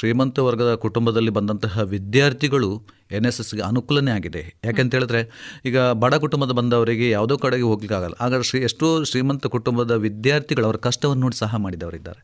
[0.00, 2.70] ಶ್ರೀಮಂತ ವರ್ಗದ ಕುಟುಂಬದಲ್ಲಿ ಬಂದಂತಹ ವಿದ್ಯಾರ್ಥಿಗಳು
[3.16, 4.56] ಎನ್ ಎಸ್ ಎಸ್ಗೆ ಅನುಕೂಲನೇ ಆಗಿದೆ.
[4.64, 5.20] ಯಾಕೆಂತ ಹೇಳಿದ್ರೆ
[5.64, 11.22] ಈಗ ಬಡ ಕುಟುಂಬದ ಬಂದವರಿಗೆ ಯಾವುದೋ ಕಡೆಗೆ ಹೋಗ್ಲಿಕ್ಕಾಗಲ್ಲ ಆಗ ಶ್ರೀ ಎಷ್ಟೋ ಶ್ರೀಮಂತ ಕುಟುಂಬದ ವಿದ್ಯಾರ್ಥಿಗಳು ಅವರ ಕಷ್ಟವನ್ನು
[11.22, 12.20] ನೋಡಿ ಸಹ ಮಾಡಿದವರಿದ್ದಾರೆ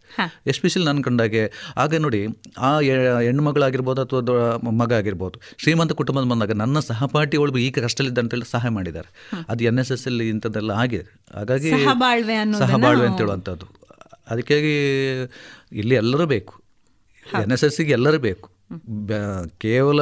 [0.46, 2.26] ಎಸ್ಪೆಷಲಿ ನಾನು ಕಂಡಾಗೆ ಆಗ ನೋಡಿ
[2.58, 8.50] ಆ ಹೆಣ್ಣು ಹೆಣ್ಮಗಳಾಗಿರ್ಬೋದು ಅಥವಾ ಮಗ ಆಗಿರ್ಬೋದು ಶ್ರೀಮಂತ ಕುಟುಂಬದ ಬಂದಾಗ ನನ್ನ ಸಹಪಾಠಿ ಒಳಗೆ ಈಗ ಕಷ್ಟಲಿದ್ದ ಅಂತೇಳಿ
[8.50, 9.10] ಸಹಾಯ ಮಾಡಿದ್ದಾರೆ.
[9.48, 11.22] ಅದು ಎನ್ ಎಸ್ ಎಸ್ ಅಲ್ಲಿ ಇಂಥದ್ದೆಲ್ಲ ಆಗಿದೆ.
[11.34, 13.66] ಹಾಗಾಗಿ ಸಹಬಾಳ್ವೆ ಅಂತ ಹೇಳುವಂಥದ್ದು.
[14.30, 14.74] ಅದಕ್ಕಾಗಿ
[15.72, 16.54] ಇಲ್ಲಿ ಎಲ್ಲರೂ ಬೇಕು.
[17.42, 18.53] ಎನ್ ಎಸ್ ಎಸ್ಸಿಗೆ ಎಲ್ಲರೂ ಬೇಕು.
[19.58, 20.00] ಕೇವಲ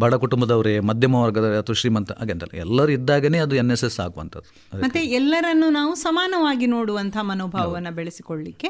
[0.00, 4.80] ಬಡ ಕುಟುಂಬದವರೇ ಮಧ್ಯಮ ವರ್ಗದವರೇ ಅಥವಾ ಶ್ರೀಮಂತ ಹಾಗೆ ಅಂತಲ್ಲ ಎಲ್ಲರೂ ಇದ್ದಾಗನೇ ಅದು ಎನ್ ಎಸ್ ಎಸ್ ಆಗುವಂಥದ್ದು.
[4.80, 8.68] ಮತ್ತೆ ಎಲ್ಲರನ್ನು ನಾವು ಸಮಾನವಾಗಿ ನೋಡುವಂತಹ ಮನೋಭಾವವನ್ನು ಬೆಳೆಸಿಕೊಳ್ಳಿಕ್ಕೆ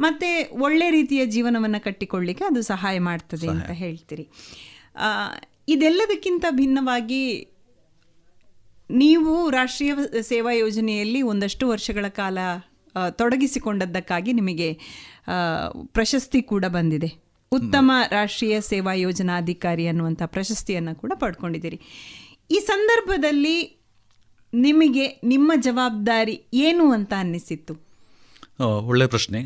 [0.00, 4.28] ಮತ್ತೆ ಒಳ್ಳೆ ರೀತಿಯ ಜೀವನವನ್ನು ಕಟ್ಟಿಕೊಳ್ಳಿಕ್ಕೆ ಅದು ಸಹಾಯ ಮಾಡ್ತದೆ ಅಂತ ಹೇಳ್ತೀರಿ.
[4.96, 5.04] ಆ,
[5.68, 7.52] ಇದೆಲ್ಲದಕ್ಕಿಂತ ಭಿನ್ನವಾಗಿ
[8.90, 12.38] ನೀವು ರಾಷ್ಟ್ರೀಯ ಸೇವಾ ಯೋಜನೆಯಲ್ಲಿ ಒಂದಷ್ಟು ವರ್ಷಗಳ ಕಾಲ
[13.10, 14.78] ತೊಡಗಿಸಿಕೊಂಡದ್ದಕ್ಕಾಗಿ ನಿಮಗೆ
[15.84, 17.25] ಪ್ರಶಸ್ತಿ ಕೂಡ ಬಂದಿದೆ.
[17.52, 21.80] ಉತ್ತಮ ರಾಷ್ಟ್ರೀಯ ಸೇವಾ ಯೋಜನಾಧಿಕಾರಿ ಅನ್ನುವಂಥ ಪ್ರಶಸ್ತಿಯನ್ನು ಕೂಡ ಪಡ್ಕೊಂಡಿದ್ದೀರಿ.
[22.50, 23.86] ಈ ಸಂದರ್ಭದಲ್ಲಿ
[24.54, 27.74] ನಿಮಗೆ ನಿಮ್ಮ ಜವಾಬ್ದಾರಿ ಏನು ಅಂತ ಅನ್ನಿಸಿತ್ತು?
[28.78, 29.40] ಒಳ್ಳೆಯ ಪ್ರಶ್ನೆ.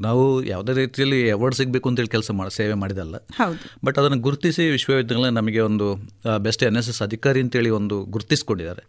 [0.00, 3.16] ನಾವು ಯಾವುದೇ ರೀತಿಯಲ್ಲಿ ಅವಾರ್ಡ್ ಸಿಗಬೇಕು ಅಂತೇಳಿ ಕೆಲಸ ಮಾಡಿ ಸೇವೆ ಮಾಡಿದಲ್ಲ.
[3.16, 3.58] ಹೌದು.
[3.84, 5.94] ಬಟ್ ಅದನ್ನು ಗುರುತಿಸಿ ವಿಶ್ವವಿದ್ಯಾಲಯ ನಮಗೆ ಒಂದು
[6.38, 8.82] ಬೆಸ್ಟ್ ಎನ್ ಎಸ್ ಎಸ್ ಅಧಿಕಾರಿ ಅಂತೇಳಿ ಒಂದು ಗುರುತಿಸ್ಕೊಂಡಿದ್ದಾರೆ.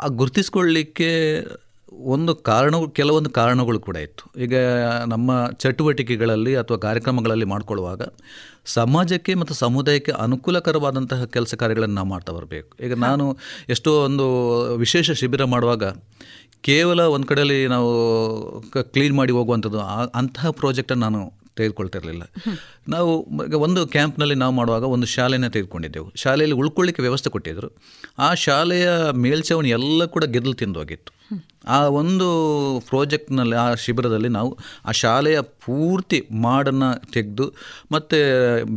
[0.00, 1.40] ಆ ಗುರುತಿಸ್ಕೊಳ್ಳಿಕ್ಕೆ
[1.92, 4.40] ಒಂದು ಕಾರಣ ಕೆಲವೊಂದು ಕಾರಣಗಳು ಕೂಡ ಇತ್ತು.
[4.40, 4.56] ಈಗ
[5.06, 8.02] ನಮ್ಮ ಚಟುವಟಿಕೆಗಳಲ್ಲಿ ಅಥವಾ ಕಾರ್ಯಕ್ರಮಗಳಲ್ಲಿ ಮಾಡಿಕೊಳ್ಳುವಾಗ
[8.64, 12.84] ಸಮಾಜಕ್ಕೆ ಮತ್ತು ಸಮುದಾಯಕ್ಕೆ ಅನುಕೂಲಕರವಾದಂತಹ ಕೆಲಸ ಕಾರ್ಯಗಳನ್ನು ನಾವು ಮಾಡ್ತಾ ಬರಬೇಕು.
[12.84, 15.84] ಈಗ ನಾನು ಎಷ್ಟೋ ಒಂದು ವಿಶೇಷ ಶಿಬಿರ ಮಾಡುವಾಗ
[16.60, 22.22] ಕೇವಲ ಒಂದು ಕಡೆಯಲ್ಲಿ ನಾವು ಕ್ಲೀನ್ ಮಾಡಿ ಹೋಗುವಂಥದ್ದು ಆ- ಅಂತಹ ಪ್ರಾಜೆಕ್ಟನ್ನು ನಾನು ತೆಗೆದುಕೊಳ್ತಿರಲಿಲ್ಲ.
[22.88, 26.12] ನಾವು ಈಗ ಒಂದು ಕ್ಯಾಂಪ್ನಲ್ಲಿ ನಾವು ಮಾಡುವಾಗ ಒಂದು ಶಾಲೆನ ತೆಗೆದುಕೊಂಡಿದ್ದೆವು.
[26.14, 27.76] ಶಾಲೆಯಲ್ಲಿ ಉಳ್ಕೊಳ್ಳಿಕ್ಕೆ ವ್ಯವಸ್ಥೆ ಕೊಟ್ಟಿದ್ದರು.
[28.18, 31.18] ಆ ಶಾಲೆಯ ಮೇಲ್ಛಾವಣಿ ಎಲ್ಲ ಕೂಡ ಗೆದ್ದಲು ತಿಂದು ಹೋಗಿತ್ತು
[31.68, 32.28] ಆ ಒಂದು
[32.88, 37.46] ಪ್ರಾಜೆಕ್ಟ್ನಲ್ಲಿ ಆ ಶಿಬಿರದಲ್ಲಿ ನಾವು ಆ ಶಾಲೆಯ ಪೂರ್ತಿ ಮಾಡನ್ನು ತೆಗೆದು
[37.92, 38.18] ಮತ್ತು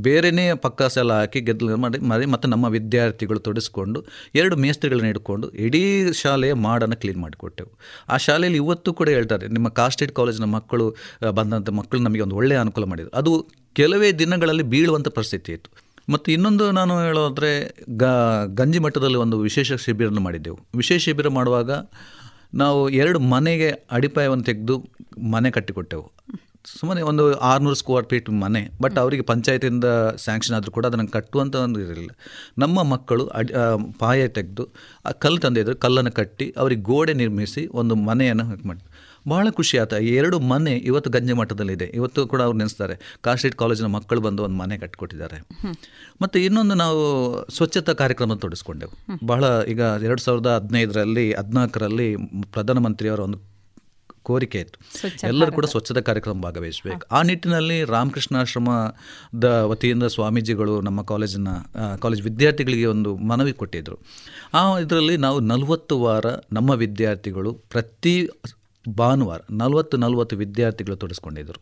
[0.02, 6.14] ಬೇರೆಯೇ ಪಕ್ಕಾಸ ಎಲ್ಲ ಹಾಕಿ ಗೆದ್ದಲು ಮಾಡಿ ಮಾಡಿ ಮತ್ತು ನಮ್ಮ ವಿದ್ಯಾರ್ಥಿಗಳು ತೊಡಿಸ್ಕೊಂಡು ಎರಡು ಮೇಸ್ತ್ರಿಗಳನ್ನ ಇಟ್ಕೊಂಡು ಇಡೀ
[6.14, 7.72] ಶಾಲೆಯ ಮಾಡನ್ನು ಕ್ಲೀನ್ ಮಾಡಿಕೊಟ್ಟೆವು.
[8.10, 10.96] ಆ ಶಾಲೆಯಲ್ಲಿ ಇವತ್ತು ಕೂಡ ಹೇಳ್ತಾರೆ, ನಿಮ್ಮ ಕಾಸ್ಟೇಟ್ ಕಾಲೇಜಿನ ಮಕ್ಕಳು
[11.32, 13.18] ಬಂದಂಥ ಮಕ್ಕಳು ನಮಗೆ ಒಂದು ಒಳ್ಳೆಯ ಅನುಕೂಲ ಮಾಡಿದರು.
[13.18, 15.72] ಅದು ಕೆಲವೇ ದಿನಗಳಲ್ಲಿ ಬೀಳುವಂಥ ಪರಿಸ್ಥಿತಿ ಇತ್ತು.
[16.10, 17.52] ಮತ್ತು ಇನ್ನೊಂದು ನಾನು ಹೇಳೋದ್ರೆ
[18.56, 20.60] ಗಂಜಿ ಮಟ್ಟದಲ್ಲಿ ಒಂದು ವಿಶೇಷ ಶಿಬಿರನ ಮಾಡಿದ್ದೆವು.
[20.76, 21.72] ವಿಶೇಷ ಶಿಬಿರ ಮಾಡುವಾಗ
[22.54, 24.86] ನಾವು ಎರಡು ಮನೆಗೆ ಅಡಿಪಾಯವನ್ನು ತೆಗೆದು
[25.32, 26.12] ಮನೆ ಕಟ್ಟಿಕೊಟ್ಟೆವು.
[26.66, 29.86] ಸುಮ್ಮನೆ ಒಂದು ಆರುನೂರು ಸ್ಕ್ವೇರ್ ಫೀಟ್ ಮನೆ ಬಟ್ ಅವರಿಗೆ ಪಂಚಾಯತಿಂದ
[30.16, 32.10] ಸ್ಯಾಂಕ್ಷನ್ ಆದರೂ ಕೂಡ ಅದನ್ನು ಕಟ್ಟುವಂಥ ಒಂದು ಇರಲಿಲ್ಲ
[32.58, 33.54] ನಮ್ಮ ಮಕ್ಕಳು ಅಡಿ
[34.00, 34.70] ಪಾಯ ತೆಗೆದು,
[35.06, 38.91] ಆ, ಕಲ್ಲು ತಂದಿದ್ದರು ಕಲ್ಲನ್ನು ಕಟ್ಟಿ, ಅವರಿಗೆ ಗೋಡೆ ನಿರ್ಮಿಸಿ ಒಂದು ಮನೆಯನ್ನು ಮಾಡಿ
[39.30, 41.86] ಭಾಳ ಖುಷಿ ಆತ ಎರಡು ಮನೆ ಇವತ್ತು ಗಂಜೆ ಮಠದಲ್ಲಿದೆ.
[41.86, 43.18] ಇವತ್ತು ಕೂಡ ಅವ್ರು ನೆನೆಸ್ತಾರೆ.
[43.22, 45.48] ಕಾಸ್ಟ್ರೇಟ್ ಕಾಲೇಜಿನ ಮಕ್ಕಳು ಬಂದು ಒಂದು ಮನೆ ಕಟ್ಕೊಟ್ಟಿದ್ದಾರೆ.
[46.22, 47.02] ಮತ್ತು ಇನ್ನೊಂದು ನಾವು
[47.50, 52.16] ಸ್ವಚ್ಛತಾ ಕಾರ್ಯಕ್ರಮ ತೊಡಗಿಸ್ಕೊಂಡೆವು ಬಹಳ ಈಗ ಎರಡು ಸಾವಿರದ ಹದಿನೈದರಲ್ಲಿ ಹದಿನಾಲ್ಕರಲ್ಲಿ
[52.52, 53.52] ಪ್ರಧಾನಮಂತ್ರಿಯವರ ಒಂದು
[54.24, 54.80] ಕೋರಿಕೆ ಇತ್ತು.
[55.28, 57.02] ಎಲ್ಲರೂ ಕೂಡ ಸ್ವಚ್ಛತಾ ಕಾರ್ಯಕ್ರಮ ಭಾಗವಹಿಸಬೇಕು.
[57.12, 61.48] ಆ ನಿಟ್ಟಿನಲ್ಲಿ ರಾಮಕೃಷ್ಣಾಶ್ರಮದ ವತಿಯಿಂದ ಸ್ವಾಮೀಜಿಗಳು ನಮ್ಮ ಕಾಲೇಜಿನ
[62.02, 64.00] ಕಾಲೇಜ್ ವಿದ್ಯಾರ್ಥಿಗಳಿಗೆ ಒಂದು ಮನವಿ ಕೊಟ್ಟಿದ್ದರು
[64.54, 68.30] ಆ ಇದರಲ್ಲಿ ನಾವು ನಲವತ್ತು ವಾರ ನಮ್ಮ ವಿದ್ಯಾರ್ಥಿಗಳು ಪ್ರತಿ
[68.90, 71.62] ಭಾನುವಾರ ನಲವತ್ತು ನಲವತ್ತು ವಿದ್ಯಾರ್ಥಿಗಳು ತೊಡಸ್ಕೊಂಡಿದ್ದರು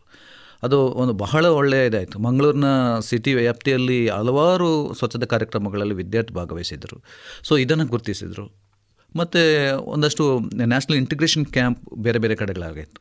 [0.62, 2.18] ಅದು ಒಂದು ಬಹಳ ಒಳ್ಳೆಯ ಇದಾಯಿತು.
[2.18, 2.64] ಮಂಗಳೂರಿನ
[3.00, 7.02] ಸಿಟಿ ವ್ಯಾಪ್ತಿಯಲ್ಲಿ ಹಲವಾರು ಸ್ವಚ್ಛತಾ ಕಾರ್ಯಕ್ರಮಗಳಲ್ಲಿ ವಿದ್ಯಾರ್ಥಿ ಭಾಗವಹಿಸಿದರು.
[7.42, 8.69] ಸೊ ಇದನ್ನು ಗುರುತಿಸಿದರು.
[9.16, 9.40] ಮತ್ತು
[9.84, 12.98] ಒಂದಷ್ಟು ನ್ಯಾಷನಲ್ ಇಂಟಿಗ್ರೇಷನ್ ಕ್ಯಾಂಪ್ ಬೇರೆ ಬೇರೆ ಕಡೆಗಳಾಗಿತ್ತು.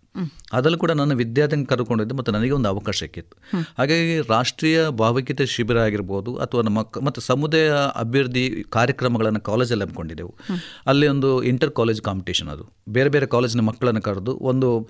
[0.53, 3.35] ಅದರಲ್ಲೂ ಕೂಡ ನನ್ನ ವಿದ್ಯಾರ್ಥಿನ ಕರ್ಕೊಂಡಿದ್ದೆ ಮತ್ತು ನನಗೆ ಒಂದು ಅವಕಾಶ ಸಿಕ್ಕಿತ್ತು.
[3.77, 10.35] ಹಾಗಾಗಿ ರಾಷ್ಟ್ರೀಯ ಭಾವೈಕ್ಯತೆ ಶಿಬಿರ ಆಗಿರ್ಬೋದು ಅಥವಾ ನಮ್ಮ ಮತ್ತು ಸಮುದಾಯ ಅಭಿವೃದ್ಧಿ ಕಾರ್ಯಕ್ರಮಗಳನ್ನು ಕಾಲೇಜಲ್ಲಿ ಹಮ್ಮಿಕೊಂಡಿದ್ದೆವು.
[10.87, 12.65] ಅಲ್ಲಿ ಒಂದು ಇಂಟರ್ ಕಾಲೇಜ್ ಕಾಂಪಿಟೇಷನ್ ಅದು.
[12.89, 14.89] ಬೇರೆ ಬೇರೆ ಕಾಲೇಜಿನ ಮಕ್ಕಳನ್ನು ಕರೆದು ಒಂದು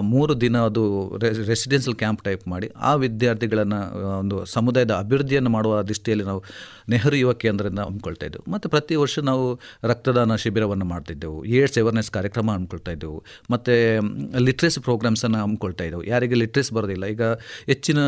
[0.00, 0.82] ಮೂರು ದಿನ ಅದು
[1.18, 3.80] ರೆಸಿಡೆನ್ಷಿಯಲ್ ಕ್ಯಾಂಪ್ ಟೈಪ್ ಮಾಡಿ ಆ ವಿದ್ಯಾರ್ಥಿಗಳನ್ನು
[4.18, 6.44] ಒಂದು ಸಮುದಾಯದ ಅಭಿವೃದ್ಧಿಯನ್ನು ಮಾಡುವ ದೃಷ್ಟಿಯಲ್ಲಿ ನಾವು
[6.92, 8.44] ನೆಹರು ಯುವ ಕೇಂದ್ರದಿಂದ ಹಮ್ಮಿಕೊಳ್ತಾ ಇದ್ದೆವು.
[8.54, 9.44] ಮತ್ತು ಪ್ರತಿ ವರ್ಷ ನಾವು
[9.90, 11.38] ರಕ್ತದಾನ ಶಿಬಿರವನ್ನು ಮಾಡ್ತಿದ್ದೆವು.
[11.58, 13.18] ಏಡ್ಸ್ ಅವೇರ್ನೆಸ್ ಕಾರ್ಯಕ್ರಮ ಹಮ್ಮಿಕೊಳ್ತಾ ಇದ್ದೆವು.
[13.54, 13.74] ಮತ್ತು
[14.46, 16.04] ಲಿಟ್ರೇಸಿ ಪ್ರೋಗ್ರಾಮ್ಸನ್ನು ಹಮ್ಮಿಕೊಳ್ತಾ ಇದ್ದೆವು.
[16.12, 17.04] ಯಾರಿಗೆ ಲಿಟ್ರೇಸ್ ಬರೋದಿಲ್ಲ.
[17.14, 17.22] ಈಗ
[17.72, 17.98] ಹೆಚ್ಚಿನ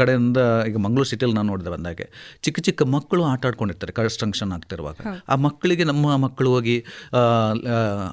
[0.00, 0.38] ಕಡೆಯಿಂದ
[0.68, 2.08] ಈಗ ಮಂಗಳೂರು ಸಿಟಿಯಲ್ಲಿ ನಾನು ನೋಡಿದೆ ಬಂದಾಗೆ
[2.42, 4.96] ಚಿಕ್ಕ ಚಿಕ್ಕ ಮಕ್ಕಳು ಆಟ ಆಡ್ಕೊಂಡಿರ್ತಾರೆ ಕನ್ಸ್ಟ್ರಕ್ಷನ್ ಆಗ್ತಿರುವಾಗ.
[5.32, 6.76] ಆ ಮಕ್ಕಳಿಗೆ ನಮ್ಮ ಮಕ್ಕಳು ಹೋಗಿ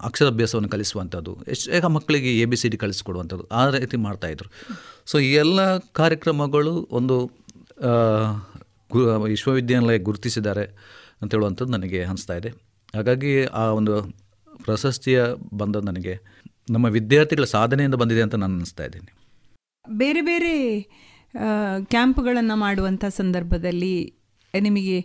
[0.09, 4.49] ಅಕ್ಷರಾಭ್ಯಾಸವನ್ನು ಕಲಿಸುವಂಥದ್ದು ಎಷ್ಟು ಈಗ ಮಕ್ಕಳಿಗೆ ಎ ಬಿ ಸಿ ಡಿ ಕಲಿಸ್ಕೊಡುವಂಥದ್ದು ಆ ರೀತಿ ಮಾಡ್ತಾಯಿದ್ರು
[5.11, 5.59] ಸೊ ಈ ಎಲ್ಲ
[5.99, 7.17] ಕಾರ್ಯಕ್ರಮಗಳು ಒಂದು
[8.91, 10.65] ಗು ವಿಶ್ವವಿದ್ಯಾನಿಲಯ ಗುರುತಿಸಿದ್ದಾರೆ
[11.21, 12.49] ಅಂತ ಹೇಳುವಂಥದ್ದು ನನಗೆ ಅನಿಸ್ತಾ ಇದೆ.
[12.95, 13.93] ಹಾಗಾಗಿ ಆ ಒಂದು
[14.63, 15.23] ಪ್ರಶಸ್ತಿಯ
[15.53, 16.13] ಬಂದದ್ದು ನನಗೆ
[16.69, 19.11] ನಮ್ಮ ವಿದ್ಯಾರ್ಥಿಗಳ ಸಾಧನೆಯಿಂದ ಬಂದಿದೆ ಅಂತ ನಾನು ಅನಿಸ್ತಾ ಇದ್ದೀನಿ.
[19.89, 20.81] ಬೇರೆ ಬೇರೆ
[21.83, 23.95] ಕ್ಯಾಂಪ್ಗಳನ್ನು ಮಾಡುವಂಥ ಸಂದರ್ಭದಲ್ಲಿ
[24.59, 24.97] ನಿಮಗೆ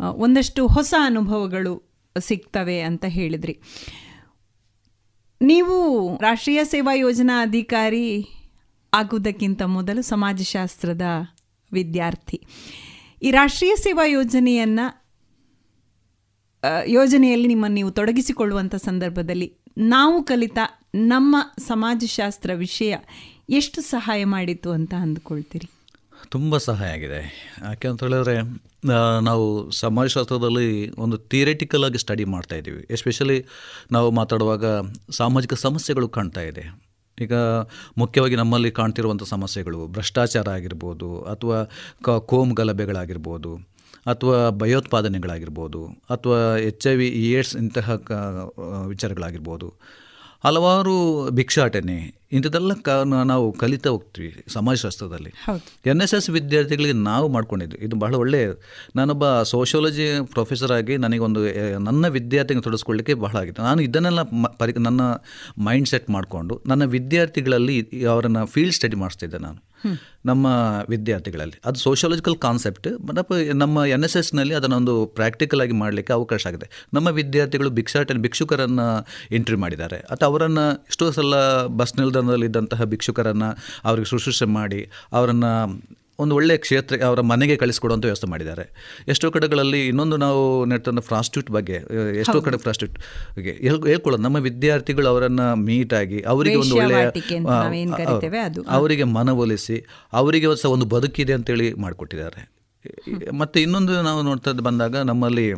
[0.00, 1.74] ಒಂದಷ್ಟು ಹೊಸ ಅನುಭವಗಳು
[2.18, 3.54] ಸಿಗ್ತವೆ ಅಂತ ಹೇಳಿದ್ರಿ.
[5.40, 5.76] ನೀವು
[6.18, 8.06] ರಾಷ್ಟ್ರೀಯ ಸೇವಾ ಯೋಜನಾ ಅಧಿಕಾರಿ
[8.94, 11.02] ಆಗುವುದಕ್ಕಿಂತ ಮೊದಲು ಸಮಾಜಶಾಸ್ತ್ರದ
[11.72, 12.38] ವಿದ್ಯಾರ್ಥಿ.
[13.22, 14.86] ಈ ರಾಷ್ಟ್ರೀಯ ಸೇವಾ ಯೋಜನೆಯನ್ನು
[16.86, 19.48] ಯೋಜನೆಯಲ್ಲಿ ನಿಮ್ಮನ್ನು ನೀವು ತೊಡಗಿಸಿಕೊಳ್ಳುವಂಥ ಸಂದರ್ಭದಲ್ಲಿ
[19.78, 20.58] ನಾವು ಕಲಿತ
[20.94, 22.96] ನಮ್ಮ ಸಮಾಜಶಾಸ್ತ್ರ ವಿಷಯ
[23.50, 25.68] ಎಷ್ಟು ಸಹಾಯ ಮಾಡಿತು ಅಂತ ಅಂದ್ಕೊಳ್ತೀರಿ?
[26.28, 27.20] ತುಂಬ ಸಹಾಯ ಆಗಿದೆ.
[27.64, 28.34] ಯಾಕೆ ಅಂತ ಹೇಳಿದ್ರೆ
[29.24, 32.86] ನಾವು ಸಮಾಜಶಾಸ್ತ್ರದಲ್ಲಿ ಒಂದು ಥಿಯರಿಟಿಕಲ್ ಆಗಿ ಸ್ಟಡಿ ಮಾಡ್ತಾ ಇದ್ದೀವಿ.
[32.90, 33.46] ಎಸ್ಪೆಷಲಿ
[33.92, 34.64] ನಾವು ಮಾತಾಡುವಾಗ
[35.10, 36.87] ಸಾಮಾಜಿಕ ಸಮಸ್ಯೆಗಳು ಕಾಣ್ತಾ ಇದೆ.
[37.20, 37.34] ಈಗ
[38.02, 41.58] ಮುಖ್ಯವಾಗಿ ನಮ್ಮಲ್ಲಿ ಕಾಣ್ತಿರುವಂಥ ಸಮಸ್ಯೆಗಳು, ಭ್ರಷ್ಟಾಚಾರ ಆಗಿರ್ಬೋದು ಅಥವಾ
[42.04, 43.52] ಕ ಕೋಮ್ ಗಲಭೆಗಳಾಗಿರ್ಬೋದು
[44.06, 48.12] ಅಥವಾ ಭಯೋತ್ಪಾದನೆಗಳಾಗಿರ್ಬೋದು ಅಥವಾ ಎಚ್ ಐ ವಿ ಏಡ್ಸ್ ಇಂತಹ ಕ
[48.86, 49.68] ವಿಚಾರಗಳಾಗಿರ್ಬೋದು.
[50.44, 52.88] ಹಲವಾರು ಭಿಕ್ಷಾಟನೆ ಇಂಥದ್ದೆಲ್ಲ ಕ
[53.24, 55.32] ನಾವು ಕಲಿತಾ ಹೋಗ್ತೀವಿ ಸಮಾಜಶಾಸ್ತ್ರದಲ್ಲಿ.
[55.86, 58.48] ಎನ್ ಎಸ್ ಎಸ್ ವಿದ್ಯಾರ್ಥಿಗಳಿಗೆ ನಾವು ಮಾಡ್ಕೊಂಡಿದ್ವಿ ಇದು ಬಹಳ ಒಳ್ಳೆಯ
[58.96, 61.40] ನಾನೊಬ್ಬ ಸೋಷಿಯಾಲಜಿ ಪ್ರೊಫೆಸರ್ ಆಗಿ ನನಗೊಂದು
[61.78, 63.62] ನನ್ನ ವಿದ್ಯಾರ್ಥಿಗೆ ತೊಡಗಿಸ್ಕೊಳ್ಳಿಕ್ಕೆ ಬಹಳ ಆಗಿತ್ತು.
[63.62, 65.00] ನಾನು ಇದನ್ನೆಲ್ಲ ಮ- ಪರಿ ನನ್ನ
[65.58, 69.67] ಮೈಂಡ್ ಸೆಟ್ ಮಾಡಿಕೊಂಡು ನನ್ನ ವಿದ್ಯಾರ್ಥಿಗಳಲ್ಲಿ ಅವರನ್ನು ಫೀಲ್ಡ್ ಸ್ಟಡಿ ಮಾಡಿಸ್ತಿದ್ದೆ ನಾನು.
[70.26, 70.46] ನಮ್ಮ
[70.88, 71.60] ವಿದ್ಯಾರ್ಥಿಗಳಲ್ಲಿ.
[71.64, 76.88] ಅದು ಸೋಷಿಯಾಲಜಿಕಲ್ ಕಾನ್ಸೆಪ್ಟ್ ಮತ್ತು ನಮ್ಮ ಎನ್ ಎಸ್ ಎಸ್ನಲ್ಲಿ ಅದನ್ನೊಂದು ಪ್ರಾಕ್ಟಿಕಲ್ ಆಗಿ ಮಾಡಲಿಕ್ಕೆ ಅವಕಾಶ ಆಗಿದೆ.
[76.94, 79.96] ನಮ್ಮ ವಿದ್ಯಾರ್ಥಿಗಳು ಭಿಕ್ಷಾಟನೆ ಭಿಕ್ಷುಕರನ್ನು ಎಂಟ್ರಿ ಮಾಡಿದ್ದಾರೆ.
[79.96, 81.34] ಅಥವಾ ಅವರನ್ನು ಎಷ್ಟೋ ಸಲ
[81.66, 85.82] ಬಸ್ ನಿಲ್ದಾಣದಲ್ಲಿದ್ದಂತಹ ಭಿಕ್ಷುಕರನ್ನು ಅವರಿಗೆ ಶುಶ್ರೂಷೆ ಮಾಡಿ, ಅವರನ್ನು
[86.20, 88.64] ಒಂದು ಒಳ್ಳೆಯ ಕ್ಷೇತ್ರ ಅವರ ಮನೆಗೆ ಕಳಿಸ್ಕೊಡುವಂಥ ವ್ಯವಸ್ಥೆ ಮಾಡಿದ್ದಾರೆ.
[89.08, 91.76] ಎಷ್ಟೋ ಕಡೆಗಳಲ್ಲಿ ಇನ್ನೊಂದು ನಾವು ನೆಟ್ಟಂಥ ಪ್ರಾಸ್ಟಿಟ್ಯೂಟ್ ಬಗ್ಗೆ
[92.18, 92.56] ಎಷ್ಟೋ ಕಡೆ
[93.42, 94.22] ಹೇಳ್ ಹೇಳ್ಕೊಳ್ಳೋದು.
[94.22, 97.06] ನಮ್ಮ ವಿದ್ಯಾರ್ಥಿಗಳು ಅವರನ್ನು ಮೀಟ್ ಆಗಿ ಅವರಿಗೆ ಒಂದು ಒಳ್ಳೆಯ.
[98.68, 102.40] ಅವರಿಗೆ ಮನವೊಲಿಸಿ ಅವರಿಗೆ ಸಹ ಒಂದು ಬದುಕಿದೆ ಅಂತೇಳಿ ಮಾಡಿಕೊಟ್ಟಿದ್ದಾರೆ.
[103.38, 105.52] ಮತ್ತು ಇನ್ನೊಂದು ನಾವು ನೋಡ್ತಾ ಬಂದಾಗ ನಮ್ಮಲ್ಲಿ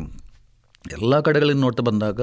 [0.89, 2.21] ಎಲ್ಲ ಕಡೆಗಳಲ್ಲಿ ನೋಡ್ತಾ ಬಂದಾಗ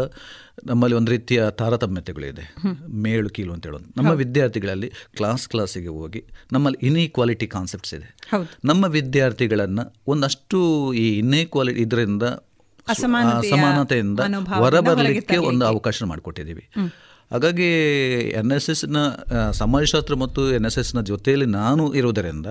[0.66, 2.54] ನಮ್ಮಲ್ಲಿ ಒಂದು ರೀತಿಯ ತಾರತಮ್ಯತೆಗಳಿದೆ.
[2.88, 3.84] ಮೇಳು ಕೀಳು ಅಂತ ಹೇಳೋದು.
[3.96, 8.16] ನಮ್ಮ ವಿದ್ಯಾರ್ಥಿಗಳಲ್ಲಿ ಕ್ಲಾಸ್ ಕ್ಲಾಸಿಗೆ ಹೋಗಿ ನಮ್ಮಲ್ಲಿ ಇನ್ಈಕ್ವಾಲಿಟಿ ಕಾನ್ಸೆಪ್ಟ್ಸ್ ಇದೆ.
[8.64, 12.22] ನಮ್ಮ ವಿದ್ಯಾರ್ಥಿಗಳನ್ನು ಒಂದಷ್ಟು ಈ ಇನ್ಈಕ್ವಾಲಿಟಿ ಇದರಿಂದ
[12.88, 16.70] ಅಸಮಾನತೆಯ ಅಸಮಾನತೆಯಿಂದ ಹೊರಬರಲಿಕ್ಕೆ ಒಂದು ಅವಕಾಶ ಮಾಡಿಕೊಟ್ಟಿದ್ದೀವಿ.
[17.30, 17.66] ಹಾಗಾಗಿ
[18.30, 18.98] ಎನ್ ಎಸ್ ಎಸ್ನ
[19.50, 22.46] ಸಮಾಜಶಾಸ್ತ್ರ ಮತ್ತು ಎನ್ ಎಸ್ ಎಸ್ನ ಜೊತೆಯಲ್ಲಿ ನಾನು ಇರುವುದರಿಂದ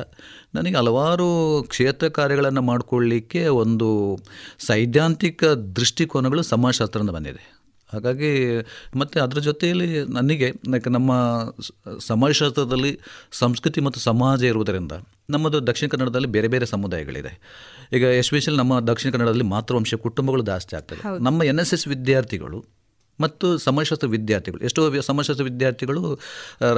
[0.56, 4.20] ನನಗೆ ಹಲವಾರು ಕ್ಷೇತ್ರ ಕಾರ್ಯಗಳನ್ನು ಮಾಡಿಕೊಳ್ಳಿಕ್ಕೆ ಒಂದು
[4.60, 7.58] ಸೈದ್ಧಾಂತಿಕ ದೃಷ್ಟಿಕೋನಗಳು ಸಮಾಜಶಾಸ್ತ್ರದಿಂದ ಬಂದಿದೆ.
[7.94, 8.32] ಹಾಗಾಗಿ
[8.96, 11.12] ಮತ್ತು ಅದರ ಜೊತೆಯಲ್ಲಿ ನನಗೆ ಲೈಕ್ ನಮ್ಮ
[12.00, 13.00] ಸಮಾಜಶಾಸ್ತ್ರದಲ್ಲಿ
[13.32, 14.92] ಸಂಸ್ಕೃತಿ ಮತ್ತು ಸಮಾಜ ಇರುವುದರಿಂದ
[15.30, 17.40] ನಮ್ಮದು ದಕ್ಷಿಣ ಕನ್ನಡದಲ್ಲಿ ಬೇರೆ ಬೇರೆ ಸಮುದಾಯಗಳಿದೆ.
[17.94, 22.77] ಈಗ ಎಸ್ಪೆಷಲಿ ನಮ್ಮ ದಕ್ಷಿಣ ಕನ್ನಡದಲ್ಲಿ ಮಾತೃವಂಶ ಕುಟುಂಬಗಳು ಜಾಸ್ತಿ ಆಗ್ತವೆ ನಮ್ಮ ಎನ್ ಎಸ್ ಎಸ್ ವಿದ್ಯಾರ್ಥಿಗಳು
[23.20, 24.62] ಮತ್ತು ಸಮಾಜಶಾಸ್ತ್ರ ವಿದ್ಯಾರ್ಥಿಗಳು.
[24.64, 26.02] ಎಷ್ಟೋ ಸಮಾಜಶಾಸ್ತ್ರ ವಿದ್ಯಾರ್ಥಿಗಳು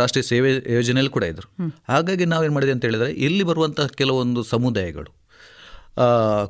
[0.02, 1.48] ರಾಷ್ಟ್ರೀಯ ಸೇವೆ ಯೋಜನೆಯಲ್ಲಿ ಕೂಡ ಇದ್ದರು
[1.90, 5.12] ಹಾಗಾಗಿ ನಾವೇನು ಮಾಡಿದೆ ಅಂತ ಹೇಳಿದರೆ ಇಲ್ಲಿ ಬರುವಂತಹ ಕೆಲವೊಂದು ಸಮುದಾಯಗಳು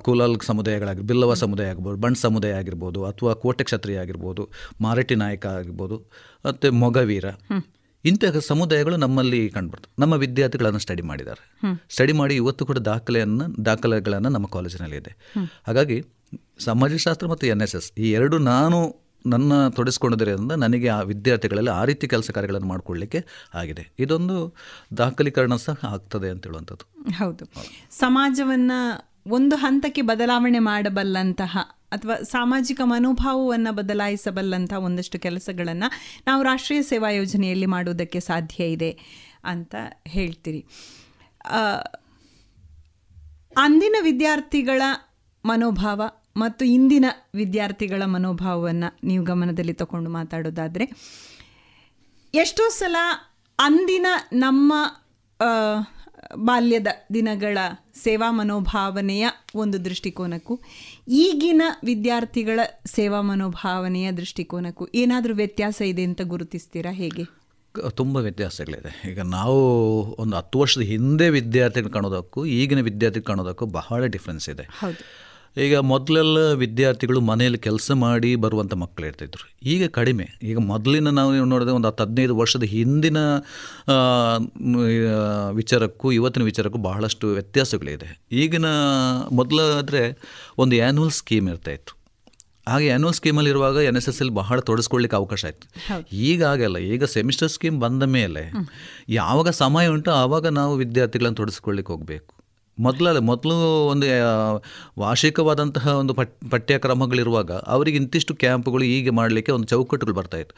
[0.05, 4.43] ಕುಲಾಲ್ ಸಮುದಾಯಗಳಾಗಿ ಬಿಲ್ಲವ ಸಮುದಾಯ ಆಗಿರ್ಬೋದು ಬಣ್ ಸಮುದಾಯ ಆಗಿರ್ಬೋದು ಅಥವಾ ಕೋಟೆ ಕ್ಷತ್ರಿಯ ಆಗಿರ್ಬೋದು
[4.81, 5.97] ಮಾರಟಿ ನಾಯಕ ಆಗಿರ್ಬೋದು
[6.45, 7.25] ಮತ್ತು ಮೊಗವೀರ.
[8.05, 9.91] ಇಂತಹ ಸಮುದಾಯಗಳು ನಮ್ಮಲ್ಲಿ ಕಂಡುಬರ್ತವೆ.
[9.99, 11.41] ನಮ್ಮ ವಿದ್ಯಾರ್ಥಿಗಳನ್ನು ಸ್ಟಡಿ ಮಾಡಿದ್ದಾರೆ.
[11.89, 15.13] ಸ್ಟಡಿ ಮಾಡಿ ಇವತ್ತು ಕೂಡ ದಾಖಲೆಯನ್ನು ದಾಖಲೆಗಳನ್ನು ನಮ್ಮ ಕಾಲೇಜಿನಲ್ಲಿ ಇದೆ
[15.67, 15.97] ಹಾಗಾಗಿ
[16.59, 18.79] ಸಮಾಜಶಾಸ್ತ್ರ ಮತ್ತು ಎನ್ ಎಸ್ ಎಸ್ ಈ ಎರಡು ನಾನು
[19.25, 23.87] ನನ್ನ ತೊಡಿಸ್ಕೊಂಡಿರೋದ್ರಿಂದ ನನಗೆ ಆ ವಿದ್ಯಾರ್ಥಿಗಳಲ್ಲಿ ಆ ರೀತಿ ಕೆಲಸ ಕಾರ್ಯಗಳನ್ನು ಮಾಡಿಕೊಳ್ಳಿಕ್ಕೆ ಆಗಿದೆ.
[23.99, 24.55] ಇದೊಂದು
[24.97, 27.13] ದಾಖಲೀಕರಣ ಸಹ ಆಗ್ತದೆ ಅಂತ ಹೇಳುವಂಥದ್ದು.
[27.25, 27.45] ಹೌದು.
[27.91, 31.57] ಸಮಾಜವನ್ನು ಒಂದು ಹಂತಕ್ಕೆ ಬದಲಾವಣೆ ಮಾಡಬಲ್ಲಂತಹ
[31.91, 35.91] ಅಥವಾ ಸಾಮಾಜಿಕ ಮನೋಭಾವವನ್ನು ಬದಲಾಯಿಸಬಲ್ಲಂತಹ ಒಂದಷ್ಟು ಕೆಲಸಗಳನ್ನು
[36.27, 38.99] ನಾವು ರಾಷ್ಟ್ರೀಯ ಸೇವಾ ಯೋಜನೆಯಲ್ಲಿ ಮಾಡುವುದಕ್ಕೆ ಸಾಧ್ಯ ಇದೆ
[39.43, 39.75] ಅಂತ
[40.07, 40.65] ಹೇಳ್ತೀರಿ.
[43.57, 44.81] ಅಂದಿನ ವಿದ್ಯಾರ್ಥಿಗಳ
[45.45, 46.01] ಮನೋಭಾವ
[46.37, 47.05] ಮತ್ತು ಇಂದಿನ
[47.35, 50.91] ವಿದ್ಯಾರ್ಥಿಗಳ ಮನೋಭಾವವನ್ನು ನೀವು ಗಮನದಲ್ಲಿ ತಗೊಂಡು ಮಾತಾಡೋದಾದರೆ
[52.33, 52.95] ಎಷ್ಟೋ ಸಲ
[53.59, 54.73] ಅಂದಿನ ನಮ್ಮ
[56.37, 57.57] ಬಾಲ್ಯದ ದಿನಗಳ
[57.95, 60.59] ಸೇವಾ ಮನೋಭಾವನೆಯ ಒಂದು ದೃಷ್ಟಿಕೋನಕ್ಕೂ
[61.07, 67.23] ಈಗಿನ ವಿದ್ಯಾರ್ಥಿಗಳ ಸೇವಾ ಮನೋಭಾವನೆಯ ದೃಷ್ಟಿಕೋನಕ್ಕೂ ಏನಾದರೂ ವ್ಯತ್ಯಾಸ ಇದೆ ಅಂತ ಗುರುತಿಸ್ತೀರಾ ಹೇಗೆ?
[67.89, 69.11] ತುಂಬ ವ್ಯತ್ಯಾಸಗಳಿದೆ.
[69.11, 69.59] ಈಗ ನಾವು
[70.21, 74.63] ಒಂದು ಹತ್ತು ವರ್ಷದ ಹಿಂದೆ ವಿದ್ಯಾರ್ಥಿಗಳು ಕಾಣೋದಕ್ಕೂ ಈಗಿನ ವಿದ್ಯಾರ್ಥಿಗಳು ಕಾಣೋದಕ್ಕೂ ಬಹಳ ಡಿಫ್ರೆನ್ಸ್ ಇದೆ.
[74.63, 75.28] ಹೌದು.
[75.57, 79.55] ಈಗ ಮೊದಲೆಲ್ಲ ವಿದ್ಯಾರ್ಥಿಗಳು ಮನೆಯಲ್ಲಿ ಕೆಲಸ ಮಾಡಿ ಬರುವಂಥ ಮಕ್ಕಳು ಇರ್ತಿದ್ರು.
[79.63, 80.25] ಈಗ ಕಡಿಮೆ.
[80.43, 83.17] ಈಗ ಮೊದಲಿನ ನಾವು ನೋಡಿದ್ರೆ ಒಂದು ಹತ್ತು ಹದಿನೈದು ವರ್ಷದ ಹಿಂದಿನ
[85.53, 88.21] ವಿಚಾರಕ್ಕೂ ಇವತ್ತಿನ ವಿಚಾರಕ್ಕೂ ಬಹಳಷ್ಟು ವ್ಯತ್ಯಾಸಗಳಿದೆ.
[88.31, 88.65] ಈಗಿನ
[89.31, 90.17] ಮೊದಲಾದರೆ
[90.57, 91.99] ಒಂದು ಆ್ಯನ್ಯುವಲ್ ಸ್ಕೀಮ್ ಇರ್ತಾಯಿತ್ತು
[92.67, 95.67] ಹಾಗೆ ಆ್ಯನ್ಯುವಲ್ ಸ್ಕೀಮಲ್ಲಿ ಇರುವಾಗ ಎನ್ ಎಸ್ ಎಸ್ ಎಲ್ ಬಹಳ ತೊಡಸ್ಕೊಳ್ಳಿಕ್ಕೆ ಅವಕಾಶ ಆಯಿತು
[96.13, 98.51] ಈಗ ಆಗಲ್ಲ ಈಗ ಸೆಮಿಸ್ಟರ್ ಸ್ಕೀಮ್ ಬಂದ ಮೇಲೆ
[99.09, 102.38] ಯಾವಾಗ ಸಮಯ ಉಂಟು ಆವಾಗ ನಾವು ವಿದ್ಯಾರ್ಥಿಗಳನ್ನು ತೊಡಸ್ಕೊಳ್ಳಿಕ್ಕೆ ಹೋಗಬೇಕು.
[102.79, 103.55] ಮೊದಲಲ್ಲ ಮೊದಲು
[103.87, 104.07] ಒಂದು
[104.99, 110.55] ವಾರ್ಷಿಕವಾದಂತಹ ಒಂದು ಪಟ್ ಪಠ್ಯಕ್ರಮಗಳಿರುವಾಗ ಅವರಿಗೆ ಇಂತಿಷ್ಟು ಕ್ಯಾಂಪ್ಗಳು ಹೀಗೆ ಮಾಡಲಿಕ್ಕೆ ಒಂದು ಚೌಕಟ್ಟುಗಳು ಬರ್ತಾಯಿತ್ತು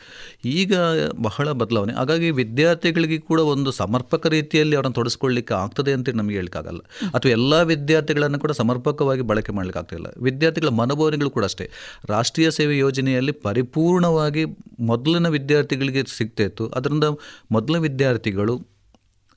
[0.50, 0.74] ಈಗ
[1.22, 1.94] ಬಹಳ ಬದಲಾವಣೆ.
[1.94, 8.40] ಹಾಗಾಗಿ ವಿದ್ಯಾರ್ಥಿಗಳಿಗೆ ಕೂಡ ಒಂದು ಸಮರ್ಪಕ ರೀತಿಯಲ್ಲಿ ಅವರನ್ನು ತೊಡಸ್ಕೊಳ್ಳಿಕ್ಕೆ ಆಗ್ತದೆ ಅಂತ ನಮಗೆ ಹೇಳಕ್ಕಾಗಲ್ಲ ಅಥವಾ ಎಲ್ಲ ವಿದ್ಯಾರ್ಥಿಗಳನ್ನು
[8.40, 11.70] ಕೂಡ ಸಮರ್ಪಕವಾಗಿ ಬಳಕೆ ಮಾಡಲಿಕ್ಕಾಗ್ತಿಲ್ಲ ವಿದ್ಯಾರ್ಥಿಗಳ ಮನೋಭಾವನೆಗಳು ಕೂಡ ಅಷ್ಟೇ.
[12.06, 14.46] ರಾಷ್ಟ್ರೀಯ ಸೇವೆ ಯೋಜನೆಯಲ್ಲಿ ಪರಿಪೂರ್ಣವಾಗಿ
[14.80, 16.68] ಮೊದಲಿನ ವಿದ್ಯಾರ್ಥಿಗಳಿಗೆ ಸಿಗ್ತಾ ಇತ್ತು.
[16.68, 17.04] ಅದರಿಂದ
[17.52, 18.56] ಮೊದಲ ವಿದ್ಯಾರ್ಥಿಗಳು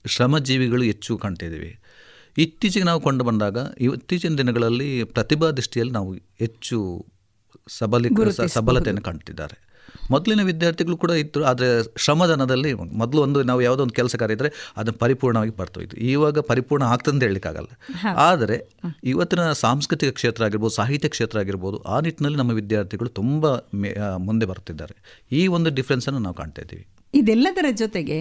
[0.06, 1.78] ಶ್ರಮಜೀವಿಗಳು ಹೆಚ್ಚು ಕಾಣ್ತಿದ್ದೀವಿ
[2.38, 7.06] ಇತ್ತೀಚೆಗೆ ನಾವು ಕೊಂಡು ಬಂದಾಗ ಇತ್ತೀಚಿನ ದಿನಗಳಲ್ಲಿ ಪ್ರತಿಭಾ ದೃಷ್ಟಿಯಲ್ಲಿ ನಾವು ಹೆಚ್ಚು
[7.68, 8.08] ಸಬಲಿ
[8.46, 9.56] ಸಬಲತೆಯನ್ನು ಕಾಣ್ತಿದ್ದಾರೆ.
[10.10, 14.98] ಮೊದಲಿನ ವಿದ್ಯಾರ್ಥಿಗಳು ಕೂಡ ಇತ್ತು ಆದರೆ ಶ್ರಮದಾನದಲ್ಲಿ ಮೊದಲು ಒಂದು ನಾವು ಯಾವುದೋ ಒಂದು ಕೆಲಸ ಕಾರ್ಯ ಇದ್ದರೆ ಅದನ್ನು
[14.98, 17.68] ಪರಿಪೂರ್ಣವಾಗಿ ಬರ್ತೋಯ್ತು ಇವಾಗ ಪರಿಪೂರ್ಣ ಆಗ್ತದೆ ಅಂತ ಹೇಳಲಿಕ್ಕಾಗಲ್ಲ.
[18.16, 18.68] ಆದರೆ
[19.04, 24.96] ಇವತ್ತಿನ ಸಾಂಸ್ಕೃತಿಕ ಕ್ಷೇತ್ರ ಆಗಿರ್ಬೋದು ಸಾಹಿತ್ಯ ಕ್ಷೇತ್ರ ಆಗಿರ್ಬೋದು ಆ ನಿಟ್ಟಿನಲ್ಲಿ ನಮ್ಮ ವಿದ್ಯಾರ್ಥಿಗಳು ತುಂಬ ಮೇ ಮುಂದೆ ಬರ್ತಿದ್ದಾರೆ.
[25.32, 26.86] ಈ ಒಂದು ಡಿಫ್ರೆನ್ಸನ್ನು ನಾವು ಕಾಣ್ತಾ ಇದ್ದೀವಿ.
[27.14, 28.20] ಇದೆಲ್ಲದರ ಜೊತೆಗೆ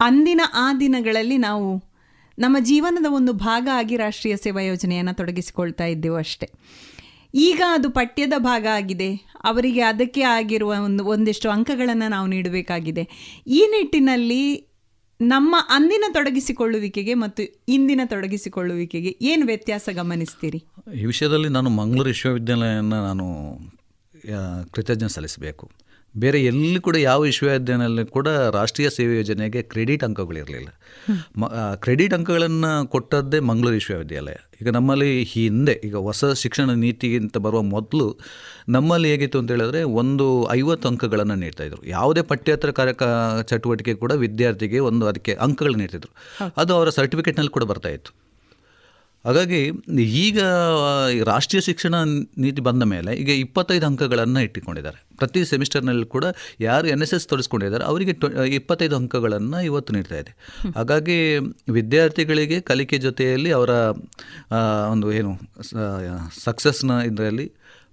[0.00, 1.87] ಅಂದಿನ ಆ ದಿನಗಳಲ್ಲಿ ನಾವು
[2.38, 6.50] ನಮ್ಮ ಜೀವನದ ಒಂದು ಭಾಗ ಆಗಿ ರಾಷ್ಟ್ರೀಯ ಸೇವಾ ಯೋಜನೆಯನ್ನು ತೊಡಗಿಸಿಕೊಳ್ತಾ ಇದ್ದೆವು ಅಷ್ಟೇ.
[7.34, 9.14] ಈಗ ಅದು ಪಠ್ಯದ ಭಾಗ ಆಗಿದೆ.
[9.44, 13.08] ಅವರಿಗೆ ಅದಕ್ಕೆ ಆಗಿರುವ ಒಂದು, ಒಂದಿಷ್ಟು ಅಂಕಗಳನ್ನು ನಾವು ನೀಡಬೇಕಾಗಿದೆ.
[13.46, 14.68] ಈ ನಿಟ್ಟಿನಲ್ಲಿ
[15.20, 20.64] ನಮ್ಮ ಅಂದಿನ ತೊಡಗಿಸಿಕೊಳ್ಳುವಿಕೆಗೆ ಮತ್ತು ಇಂದಿನ ತೊಡಗಿಸಿಕೊಳ್ಳುವಿಕೆಗೆ ಏನು ವ್ಯತ್ಯಾಸ ಗಮನಿಸ್ತೀರಿ?
[20.94, 23.58] ಈ ವಿಷಯದಲ್ಲಿ ನಾನು ಮಂಗಳೂರು ವಿಶ್ವವಿದ್ಯಾಲಯನ ನಾನು
[24.70, 25.70] ಕೃತಜ್ಞ ಸಲ್ಲಿಸಬೇಕು.
[26.16, 30.68] ಬೇರೆ ಎಲ್ಲಿ ಕೂಡ ಯಾವ ವಿಶ್ವವಿದ್ಯಾಲಯದಲ್ಲಿ ಕೂಡ ರಾಷ್ಟ್ರೀಯ ಸೇವೆ ಯೋಜನೆಗೆ ಕ್ರೆಡಿಟ್ ಅಂಕಗಳಿರಲಿಲ್ಲ
[31.36, 34.34] ಮ ಕ್ರೆಡಿಟ್ ಅಂಕಗಳನ್ನು ಕೊಟ್ಟದ್ದೇ ಮಂಗಳೂರು ವಿಶ್ವವಿದ್ಯಾಲಯ.
[34.62, 38.18] ಈಗ ನಮ್ಮಲ್ಲಿ ಹಿಂದೆ ಈಗ ಹೊಸ ಶಿಕ್ಷಣ ನೀತಿಗಿಂತ ಬರುವ ಮೊದಲು
[38.68, 43.02] ನಮ್ಮಲ್ಲಿ ಹೇಗಿತ್ತು ಅಂತ ಹೇಳಿದ್ರೆ ಒಂದು ಐವತ್ತು ಅಂಕಗಳನ್ನು ನೀಡ್ತಾಯಿದ್ರು ಯಾವುದೇ ಪಠ್ಯೇತರ ಕಾರ್ಯಕ
[43.46, 46.12] ಚಟುವಟಿಕೆ ಕೂಡ ವಿದ್ಯಾರ್ಥಿಗೆ ಒಂದು ಅದಕ್ಕೆ ಅಂಕಗಳು ನೀಡ್ತಿದ್ರು.
[46.56, 48.27] ಅದು ಅವರ ಸರ್ಟಿಫಿಕೇಟ್ನಲ್ಲಿ ಕೂಡ ಬರ್ತಾ ಇತ್ತು.
[49.26, 49.60] ಹಾಗಾಗಿ
[50.26, 50.38] ಈಗ
[51.30, 51.94] ರಾಷ್ಟ್ರೀಯ ಶಿಕ್ಷಣ
[52.44, 54.98] ನೀತಿ ಬಂದ ಮೇಲೆ ಈಗ ಇಪ್ಪತ್ತೈದು ಅಂಕಗಳನ್ನು ಇಟ್ಟುಕೊಂಡಿದ್ದಾರೆ.
[55.20, 56.24] ಪ್ರತಿ ಸೆಮಿಸ್ಟರ್ನಲ್ಲಿ ಕೂಡ
[56.60, 60.32] ಯಾರು ಎನ್ ಎಸ್ ಎಸ್ ತೊಡಸ್ಕೊಂಡಿದ್ದಾರೆ, ಅವರಿಗೆ ಟ್ವ ಇಪ್ಪತ್ತೈದು ಅಂಕಗಳನ್ನು ಇವತ್ತು ನೀಡ್ತಾ ಇದೆ.
[60.76, 61.18] ಹಾಗಾಗಿ
[61.78, 63.70] ವಿದ್ಯಾರ್ಥಿಗಳಿಗೆ ಕಲಿಕೆ ಜೊತೆಯಲ್ಲಿ ಅವರ
[64.92, 65.32] ಒಂದು ಏನು
[66.46, 67.48] ಸಕ್ಸಸ್ನ ಇದರಲ್ಲಿ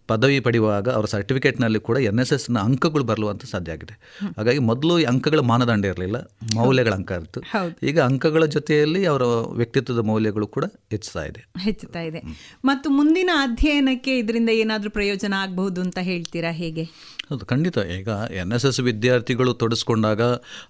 [0.08, 3.96] ಪದವಿ ಪಡೆಯುವಾಗ ಅವರ ಸರ್ಟಿಫಿಕೇಟ್ನಲ್ಲಿ ಕೂಡ ಎನ್ ಎಸ್ ಎಸ್ನ ಅಂಕಗಳು ಬರಲುವಂತ ಸಾಧ್ಯ ಆಗಿದೆ.
[4.38, 6.18] ಹಾಗಾಗಿ ಮೊದಲು ಈ ಅಂಕಗಳ ಮಾನದಂಡ ಇರಲಿಲ್ಲ
[6.56, 7.42] ಮೌಲ್ಯಗಳ ಅಂಕ ಇತ್ತು
[7.84, 9.24] ಈಗ ಅಂಕಗಳ ಜೊತೆಯಲ್ಲಿ ಅವರ
[9.56, 11.52] ವ್ಯಕ್ತಿತ್ವದ ಮೌಲ್ಯಗಳು ಕೂಡ ಹೆಚ್ಚುತ್ತಾ ಇದೆ.
[11.60, 12.22] ಹೆಚ್ಚುತ್ತಾ ಇದೆ.
[12.66, 16.84] ಮತ್ತು ಮುಂದಿನ ಅಧ್ಯಯನಕ್ಕೆ ಇದರಿಂದ ಏನಾದರೂ ಪ್ರಯೋಜನ ಆಗಬಹುದು ಅಂತ ಹೇಳ್ತೀರಾ ಹೇಗೆ?
[17.30, 17.78] ಹೌದು ಖಂಡಿತ.
[17.78, 20.22] ಈಗ ಎನ್ ಎಸ್ ಎಸ್ ವಿದ್ಯಾರ್ಥಿಗಳು ತೊಡಸ್ಕೊಂಡಾಗ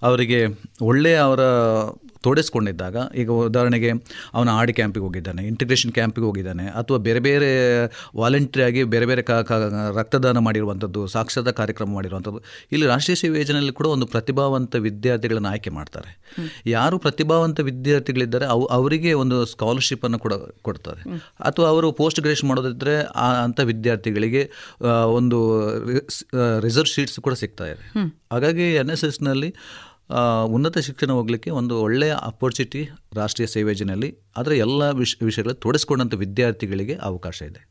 [0.01, 0.45] ಅವರಿಗೆ
[0.81, 1.39] ಒಳ್ಳೆಯ ಅವರ
[2.25, 3.89] ತೊಡಸ್ಕೊಂಡಿದ್ದಾಗ ಈಗ ಉದಾಹರಣೆಗೆ
[4.33, 7.49] ಅವನ ಆಡಿ ಕ್ಯಾಂಪಿಗೆ ಹೋಗಿದ್ದಾನೆ ಇಂಟಿಗ್ರೇಷನ್ ಕ್ಯಾಂಪಿಗೆ ಹೋಗಿದ್ದಾನೆ ಅಥವಾ ಬೇರೆ ಬೇರೆ
[8.17, 9.59] ವಾಲಂಟ್ರಿಯಾಗಿ ಬೇರೆ ಬೇರೆ ಕಾ ಕಾ-
[9.97, 16.09] ರಕ್ತದಾನ ಮಾಡಿರುವಂಥದ್ದು ಸಾಕ್ಷರತಾ ಕಾರ್ಯಕ್ರಮ ಮಾಡಿರುವಂಥದ್ದು ಇಲ್ಲಿ ರಾಷ್ಟ್ರೀಯ ಸೇವೆ ಯೋಜನೆಯಲ್ಲಿ ಕೂಡ ಒಂದು ಪ್ರತಿಭಾವಂತ ವಿದ್ಯಾರ್ಥಿಗಳನ್ನು ಆಯ್ಕೆ ಮಾಡ್ತಾರೆ.
[16.65, 21.01] ಯಾರು ಪ್ರತಿಭಾವಂತ ವಿದ್ಯಾರ್ಥಿಗಳಿದ್ದಾರೆ ಅವು ಅವರಿಗೆ ಒಂದು ಸ್ಕಾಲರ್ಶಿಪ್ಪನ್ನು ಕೂಡ ಕೊಡ್ತಾರೆ.
[21.39, 24.43] ಅಥವಾ ಅವರು ಪೋಸ್ಟ್ ಗ್ರಾಜುಯೇಷನ್ ಮಾಡೋದಿದ್ರೆ ಆ ಅಂಥ ವಿದ್ಯಾರ್ಥಿಗಳಿಗೆ
[25.13, 25.39] ಒಂದು
[26.61, 27.85] ರಿಸರ್ವ್ ಶೀಟ್ಸ್ ಕೂಡ ಸಿಗ್ತಾ ಇದೆ.
[28.31, 29.49] ಹಾಗಾಗಿ ಎನ್ ಎಸ್ ಎಸ್ನಲ್ಲಿ
[30.45, 36.95] ಉನ್ನತ ಶಿಕ್ಷಣ ಹೋಗಲಿಕ್ಕೆ ಒಂದು ಒಳ್ಳೆಯ ಅಪರ್ಚುನಿಟಿ ರಾಷ್ಟ್ರೀಯ ಸೇವೆ ಯೋಜನೆಯಲ್ಲಿ ಆದರೆ ಎಲ್ಲ ವಿಷ ವಿಷಯಗಳಲ್ಲಿ ತೊಡಸ್ಕೊಂಡಂಥ ವಿದ್ಯಾರ್ಥಿಗಳಿಗೆ
[36.95, 37.61] ಅವಕಾಶ ಇದೆ.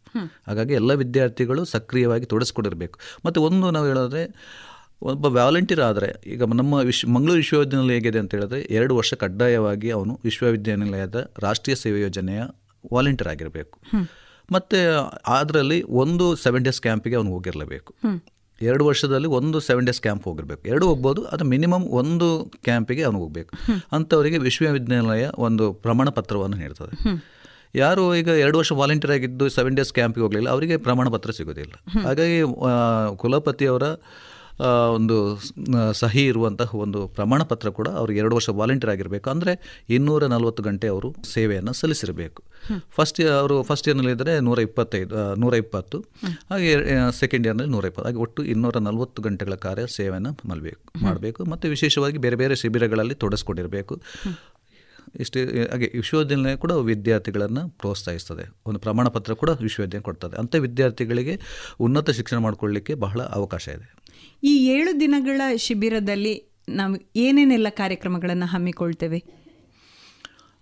[0.46, 2.98] ಹಾಗಾಗಿ ಎಲ್ಲ ವಿದ್ಯಾರ್ಥಿಗಳು ಸಕ್ರಿಯವಾಗಿ ತೊಡಸ್ಕೊಂಡಿರಬೇಕು.
[3.24, 4.24] ಮತ್ತು ಒಂದು ನಾವು ಹೇಳಿದ್ರೆ
[5.02, 10.20] ಒಬ್ಬ ವ್ಯಾಲಂಟಿಯರ್ ಆದರೆ ಈಗ ನಮ್ಮ ವಿಶ್ವ ಮಂಗಳೂರು ವಿಶ್ವವಿದ್ಯಾನಿಲಯ ಹೇಗಿದೆ ಅಂತ ಹೇಳಿದ್ರೆ ಎರಡು ವರ್ಷ ಕಡ್ಡಾಯವಾಗಿ ಅವನು
[10.24, 12.42] ವಿಶ್ವವಿದ್ಯಾನಿಲಯದ ರಾಷ್ಟ್ರೀಯ ಸೇವೆ ಯೋಜನೆಯ
[12.92, 13.78] ವಾಲಂಟಿಯರ್ ಆಗಿರಬೇಕು.
[14.52, 14.78] ಮತ್ತು
[15.32, 17.94] ಅದರಲ್ಲಿ ಒಂದು ಸೆವೆನ್ ಡೇಸ್ ಕ್ಯಾಂಪಿಗೆ ಅವನು ಹೋಗಿರಲೇಬೇಕು.
[18.64, 20.62] ಎರಡು ವರ್ಷದಲ್ಲಿ ಒಂದು ಸೆವೆನ್ ಡೇಸ್ ಕ್ಯಾಂಪ್ ಹೋಗಿರಬೇಕು.
[20.68, 22.28] ಎರಡು ಹೋಗ್ಬೋದು ಅದು ಮಿನಿಮಮ್ ಒಂದು
[22.64, 23.52] ಕ್ಯಾಂಪಿಗೆ ಅವನು ಹೋಗಬೇಕು.
[23.92, 26.96] ಅಂಥವರಿಗೆ ವಿಶ್ವವಿದ್ಯಾನಿಲಯ ಒಂದು ಪ್ರಮಾಣ ಪತ್ರವನ್ನು ನೀಡ್ತದೆ
[27.74, 31.74] ಯಾರು ಈಗ ಎರಡು ವರ್ಷ ವಾಲಂಟಿಯರ್ ಆಗಿದ್ದು ಸೆವೆನ್ ಡೇಸ್ ಕ್ಯಾಂಪಿಗೆ ಹೋಗಲಿಲ್ಲ ಅವರಿಗೆ ಪ್ರಮಾಣ ಪತ್ರ ಸಿಗೋದಿಲ್ಲ
[32.06, 32.36] ಹಾಗಾಗಿ
[33.16, 33.86] ಕುಲಪತಿಯವರ
[34.96, 35.16] ಒಂದು
[35.92, 39.30] ಸಹಿ ಇರುವಂತಹ ಒಂದು ಪ್ರಮಾಣ ಪತ್ರ ಕೂಡ ಅವ್ರಿಗೆ ಎರಡು ವರ್ಷ ವಾಲಂಟಿಯರ್ ಆಗಿರಬೇಕು.
[39.30, 39.52] ಅಂದರೆ
[39.90, 42.42] ಇನ್ನೂರ ನಲವತ್ತು ಗಂಟೆ ಅವರು ಸೇವೆಯನ್ನು ಸಲ್ಲಿಸಿರಬೇಕು.
[42.96, 45.98] ಫಸ್ಟ್ ಇಯರ್ ಅವರು ಫಸ್ಟ್ ಇಯರ್ನಲ್ಲಿದ್ದರೆ ನೂರ ಇಪ್ಪತ್ತೈದು ನೂರ ಇಪ್ಪತ್ತು.
[46.50, 46.72] ಹಾಗೆ
[47.20, 48.08] ಸೆಕೆಂಡ್ ಇಯರ್ನಲ್ಲಿ ನೂರ ಇಪ್ಪತ್ತು.
[48.08, 51.44] ಹಾಗೆ ಒಟ್ಟು ಇನ್ನೂರ ನಲವತ್ತು ಗಂಟೆಗಳ ಕಾರ್ಯ ಸೇವೆಯನ್ನು ಮಲ್ಬೇಕು ಮಾಡಬೇಕು.
[51.44, 53.96] ಮತ್ತು ವಿಶೇಷವಾಗಿ ಬೇರೆ ಬೇರೆ ಶಿಬಿರಗಳಲ್ಲಿ ತೊಡಸ್ಕೊಂಡಿರಬೇಕು.
[55.20, 55.38] ಇಷ್ಟು
[55.72, 58.44] ಹಾಗೆ ವಿಶ್ವವಿದ್ಯಾನಿಲಯ ಕೂಡ ವಿದ್ಯಾರ್ಥಿಗಳನ್ನು ಪ್ರೋತ್ಸಾಹಿಸ್ತದೆ.
[58.66, 60.36] ಒಂದು ಪ್ರಮಾಣ ಪತ್ರ ಕೂಡ ವಿಶ್ವವಿದ್ಯಾಲಯ ಕೊಡ್ತದೆ.
[60.36, 61.34] ಅಂಥ ವಿದ್ಯಾರ್ಥಿಗಳಿಗೆ
[61.80, 63.86] ಉನ್ನತ ಶಿಕ್ಷಣ ಮಾಡಿಕೊಳ್ಳಿಕ್ಕೆ ಬಹಳ ಅವಕಾಶ ಇದೆ.
[64.42, 69.44] ಈ ಏಳು ದಿನಗಳ ಶಿಬಿರದಲ್ಲಿ ನಾವು ಏನೇನೆಲ್ಲ ಕಾರ್ಯಕ್ರಮಗಳನ್ನು ಹಮ್ಮಿಕೊಳ್ತೇವೆ?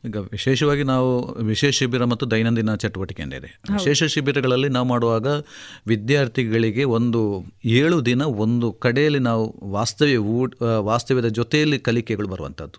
[0.05, 3.61] ಈಗ ವಿಶೇಷವಾಗಿ ನಾವು ವಿಶೇಷ ಶಿಬಿರ ಮತ್ತು ದೈನಂದಿನ ಚಟುವಟಿಕೆ ಇದೆ.
[3.73, 5.27] ವಿಶೇಷ ಶಿಬಿರಗಳಲ್ಲಿ ನಾವು ಮಾಡುವಾಗ
[5.87, 12.79] ವಿದ್ಯಾರ್ಥಿಗಳಿಗೆ ಒಂದು ಏಳು ದಿನ ಒಂದು ಕಡೆಯಲ್ಲಿ ನಾವು ವಾಸ್ತವ್ಯ ಊಟ ವಾಸ್ತವ್ಯದ ಜೊತೆಯಲ್ಲಿ ಕಲಿಕೆಗಳು ಬರುವಂಥದ್ದು.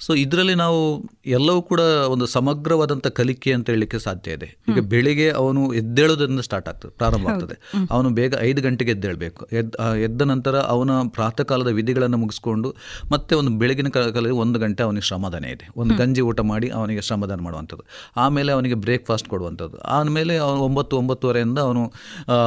[0.00, 0.78] ಸೊ ಇದರಲ್ಲಿ ನಾವು
[1.26, 4.48] ಎಲ್ಲವೂ ಕೂಡ ಒಂದು ಸಮಗ್ರವಾದಂಥ ಕಲಿಕೆ ಅಂತ ಹೇಳಲಿಕ್ಕೆ ಸಾಧ್ಯ ಇದೆ.
[4.68, 7.56] ಈಗ ಬೆಳಿಗ್ಗೆ ಅವನು ಎದ್ದೇಳೋದ್ರಿಂದ ಸ್ಟಾರ್ಟ್ ಆಗ್ತದೆ ಪ್ರಾರಂಭ ಆಗ್ತದೆ.
[7.90, 9.46] ಅವನು ಬೇಗ ಐದು ಗಂಟೆಗೆ ಎದ್ದೇಳಬೇಕು.
[9.52, 12.74] ಎದ್ ಎದ್ದ ನಂತರ ಅವನ ಪ್ರಾತಃ ಕಾಲದ ವಿಧಿಗಳನ್ನು ಮುಗಿಸ್ಕೊಂಡು
[13.12, 15.68] ಮತ್ತೆ ಒಂದು ಬೆಳಗಿನ ಕಾಲದಲ್ಲಿ ಒಂದು ಗಂಟೆ ಅವನಿಗೆ ಶ್ರಮದಾನ ಇದೆ.
[15.76, 17.84] ಒಂದು ಗಂಜಿ ಊಟ ಮಾಡಿ ಅವನಿಗೆ ಶ್ರಮದಾನ ಮಾಡುವಂಥದ್ದು.
[18.16, 19.78] ಆಮೇಲೆ ಅವನಿಗೆ ಬ್ರೇಕ್ಫಾಸ್ಟ್ ಕೊಡುವಂಥದ್ದು.
[19.78, 21.92] ಆಮೇಲೆ ಅವನು ಒಂಬತ್ತು ಒಂಬತ್ತುವರೆಯಿಂದ ಅವನು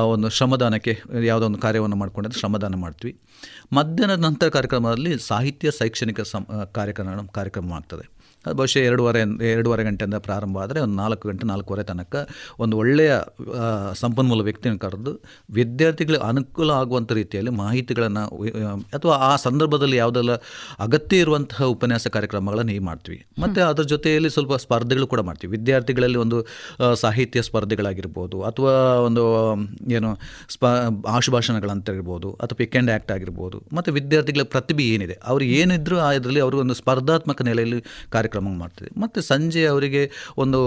[0.06, 0.96] ಒಂದು ಶ್ರಮದಾನಕ್ಕೆ
[1.26, 3.14] ಯಾವುದೋ ಒಂದು ಕಾರ್ಯವನ್ನು ಮಾಡಿಕೊಂಡಿದ್ದು ಶ್ರಮದಾನ ಮಾಡ್ತೀವಿ.
[3.74, 6.44] ಮಧ್ಯಾಹ್ನದ ನಂತರ ಕಾರ್ಯಕ್ರಮದಲ್ಲಿ ಸಾಹಿತ್ಯ ಶೈಕ್ಷಣಿಕ ಸಂ
[6.74, 8.06] ಕಾರ್ಯಕ್ರಮ ಕಾರ್ಯಕ್ರಮ ಆಗ್ತದೆ
[8.46, 9.22] ಅದು ಬಹುಶಃ ಎರಡೂವರೆ
[9.54, 12.16] ಎರಡೂವರೆ ಗಂಟೆಯಿಂದ ಪ್ರಾರಂಭ ಆದರೆ ಒಂದು ನಾಲ್ಕು ಗಂಟೆ ನಾಲ್ಕೂವರೆ ತನಕ
[12.60, 13.12] ಒಂದು ಒಳ್ಳೆಯ
[13.94, 15.12] ಸಂಪನ್ಮೂಲ ವ್ಯಕ್ತಿಯನ್ನು ಕರೆದು
[15.60, 18.24] ವಿದ್ಯಾರ್ಥಿಗಳಿಗೆ ಅನುಕೂಲ ಆಗುವಂಥ ರೀತಿಯಲ್ಲಿ ಮಾಹಿತಿಗಳನ್ನು
[18.98, 20.34] ಅಥವಾ ಆ ಸಂದರ್ಭದಲ್ಲಿ ಯಾವುದೆಲ್ಲ
[20.80, 23.20] ಅಗತ್ಯ ಇರುವಂತಹ ಉಪನ್ಯಾಸ ಕಾರ್ಯಕ್ರಮಗಳನ್ನು ಈ ಮಾಡ್ತೀವಿ.
[23.44, 25.52] ಮತ್ತು ಅದರ ಜೊತೆಯಲ್ಲಿ ಸ್ವಲ್ಪ ಸ್ಪರ್ಧೆಗಳು ಕೂಡ ಮಾಡ್ತೀವಿ.
[25.58, 26.38] ವಿದ್ಯಾರ್ಥಿಗಳಲ್ಲಿ ಒಂದು
[27.04, 28.74] ಸಾಹಿತ್ಯ ಸ್ಪರ್ಧೆಗಳಾಗಿರ್ಬೋದು ಅಥವಾ
[29.08, 29.24] ಒಂದು
[29.98, 30.10] ಏನು
[30.56, 30.66] ಸ್ಪ
[31.18, 33.58] ಆಶುಭಾಷಣಗಳಂತಿರ್ಬೋದು ಅಥವಾ ಪಿಕ್ ಆ್ಯಂಡ್ ಆ್ಯಕ್ಟ್ ಆಗಿರ್ಬೋದು.
[33.78, 35.16] ಮತ್ತು ವಿದ್ಯಾರ್ಥಿಗಳ ಪ್ರತಿಭೆ ಏನಿದೆ?
[35.32, 37.80] ಅವ್ರು ಏನಿದ್ರು ಆ ಇದರಲ್ಲಿ ಅವರು ಒಂದು ಸ್ಪರ್ಧಾತ್ಮಕ ನೆಲೆಯಲ್ಲಿ
[38.16, 40.02] ಕಾರ್ಯಕ್ರಮ ಮಾಡ್ತೀವಿ ಮತ್ತು ಸಂಜೆ ಅವರಿಗೆ
[40.38, 40.60] ಒಂದು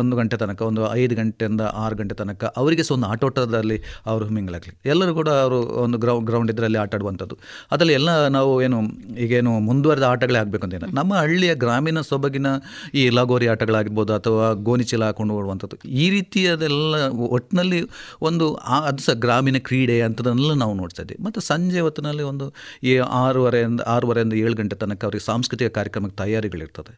[0.00, 4.74] ಒಂದು ಗಂಟೆ ತನಕ ಒಂದು ಐದು ಗಂಟೆಯಿಂದ ಆರು ಗಂಟೆ ತನಕ ಅವರಿಗೆ ಸಹ ಒಂದು ಆಟೋಟದಲ್ಲಿ ಅವರು ಮಿಂಗ್ಲಾಗಲಿ.
[4.92, 7.36] ಎಲ್ಲರೂ ಕೂಡ ಅವರು ಒಂದು ಗ್ರೌ ಗ್ರೌಂಡ್ ಇದರಲ್ಲಿ ಆಟಾಡುವಂಥದ್ದು
[7.72, 8.78] ಅದರಲ್ಲಿ ಎಲ್ಲ ನಾವು ಏನು
[9.24, 12.48] ಈಗೇನು ಮುಂದುವರೆದ ಆಟಗಳೇ ಆಗಬೇಕು ಅಂತೇನು ನಮ್ಮ ಹಳ್ಳಿಯ ಗ್ರಾಮೀಣ ಸೊಬಗಿನ
[12.94, 15.76] ಈ ಲಗೋರಿ ಆಟಗಳಾಗಿರ್ಬೋದು ಅಥವಾ ಗೋಣಿಚೀಲ ಹಾಕೊಂಡು ಓಡುವಂಥದ್ದು.
[15.86, 16.94] ಈ ರೀತಿಯದೆಲ್ಲ
[17.36, 17.80] ಒಟ್ಟಿನಲ್ಲಿ
[18.22, 18.46] ಒಂದು
[18.90, 21.22] ಅದು ಸಹ ಗ್ರಾಮೀಣ ಕ್ರೀಡೆ ಅಂಥದ್ದನ್ನೆಲ್ಲ ನಾವು ನೋಡ್ತಾ ಇದ್ದೀವಿ.
[21.22, 22.52] ಮತ್ತು ಸಂಜೆ ಹೊತ್ತಿನಲ್ಲಿ ಒಂದು
[22.84, 26.92] ಈ ಆರೂವರೆಯಿಂದ ಆರೂವರೆಯಿಂದ ಏಳು ಗಂಟೆ ತನಕ ಅವರಿಗೆ ಸಾಂಸ್ಕೃತಿಕ ಕಾರ್ಯಕ್ರಮಕ್ಕೆ ತಯಾರಿಗಳಿರ್ತದೆ.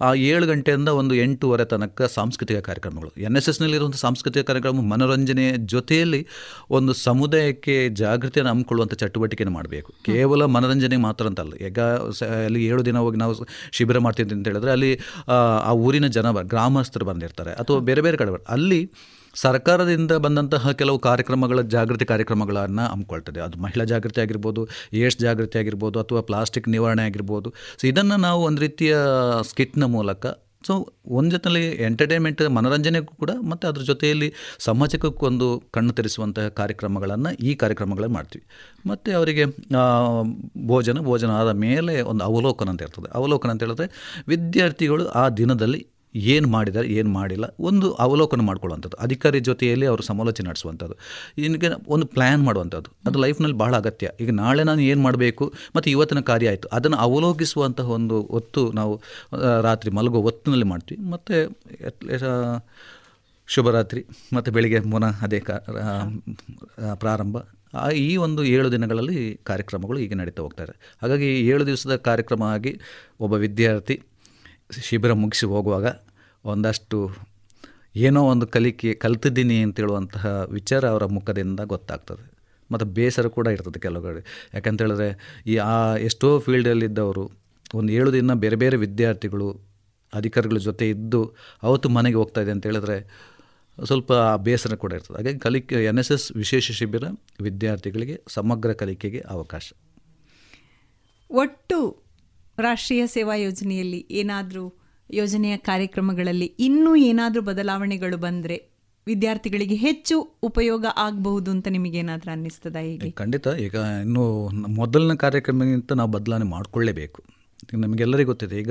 [0.00, 3.20] ಆ ಏಳು ಗಂಟೆಯಿಂದ ಒಂದು ಎಂಟೂವರೆ ತನಕ ಸಾಂಸ್ಕೃತಿಕ ಕಾರ್ಯಕ್ರಮಗಳು.
[3.20, 6.26] ಎನ್ ಎಸ್ ಎಸ್ನಲ್ಲಿರುವಂಥ ಸಾಂಸ್ಕೃತಿಕ ಕಾರ್ಯಕ್ರಮ ಮನೋರಂಜನೆಯ ಜೊತೆಯಲ್ಲಿ
[6.70, 9.92] ಒಂದು ಸಮುದಾಯಕ್ಕೆ ಜಾಗೃತಿಯನ್ನು ಹಮ್ಮಿಕೊಳ್ಳುವಂಥ ಚಟುವಟಿಕೆಯನ್ನು ಮಾಡಬೇಕು.
[10.04, 11.80] ಕೇವಲ ಮನೋರಂಜನೆ ಮಾತ್ರ ಅಂತಲ್ಲ ಈಗ
[12.44, 13.34] ಅಲ್ಲಿ ಏಳು ದಿನ ಹೋಗಿ ನಾವು
[13.72, 14.92] ಶಿಬಿರ ಮಾಡ್ತಿದ್ವಿ ಅಂತ ಹೇಳಿದ್ರೆ ಅಲ್ಲಿ
[15.28, 15.36] ಆ,
[15.72, 17.52] ಊರಿನ ಜನ ಗ್ರಾಮಸ್ಥರು ಬಂದಿರ್ತಾರೆ.
[17.52, 18.80] ಅಥವಾ ಬೇರೆ ಬೇರೆ ಕಡೆ ಅಲ್ಲಿ
[19.44, 23.40] ಸರ್ಕಾರದಿಂದ ಬಂದಂತಹ ಕೆಲವು ಕಾರ್ಯಕ್ರಮಗಳ ಜಾಗೃತಿ ಕಾರ್ಯಕ್ರಮಗಳನ್ನು ಹಮ್ಮಿಕೊಳ್ತದೆ.
[23.46, 24.62] ಅದು ಮಹಿಳಾ ಜಾಗೃತಿ ಆಗಿರ್ಬೋದು,
[25.02, 27.50] ಏಡ್ಸ್ ಜಾಗೃತಿ ಆಗಿರ್ಬೋದು ಅಥವಾ ಪ್ಲಾಸ್ಟಿಕ್ ನಿವಾರಣೆ ಆಗಿರ್ಬೋದು.
[27.80, 28.96] ಸೊ ಇದನ್ನು ನಾವು ಒಂದು ರೀತಿಯ
[29.52, 30.26] ಸ್ಕಿಟ್ನ ಮೂಲಕ
[30.66, 30.74] ಸೊ
[31.18, 34.28] ಒಂದು ಜೊತೆಲಿ ಎಂಟರ್ಟೈನ್ಮೆಂಟ್ ಮನೋರಂಜನೆಗೂ ಕೂಡ ಮತ್ತು ಅದ್ರ ಜೊತೆಯಲ್ಲಿ
[34.58, 38.44] ಸಮಾಜಕ್ಕೊಂದು ಕಣ್ಣು ತೆರೆಸುವಂತಹ ಕಾರ್ಯಕ್ರಮಗಳನ್ನು ಈ ಕಾರ್ಯಕ್ರಮಗಳನ್ನು ಮಾಡ್ತೀವಿ.
[38.90, 39.44] ಮತ್ತು ಅವರಿಗೆ
[40.66, 43.10] ಭೋಜನ ಭೋಜನ ಆದ ಮೇಲೆ ಒಂದು ಅವಲೋಕನ ಅಂತ ಇರ್ತದೆ.
[43.20, 43.88] ಅವಲೋಕನ ಅಂತ ಹೇಳಿದ್ರೆ
[44.28, 45.80] ವಿದ್ಯಾರ್ಥಿಗಳು ಆ ದಿನದಲ್ಲಿ
[46.34, 50.96] ಏನು ಮಾಡಿದ್ದಾರೆ, ಏನು ಮಾಡಿಲ್ಲ, ಒಂದು ಅವಲೋಕನ ಮಾಡ್ಕೊಳ್ಳುವಂಥದ್ದು, ಅಧಿಕಾರಿ ಜೊತೆಯಲ್ಲಿ ಅವರು ಸಮಾಲೋಚನೆ ನಡೆಸುವಂಥದ್ದು
[51.46, 54.08] ಈಗ ಒಂದು ಪ್ಲ್ಯಾನ್ ಮಾಡುವಂಥದ್ದು, ಅದು ಲೈಫ್ನಲ್ಲಿ ಬಹಳ ಅಗತ್ಯ.
[54.24, 55.46] ಈಗ ನಾಳೆ ನಾನು ಏನು ಮಾಡಬೇಕು,
[55.76, 58.94] ಮತ್ತು ಇವತ್ತಿನ ಕಾರ್ಯ ಆಯಿತು, ಅದನ್ನು ಅವಲೋಕಿಸುವಂತಹ ಒಂದು ಒತ್ತು ನಾವು
[59.68, 61.02] ರಾತ್ರಿ ಮಲಗೋ ಹೊತ್ತಿನಲ್ಲಿ ಮಾಡ್ತೀವಿ.
[61.14, 61.34] ಮತ್ತು
[63.48, 64.00] ಶುಭರಾತ್ರಿ,
[64.36, 65.38] ಮತ್ತು ಬೆಳಿಗ್ಗೆ ಪುನಃ ಅದೇ
[67.04, 67.36] ಪ್ರಾರಂಭ.
[68.06, 72.72] ಈ ಒಂದು ಏಳು ದಿನಗಳಲ್ಲಿ ಕಾರ್ಯಕ್ರಮಗಳು ಈಗ ನಡೀತಾ ಹೋಗ್ತಾರೆ ಹಾಗಾಗಿ ಏಳು ದಿವಸದ ಕಾರ್ಯಕ್ರಮ ಆಗಿ
[73.24, 73.96] ಒಬ್ಬ ವಿದ್ಯಾರ್ಥಿ
[74.86, 75.86] ಶಿಬಿರ ಮುಗಿಸಿ ಹೋಗುವಾಗ
[76.46, 76.98] ಒಂದಷ್ಟು
[77.96, 82.24] ಏನೋ ಒಂದು ಕಲಿಕೆ ಕಲ್ತಿದ್ದೀನಿ ಅಂತ ಹೇಳುವಂತಹ ವಿಚಾರ ಅವರ ಮುಖದಿಂದ ಗೊತ್ತಾಗ್ತದೆ.
[82.72, 84.50] ಮತ್ತು ಬೇಸರ ಕೂಡ ಇರ್ತದೆ ಕೆಲವು ಕಡೆ.
[84.54, 85.08] ಯಾಕಂತ ಹೇಳಿದ್ರೆ
[85.46, 87.24] ಈ ಆ ಎಷ್ಟೋ ಫೀಲ್ಡಲ್ಲಿದ್ದವರು
[87.74, 89.48] ಒಂದು ಏಳು ದಿನ ಬೇರೆ ಬೇರೆ ವಿದ್ಯಾರ್ಥಿಗಳು,
[90.14, 92.96] ಅಧಿಕಾರಿಗಳ ಜೊತೆ ಇದ್ದು ಅವತ್ತು ಮನೆಗೆ ಹೋಗ್ತಾ ಇದೆ ಅಂತ ಹೇಳಿದ್ರೆ
[93.84, 95.16] ಸ್ವಲ್ಪ ಬೇಸರ ಕೂಡ ಇರ್ತದೆ.
[95.16, 97.04] ಹಾಗೆ ಕಲಿಕೆ, ಎನ್ ಎಸ್ ಎಸ್ ವಿಶೇಷ ಶಿಬಿರ
[97.40, 99.72] ವಿದ್ಯಾರ್ಥಿಗಳಿಗೆ ಸಮಗ್ರ ಕಲಿಕೆಗೆ ಅವಕಾಶ.
[101.30, 101.78] ಒಟ್ಟು
[102.58, 108.76] ರಾಷ್ಟ್ರೀಯ ಸೇವಾ ಯೋಜನೆಯಲ್ಲಿ ಏನಾದರೂ ಯೋಜನೆಯ ಕಾರ್ಯಕ್ರಮಗಳಲ್ಲಿ ಇನ್ನೂ ಏನಾದರೂ ಬದಲಾವಣೆಗಳು ಬಂದರೆ
[109.06, 113.10] ವಿದ್ಯಾರ್ಥಿಗಳಿಗೆ ಹೆಚ್ಚು ಉಪಯೋಗ ಆಗಬಹುದು ಅಂತ ನಿಮಗೇನಾದರೂ ಅನ್ನಿಸ್ತದ ಹೀಗೆ?
[113.10, 113.46] ಖಂಡಿತ.
[113.46, 117.22] ಈಗ ಇನ್ನು ಮೊದಲನೇ ಕಾರ್ಯಕ್ರಮಕ್ಕಿಂತ ನಾವು ಬದಲಾವಣೆ ಮಾಡಿಕೊಳ್ಳೇಬೇಕು.
[117.74, 118.70] ನಮಗೆಲ್ಲರಿಗೂ ಗೊತ್ತಿದೆ ಈಗ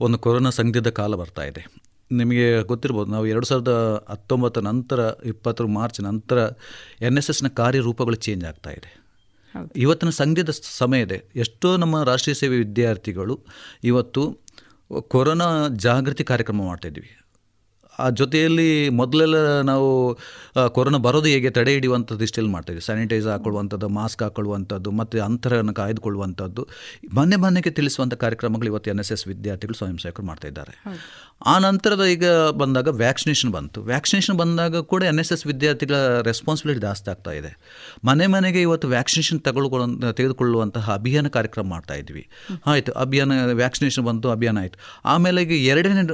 [0.00, 1.66] ಒಂದು ಕೊರೋನಾ ಸಂಘದ ಕಾಲ ಬರ್ತಾ ಇದೆ.
[2.12, 6.48] ನಿಮಗೆ ಗೊತ್ತಿರ್ಬೋದು ನಾವು ಎರಡು ಸಾವಿರದ ಹತ್ತೊಂಬತ್ತರ ನಂತರ ಇಪ್ಪತ್ತರ ಮಾರ್ಚ್ ನಂತರ
[7.00, 9.02] ಎನ್ ಎಸ್ ಎಸ್ನ ಕಾರ್ಯರೂಪಗಳು ಚೇಂಜ್ ಆಗ್ತಾ ಇದೆ.
[9.76, 13.40] ಇವತ್ತಿನ ಸಂದಿಗ್ಧ ಸಮಯ ಇದೆ ಎಷ್ಟೋ ನಮ್ಮ ರಾಷ್ಟ್ರೀಯ ಸೇವೆ ವಿದ್ಯಾರ್ಥಿಗಳು
[13.84, 14.41] ಇವತ್ತು
[15.00, 17.10] ಕೊರೋನಾ ಜಾಗೃತಿ ಕಾರ್ಯಕ್ರಮ ಮಾಡ್ತಾಯಿದ್ವಿ
[17.98, 20.18] ಆ ಜೊತೆಯಲ್ಲಿ ಮೊದಲೆಲ್ಲ ನಾವು
[20.76, 26.68] ಕೊರೋನಾ ಬರೋದು ಹೇಗೆ ತಡೆ ಹಿಡಿಯುವಂಥದ್ದು ಇಷ್ಟೆಲ್ಲ ಮಾಡ್ತಾಯಿದ್ವಿ ಸ್ಯಾನಿಟೈಸರ್ ಹಾಕೊಳ್ಳುವಂಥದ್ದು ಮಾಸ್ಕ್ ಹಾಕೊಳ್ಳುವಂಥದ್ದು ಮತ್ತು ಅಂತರವನ್ನು ಕಾಯ್ದುಕೊಳ್ಳುವಂಥದ್ದು.
[27.14, 30.74] ಮನೆ ಮನೆಗೆ ತಿಳಿಸುವಂಥ ಕಾರ್ಯಕ್ರಮಗಳು ಇವತ್ತು ಎನ್ ಎಸ್ ಎಸ್ ವಿದ್ಯಾರ್ಥಿಗಳು ಸ್ವಯಂ ಸೇವಕರು ಮಾಡ್ತಾ ಇದ್ದಾರೆ.
[31.46, 33.82] ಆ ನಂತರದ ಈಗ ಬಂದಾಗ ವ್ಯಾಕ್ಸಿನೇಷನ್ ಬಂತು.
[33.82, 35.96] ವ್ಯಾಕ್ಸಿನೇಷನ್ ಬಂದಾಗ ಕೂಡ ಎನ್ ಎಸ್ ಎಸ್ ವಿದ್ಯಾರ್ಥಿಗಳ
[36.30, 37.52] ರೆಸ್ಪಾನ್ಸಿಬಿಲಿಟಿ ಜಾಸ್ತಿ ಆಗ್ತಾ ಇದೆ.
[38.04, 42.28] ಮನೆ ಮನೆಗೆ ಇವತ್ತು ವ್ಯಾಕ್ಸಿನೇಷನ್ ತಗೊಳ್ಕೊಳ್ಳೋ ತೆಗೆದುಕೊಳ್ಳುವಂತಹ ಅಭಿಯಾನ ಕಾರ್ಯಕ್ರಮ ಮಾಡ್ತಾ ಇದ್ವಿ.
[42.66, 44.78] ಆಯಿತು ಅಭಿಯಾನ ವ್ಯಾಕ್ಸಿನೇಷನ್ ಬಂತು ಅಭಿಯಾನ ಆಯಿತು.
[45.04, 46.04] ಆಮೇಲೆ ಈಗ ಎರಡನೇ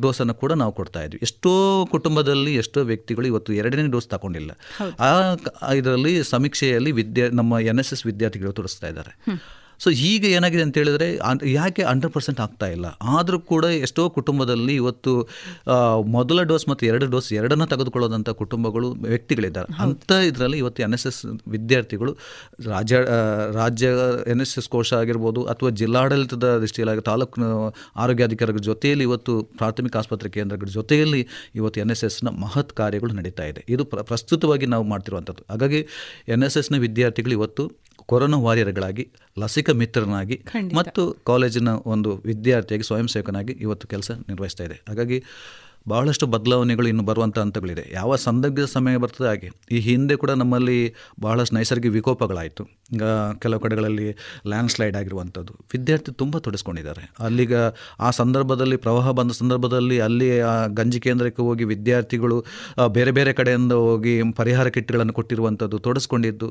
[0.00, 1.18] ಡೋಸನ್ನು ಕೂಡ ನಾವು ಕೊಡ್ತಾ ಇದ್ವಿ.
[1.22, 4.50] ಎಷ್ಟೋ ಕುಟುಂಬದಲ್ಲಿ ಎಷ್ಟೋ ವ್ಯಕ್ತಿಗಳು ಇವತ್ತು ಎರಡನೇ ಡೋಸ್ ತಗೊಂಡಿಲ್ಲ.
[5.00, 9.32] ಆ ಇದರಲ್ಲಿ ಸಮೀಕ್ಷೆಯಲ್ಲಿ ವಿದ್ಯಾ ನಮ್ಮ ಎನ್ ಎಸ್ ಎಸ್ ವಿದ್ಯಾರ್ಥಿಗಳು ತೋರಿಸ್ತಾ ಇದ್ದಾರೆ.
[9.84, 11.06] ಸೊ ಈಗ ಏನಾಗಿದೆ ಅಂತ ಹೇಳಿದ್ರೆ
[11.58, 12.86] ಯಾಕೆ ಹಂಡ್ರೆಡ್ ಪರ್ಸೆಂಟ್ ಆಗ್ತಾ ಇಲ್ಲ?
[13.16, 15.12] ಆದರೂ ಕೂಡ ಎಷ್ಟೋ ಕುಟುಂಬದಲ್ಲಿ ಇವತ್ತು
[16.16, 19.68] ಮೊದಲ ಡೋಸ್ ಮತ್ತು ಎರಡು ಡೋಸ್ ಎರಡನ್ನ ತೆಗೆದುಕೊಳ್ಳೋದಂಥ ಕುಟುಂಬಗಳು ವ್ಯಕ್ತಿಗಳಿದ್ದಾರೆ.
[19.84, 21.20] ಅಂಥ ಇದರಲ್ಲಿ ಇವತ್ತು ಎನ್ ಎಸ್ ಎಸ್
[21.54, 22.14] ವಿದ್ಯಾರ್ಥಿಗಳು
[22.72, 22.98] ರಾಜ್ಯ
[23.60, 23.88] ರಾಜ್ಯ
[24.34, 27.48] ಎನ್ ಎಸ್ ಎಸ್ ಕೋಶ ಆಗಿರ್ಬೋದು ಅಥವಾ ಜಿಲ್ಲಾಡಳಿತದ ದೃಷ್ಟಿಯಲ್ಲಿ ತಾಲೂಕು
[28.04, 31.22] ಆರೋಗ್ಯಾಧಿಕಾರಿಗಳ ಜೊತೆಯಲ್ಲಿ ಇವತ್ತು ಪ್ರಾಥಮಿಕ ಆಸ್ಪತ್ರೆ ಕೇಂದ್ರಗಳ ಜೊತೆಯಲ್ಲಿ
[31.60, 33.62] ಇವತ್ತು ಎನ್ ಎಸ್ ಎಸ್ನ ಮಹತ್ ಕಾರ್ಯಗಳು ನಡೀತಾ ಇದೆ.
[33.74, 35.44] ಇದು ಪ್ರ ಪ್ರಸ್ತುತವಾಗಿ ನಾವು ಮಾಡ್ತಿರುವಂಥದ್ದು.
[35.50, 35.82] ಹಾಗಾಗಿ
[36.36, 37.64] ಎನ್ ಎಸ್ ಎಸ್ನ ವಿದ್ಯಾರ್ಥಿಗಳು ಇವತ್ತು
[38.08, 39.04] ಕೊರೋನಾ ವಾರಿಯರ್ಗಳಾಗಿ
[39.38, 40.36] ಲಸಿಕಾ ಮಿತ್ರನಾಗಿ
[40.74, 44.76] ಮತ್ತು ಕಾಲೇಜಿನ ಒಂದು ವಿದ್ಯಾರ್ಥಿಯಾಗಿ ಸ್ವಯಂ ಸೇವಕನಾಗಿ ಇವತ್ತು ಕೆಲಸ ನಿರ್ವಹಿಸ್ತಾ ಇದೆ.
[44.88, 45.18] ಹಾಗಾಗಿ
[45.92, 47.84] ಬಹಳಷ್ಟು ಬದಲಾವಣೆಗಳು ಇನ್ನು ಬರುವಂಥ ಹಂತಗಳಿದೆ.
[47.92, 49.48] ಯಾವ ಸಂದರ್ಭದ ಸಮಯ ಬರ್ತದೆ ಹಾಗೆ.
[49.72, 50.78] ಈ ಹಿಂದೆ ಕೂಡ ನಮ್ಮಲ್ಲಿ
[51.20, 52.64] ಬಹಳಷ್ಟು ನೈಸರ್ಗಿಕ ವಿಕೋಪಗಳಾಯಿತು.
[52.92, 53.04] ಈಗ
[53.42, 54.06] ಕೆಲವು ಕಡೆಗಳಲ್ಲಿ
[54.46, 57.02] ಲ್ಯಾಂಡ್ ಸ್ಲೈಡ್ ಆಗಿರುವಂಥದ್ದು ವಿದ್ಯಾರ್ಥಿ ತುಂಬ ತೊಡಸ್ಕೊಂಡಿದ್ದಾರೆ.
[57.20, 57.54] ಅಲ್ಲಿಗ
[58.00, 62.38] ಆ ಸಂದರ್ಭದಲ್ಲಿ, ಪ್ರವಾಹ ಬಂದ ಸಂದರ್ಭದಲ್ಲಿ ಅಲ್ಲಿ ಆ ಗಂಜಿ ಕೇಂದ್ರಕ್ಕೆ ಹೋಗಿ ವಿದ್ಯಾರ್ಥಿಗಳು
[62.88, 66.48] ಬೇರೆ ಬೇರೆ ಕಡೆಯಿಂದ ಹೋಗಿ ಪರಿಹಾರ ಕಿಟ್ಗಳನ್ನು ಕೊಟ್ಟಿರುವಂಥದ್ದು ತೊಡಸ್ಕೊಂಡಿದ್ದು.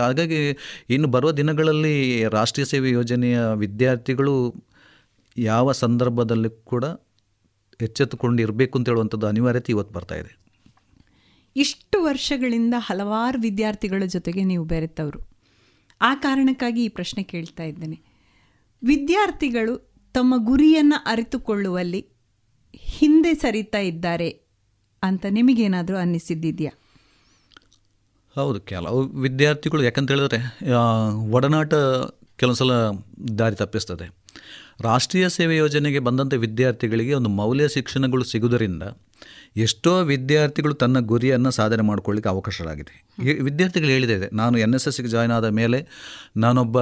[0.00, 0.42] ಹಾಗಾಗಿ
[0.90, 1.94] ಇನ್ನು ಬರುವ ದಿನಗಳಲ್ಲಿ
[2.28, 4.36] ರಾಷ್ಟ್ರೀಯ ಸೇವೆ ಯೋಜನೆಯ ವಿದ್ಯಾರ್ಥಿಗಳು
[5.36, 6.84] ಯಾವ ಸಂದರ್ಭದಲ್ಲಿ ಕೂಡ
[7.80, 10.36] ಎಚ್ಚೆತ್ತುಕೊಂಡು ಇರಬೇಕು ಅಂತ ಹೇಳುವಂಥದ್ದು ಅನಿವಾರ್ಯತೆ ಇವತ್ತು ಬರ್ತಾ ಇದೆ.
[11.56, 15.20] ಇಷ್ಟು ವರ್ಷಗಳಿಂದ ಹಲವಾರು ವಿದ್ಯಾರ್ಥಿಗಳ ಜೊತೆಗೆ ನೀವು ಬೆರೆತವರು.
[16.00, 18.00] ಆ ಕಾರಣಕ್ಕಾಗಿ ಈ ಪ್ರಶ್ನೆ ಕೇಳ್ತಾ ಇದ್ದೇನೆ.
[18.84, 22.06] ವಿದ್ಯಾರ್ಥಿಗಳು ತಮ್ಮ ಗುರಿಯನ್ನು ಅರಿತುಕೊಳ್ಳುವಲ್ಲಿ
[22.74, 24.28] ಹಿಂದೆ ಸರಿತಾ ಇದ್ದಾರೆ
[25.02, 26.78] ಅಂತ ನಿಮಗೇನಾದರೂ ಅನ್ನಿಸಿದ್ದಿದೆಯಾ?
[28.34, 30.70] ಹೌದು ಕೆಲವು ವಿದ್ಯಾರ್ಥಿಗಳು ಯಾಕಂತ ಹೇಳಿದ್ರೆ
[31.30, 31.74] ಒಡನಾಟ
[32.36, 32.72] ಕೆಲವು ಸಲ
[33.38, 34.06] ದಾರಿ ತಪ್ಪಿಸ್ತದೆ.
[34.88, 38.84] ರಾಷ್ಟ್ರೀಯ ಸೇವೆ ಯೋಜನೆಗೆ ಬಂದಂಥ ವಿದ್ಯಾರ್ಥಿಗಳಿಗೆ ಒಂದು ಮೌಲ್ಯ ಶಿಕ್ಷಣಗಳು ಸಿಗುವುದರಿಂದ
[39.64, 42.94] ಎಷ್ಟೋ ವಿದ್ಯಾರ್ಥಿಗಳು ತನ್ನ ಗುರಿಯನ್ನು ಸಾಧನೆ ಮಾಡ್ಕೊಳ್ಳಿಕ್ಕೆ ಅವಕಾಶಗಳಾಗಿದೆ.
[43.24, 45.80] ಈ ವಿದ್ಯಾರ್ಥಿಗಳು ಹೇಳಿದೆ, ನಾನು ಎನ್ ಎಸ್ ಎಸ್ಗೆ ಜಾಯ್ನ್ ಆದ ಮೇಲೆ
[46.44, 46.78] ನಾನೊಬ್ಬ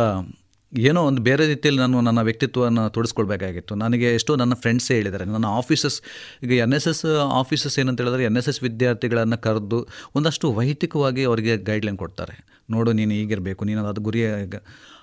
[0.73, 5.97] ಏನೋ ಒಂದು ಬೇರೆ ರೀತಿಯಲ್ಲಿ ನಾನು ನನ್ನ ವ್ಯಕ್ತಿತ್ವವನ್ನು ತೋರಿಸ್ಕೊಳ್ಬೇಕಾಗಿತ್ತು ನನಗೆ ಎಷ್ಟೋ ನನ್ನ ಫ್ರೆಂಡ್ಸೇ ಹೇಳಿದ್ದಾರೆ, ನನ್ನ ಆಫೀಸಸ್,
[6.45, 7.05] ಈಗ ಎನ್ ಎಸ್ ಎಸ್
[7.41, 9.81] ಆಫೀಸಸ್ ಏನಂತ ಹೇಳಿದ್ರೆ ಎನ್ ಎಸ್ ಎಸ್ ವಿದ್ಯಾರ್ಥಿಗಳನ್ನು ಕರೆದು
[10.19, 12.37] ಒಂದಷ್ಟು ವೈಯಕ್ತಿಕವಾಗಿ ಅವರಿಗೆ ಗೈಡ್ಲೈನ್ ಕೊಡ್ತಾರೆ.
[12.75, 14.22] ನೋಡು, ನೀನು ಹೀಗಿರಬೇಕು, ನೀನು ಅದು ಗುರಿ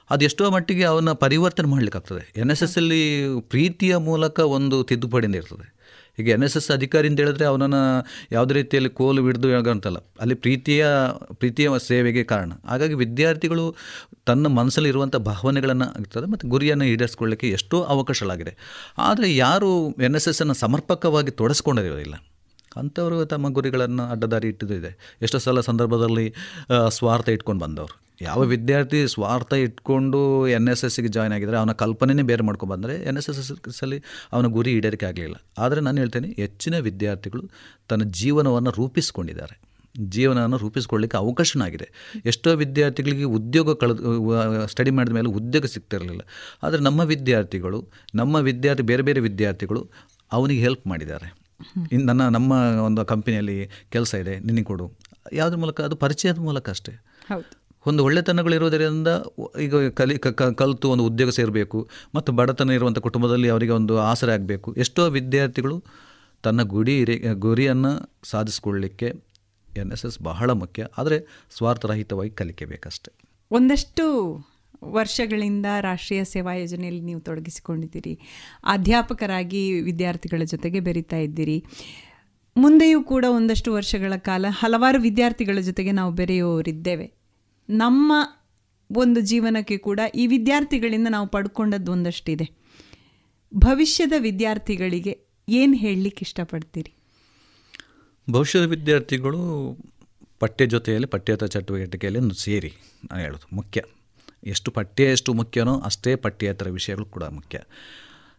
[0.09, 2.33] ಅದು ಎಷ್ಟೋ ಮಟ್ಟಿಗೆ ಅವನ್ನ ಪರಿವರ್ತನೆ ಮಾಡಲಿಕ್ಕಾಗ್ತದೆ.
[2.37, 3.01] ಎನ್ ಎಸ್ ಎಸ್ ಅಲ್ಲಿ
[3.39, 5.77] ಪ್ರೀತಿಯ ಮೂಲಕ ಒಂದು ತಿದ್ದುಪಡಿಯಿಂದ ಇರ್ತದೆ.
[6.19, 7.81] ಈಗ ಎನ್ ಎಸ್ ಎಸ್ ಅಧಿಕಾರಿ ಅಂತ ಹೇಳಿದ್ರೆ ಅವನನ್ನು
[8.31, 9.97] ಯಾವುದೇ ರೀತಿಯಲ್ಲಿ ಕೋಲು ಹಿಡಿದು ಅಂತಲ್ಲ.
[10.21, 10.85] ಅಲ್ಲಿ ಪ್ರೀತಿಯ
[11.33, 12.51] ಪ್ರೀತಿಯ ಸೇವೆಗೆ ಕಾರಣ.
[12.65, 13.75] ಹಾಗಾಗಿ ವಿದ್ಯಾರ್ಥಿಗಳು
[14.25, 18.55] ತನ್ನ ಮನಸ್ಸಲ್ಲಿ ಇರುವಂಥ ಭಾವನೆಗಳನ್ನು ಆಗ್ತದೆ ಮತ್ತು ಗುರಿಯನ್ನು ಈಡೇರಿಸ್ಕೊಳ್ಳಿಕ್ಕೆ ಎಷ್ಟೋ ಅವಕಾಶಗಳಾಗಿದೆ.
[18.97, 22.15] ಆದರೆ ಯಾರು ಎನ್ ಎಸ್ ಎಸ್ಸನ್ನು ಸಮರ್ಪಕವಾಗಿ ತೊಡಸ್ಕೊಂಡಿರೋದಿಲ್ಲ.
[22.77, 25.17] ಅಂಥವರು ತಮ್ಮ ಗುರಿಗಳನ್ನು ಅಡ್ಡದಾರಿ ಇಟ್ಟಿದ್ದು ಇದೆ.
[25.21, 26.33] ಎಷ್ಟೋ ಸಲ ಸಂದರ್ಭದಲ್ಲಿ
[26.89, 28.06] ಸ್ವಾರ್ಥ ಇಟ್ಕೊಂಡು ಬಂದವರು.
[28.21, 33.17] ಯಾವ ವಿದ್ಯಾರ್ಥಿ ಸ್ವಾರ್ಥ ಇಟ್ಕೊಂಡು ಎನ್ ಎಸ್ ಎಸ್ಸಿಗೆ ಜಾಯ್ನ್ ಆಗಿದ್ದಾರೆ ಅವನ ಕಲ್ಪನೆನೇ ಬೇರೆ ಮಾಡ್ಕೊಂಡು ಬಂದರೆ ಎನ್
[33.17, 34.03] ಎಸ್ ಎಸ್ ಎಸ್ಸಲ್ಲಿ
[34.33, 35.35] ಅವನ ಗುರಿ ಈಡೇರಿಕೆ ಆಗಲಿಲ್ಲ.
[35.57, 37.49] ಆದರೆ ನಾನು ಹೇಳ್ತೇನೆ, ಹೆಚ್ಚಿನ ವಿದ್ಯಾರ್ಥಿಗಳು
[37.87, 39.61] ತನ್ನ ಜೀವನವನ್ನು ರೂಪಿಸ್ಕೊಂಡಿದ್ದಾರೆ.
[39.99, 41.87] ಜೀವನವನ್ನು ರೂಪಿಸ್ಕೊಳ್ಳಿಕ್ಕೆ ಅವಕಾಶನಾಗಿದೆ.
[42.25, 46.21] ಎಷ್ಟೋ ವಿದ್ಯಾರ್ಥಿಗಳಿಗೆ ಉದ್ಯೋಗ ಕಳೆದು ಸ್ಟಡಿ ಮಾಡಿದ ಮೇಲೆ ಉದ್ಯೋಗ ಸಿಗ್ತಿರಲಿಲ್ಲ.
[46.63, 49.89] ಆದರೆ ನಮ್ಮ ವಿದ್ಯಾರ್ಥಿಗಳು, ನಮ್ಮ ವಿದ್ಯಾರ್ಥಿ, ಬೇರೆ ಬೇರೆ ವಿದ್ಯಾರ್ಥಿಗಳು
[50.31, 51.37] ಅವನಿಗೆ ಹೆಲ್ಪ್ ಮಾಡಿದ್ದಾರೆ.
[51.91, 52.51] ಇನ್ನು ನನ್ನ, ನಮ್ಮ
[52.85, 54.91] ಒಂದು ಕಂಪನಿಯಲ್ಲಿ ಕೆಲಸ ಇದೆ, ನಿನಗೆ ಕೊಡು.
[55.33, 55.81] ಯಾವುದ್ರ ಮೂಲಕ?
[55.81, 56.93] ಅದು ಪರಿಚಯದ ಮೂಲಕ ಅಷ್ಟೇ.
[57.85, 59.09] ಒಂದು ಒಳ್ಳೆತನಗಳಿರೋದರಿಂದ
[59.65, 60.15] ಈಗ ಕಲಿ
[60.61, 61.79] ಕಲಿತು ಒಂದು ಉದ್ಯೋಗ ಸೇರಬೇಕು
[62.15, 64.69] ಮತ್ತು ಬಡತನ ಇರುವಂಥ ಕುಟುಂಬದಲ್ಲಿ ಅವರಿಗೆ ಒಂದು ಆಸರೆ ಆಗಬೇಕು.
[64.83, 65.77] ಎಷ್ಟೋ ವಿದ್ಯಾರ್ಥಿಗಳು
[66.43, 66.95] ತನ್ನ ಗುಡಿ
[67.45, 67.91] ಗುರಿಯನ್ನು
[68.31, 69.07] ಸಾಧಿಸ್ಕೊಳ್ಳಿಕ್ಕೆ
[69.81, 71.17] ಎನ್ ಎಸ್ ಎಸ್ ಬಹಳ ಮುಖ್ಯ, ಆದರೆ
[71.57, 73.09] ಸ್ವಾರ್ಥರಹಿತವಾಗಿ ಕಲಿಕೆ ಬೇಕಷ್ಟೆ.
[73.51, 74.05] ಒಂದಷ್ಟು
[74.95, 78.13] ವರ್ಷಗಳಿಂದ ರಾಷ್ಟ್ರೀಯ ಸೇವಾ ಯೋಜನೆಯಲ್ಲಿ ನೀವು ತೊಡಗಿಸಿಕೊಂಡಿದ್ದೀರಿ.
[78.75, 81.57] ಅಧ್ಯಾಪಕರಾಗಿ ವಿದ್ಯಾರ್ಥಿಗಳ ಜೊತೆಗೆ ಬೆರೀತಾ ಇದ್ದೀರಿ.
[82.55, 87.07] ಮುಂದೆಯೂ ಕೂಡ ಒಂದಷ್ಟು ವರ್ಷಗಳ ಕಾಲ ಹಲವಾರು ವಿದ್ಯಾರ್ಥಿಗಳ ಜೊತೆಗೆ ನಾವು ಬೆರೆಯುವವರಿದ್ದೇವೆ.
[87.69, 88.13] ನಮ್ಮ
[88.91, 92.49] ಒಂದು ಜೀವನಕ್ಕೆ ಕೂಡ ಈ ವಿದ್ಯಾರ್ಥಿಗಳಿಂದ ನಾವು ಪಡ್ಕೊಂಡದ್ದು ಒಂದಷ್ಟಿದೆ.
[93.55, 96.93] ಭವಿಷ್ಯದ ವಿದ್ಯಾರ್ಥಿಗಳಿಗೆ ಏನು ಹೇಳಲಿಕ್ಕೆ ಇಷ್ಟಪಡ್ತೀರಿ?
[98.29, 99.37] ಭವಿಷ್ಯದ ವಿದ್ಯಾರ್ಥಿಗಳು
[100.39, 102.73] ಪಠ್ಯ ಜೊತೆಯಲ್ಲಿ ಪಠ್ಯೇತರ ಚಟುವಟಿಕೆಯಲ್ಲಿ ಸೇರಿ
[103.11, 103.81] ನಾನು ಹೇಳೋದು ಮುಖ್ಯ.
[104.43, 107.59] ಎಷ್ಟು ಪಠ್ಯ ಎಷ್ಟು ಮುಖ್ಯನೋ ಅಷ್ಟೇ ಪಠ್ಯೇತರ ವಿಷಯಗಳು ಕೂಡ ಮುಖ್ಯ.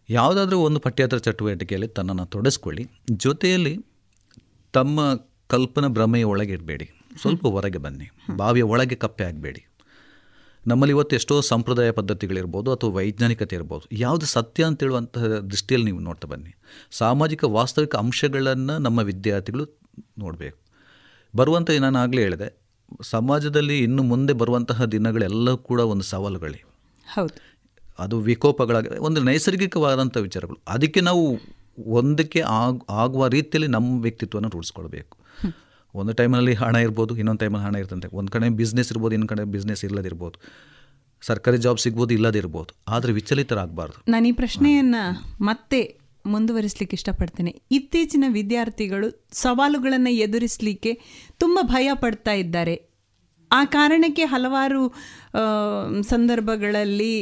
[0.09, 2.85] ಯಾವುದಾದ್ರೂ ಒಂದು ಪಠ್ಯೇತರ ಚಟುವಟಿಕೆಯಲ್ಲಿ ತನ್ನನ್ನು ತೊಡಸ್ಕೊಳ್ಳಿ.
[3.11, 3.77] ಜೊತೆಯಲ್ಲಿ
[4.73, 5.15] ತಮ್ಮ
[5.47, 6.98] ಕಲ್ಪನಾ ಭ್ರಮೆಯ ಒಳಗೆ ಇಡಬೇಡಿ.
[7.21, 8.09] ಸ್ವಲ್ಪ ಹೊರಗೆ ಬನ್ನಿ.
[8.35, 9.65] ಬಾವಿಯ ಒಳಗೆ ಕಪ್ಪೆ ಆಗಬೇಡಿ.
[10.67, 13.87] ನಮ್ಮಲ್ಲಿ ಇವತ್ತು ಎಷ್ಟೋ ಸಂಪ್ರದಾಯ ಪದ್ಧತಿಗಳಿರ್ಬೋದು ಅಥವಾ ವೈಜ್ಞಾನಿಕತೆ ಇರ್ಬೋದು.
[13.91, 16.55] ಯಾವುದು ಸತ್ಯ ಅಂತ ಹೇಳುವಂತಹ ದೃಷ್ಟಿಯಲ್ಲಿ ನೀವು ನೋಡ್ತಾ ಬನ್ನಿ.
[16.91, 19.65] ಸಾಮಾಜಿಕ ವಾಸ್ತವಿಕ ಅಂಶಗಳನ್ನು ನಮ್ಮ ವಿದ್ಯಾರ್ಥಿಗಳು
[20.17, 20.57] ನೋಡಬೇಕು.
[21.35, 22.61] ಬರುವಂಥ ನಾನು ಆಗಲೇ ಹೇಳಿದೆ.
[23.01, 26.63] ಸಮಾಜದಲ್ಲಿ ಇನ್ನು ಮುಂದೆ ಬರುವಂತಹ ದಿನಗಳೆಲ್ಲ ಕೂಡ ಒಂದು ಸವಾಲುಗಳೇ.
[27.13, 27.59] ಹೌದು.
[27.99, 30.57] ಅದು ವಿಕೋಪಗಳಾಗಿದೆ ಒಂದು ನೈಸರ್ಗಿಕವಾದಂಥ ವಿಚಾರಗಳು.
[30.67, 31.39] ಅದಕ್ಕೆ ನಾವು
[31.85, 35.17] ಒಂದಕ್ಕೆ ಆಗ್ ಆಗುವ ರೀತಿಯಲ್ಲಿ ನಮ್ಮ ವ್ಯಕ್ತಿತ್ವವನ್ನು ರೂಢಿಸ್ಕೊಳ್ಬೇಕು.
[35.95, 38.07] ಒಂದು ಟೈಮಲ್ಲಿ ಹಣ ಇರ್ಬೋದು, ಇನ್ನೊಂದು ಟೈಮಲ್ಲಿ ಹಣ ಇರ್ತಂತೆ.
[38.19, 40.37] ಒಂದು ಕಡೆ ಬಿಸ್ನೆಸ್ ಇರ್ಬೋದು, ಇನ್ನೊಂದು ಕಡೆ ಬಿಸ್ನೆಸ್ ಇಲ್ಲದಿರ್ಬೋದು.
[41.21, 42.71] ಸರ್ಕಾರಿ ಜಾಬ್ ಸಿಗ್ಬೋದು, ಇಲ್ಲದಿರ್ಬೋದು.
[42.95, 43.97] ಆದರೆ ವಿಚಲಿತರಾಗಬಾರ್ದು.
[44.11, 45.03] ನಾನು ಈ ಪ್ರಶ್ನೆಯನ್ನು
[45.45, 45.79] ಮತ್ತೆ
[46.25, 47.51] ಮುಂದುವರಿಸಲಿಕ್ಕೆ ಇಷ್ಟಪಡ್ತೇನೆ.
[47.71, 50.93] ಇತ್ತೀಚಿನ ವಿದ್ಯಾರ್ಥಿಗಳು ಸವಾಲುಗಳನ್ನು ಎದುರಿಸಲಿಕ್ಕೆ
[51.37, 52.75] ತುಂಬ ಭಯ ಪಡ್ತಾ ಇದ್ದಾರೆ.
[53.51, 54.81] ಆ ಕಾರಣಕ್ಕೆ ಹಲವಾರು
[56.09, 57.13] ಸಂದರ್ಭಗಳಲ್ಲಿ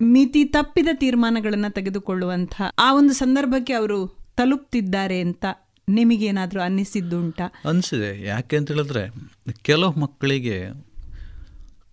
[0.00, 3.98] ಮಿತಿ ತಪ್ಪಿದ ತೀರ್ಮಾನಗಳನ್ನು ತೆಗೆದುಕೊಳ್ಳುವಂಥ ಆ ಒಂದು ಸಂದರ್ಭಕ್ಕೆ ಅವರು
[4.36, 5.44] ತಲುಪ್ತಿದ್ದಾರೆ ಅಂತ
[5.88, 7.52] ನಿಮಗೇನಾದರೂ ಅನ್ನಿಸಿದ್ದುಂಟಾ?
[7.68, 8.24] ಅನಿಸಿದೆ.
[8.24, 9.12] ಯಾಕೆ ಅಂತ ಹೇಳಿದ್ರೆ,
[9.62, 10.66] ಕೆಲವು ಮಕ್ಕಳಿಗೆ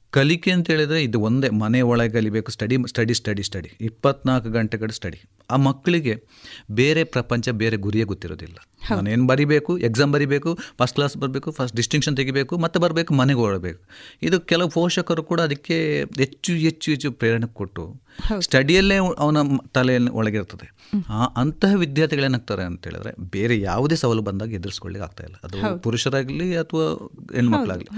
[0.09, 3.72] ಕಲಿಕೆ ಅಂತ ಹೇಳಿದ್ರೆ ಇದು ಒಂದೇ, ಮನೆ ಒಳಗೆ ಕಲಿಬೇಕು, ಸ್ಟಡಿ ಸ್ಟಡಿ ಸ್ಟಡಿ ಸ್ಟಡಿ.
[3.81, 5.22] ಇಪ್ಪತ್ನಾಲ್ಕು ಗಂಟೆಗಳ ಸ್ಟಡಿ.
[5.51, 6.23] ಆ ಮಕ್ಕಳಿಗೆ
[6.72, 8.68] ಬೇರೆ ಪ್ರಪಂಚ, ಬೇರೆ ಗುರಿಯೇ ಗೊತ್ತಿರೋದಿಲ್ಲ.
[8.91, 13.83] ನಾನೇನು ಬರಿಬೇಕು ಎಕ್ಸಾಮ್ ಬರಿಬೇಕು ಫಸ್ಟ್ ಕ್ಲಾಸ್ ಬರಬೇಕು ಫಸ್ಟ್ ಡಿಸ್ಟಿಂಕ್ಷನ್ ತೆಗಿಬೇಕು ಮತ್ತೆ ಬರಬೇಕು ಮನೆಗೆ ಓಡಬೇಕು.
[14.23, 18.01] ಇದು ಕೆಲವು ಪೋಷಕರು ಕೂಡ ಅದಕ್ಕೆ ಹೆಚ್ಚು ಹೆಚ್ಚು ಹೆಚ್ಚು ಪ್ರೇರಣೆ ಕೊಟ್ಟು
[18.39, 19.37] ಸ್ಟಡಿಯಲ್ಲೇ ಅವನ
[19.73, 20.67] ತಲೆಯಲ್ಲಿ ಒಳಗಿರ್ತದೆ.
[21.09, 25.35] ಆ ಅಂತಹ ವಿದ್ಯಾರ್ಥಿಗಳೇನಾಗ್ತಾರೆ ಅಂತ ಹೇಳಿದ್ರೆ ಬೇರೆ ಯಾವುದೇ ಸವಾಲು ಬಂದಾಗ ಎದುರಿಸ್ಕೊಳ್ಳಿಕ್ಕೆ ಆಗ್ತಾ ಇಲ್ಲ.
[25.43, 27.89] ಅದು ಪುರುಷರಾಗಲಿ ಅಥವಾ ಹೆಣ್ಮಕ್ಳಾಗಲಿ.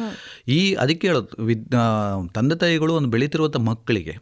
[0.47, 1.71] ಈ ಅದಕ್ಕೆ ಹೇಳೋದು ವಿದ್
[2.33, 4.17] ತಂದೆ ತಾಯಿಗಳು ಒಂದು ಬೆಳೀತಿರುವಂಥ ಮಕ್ಕಳಿಗೆ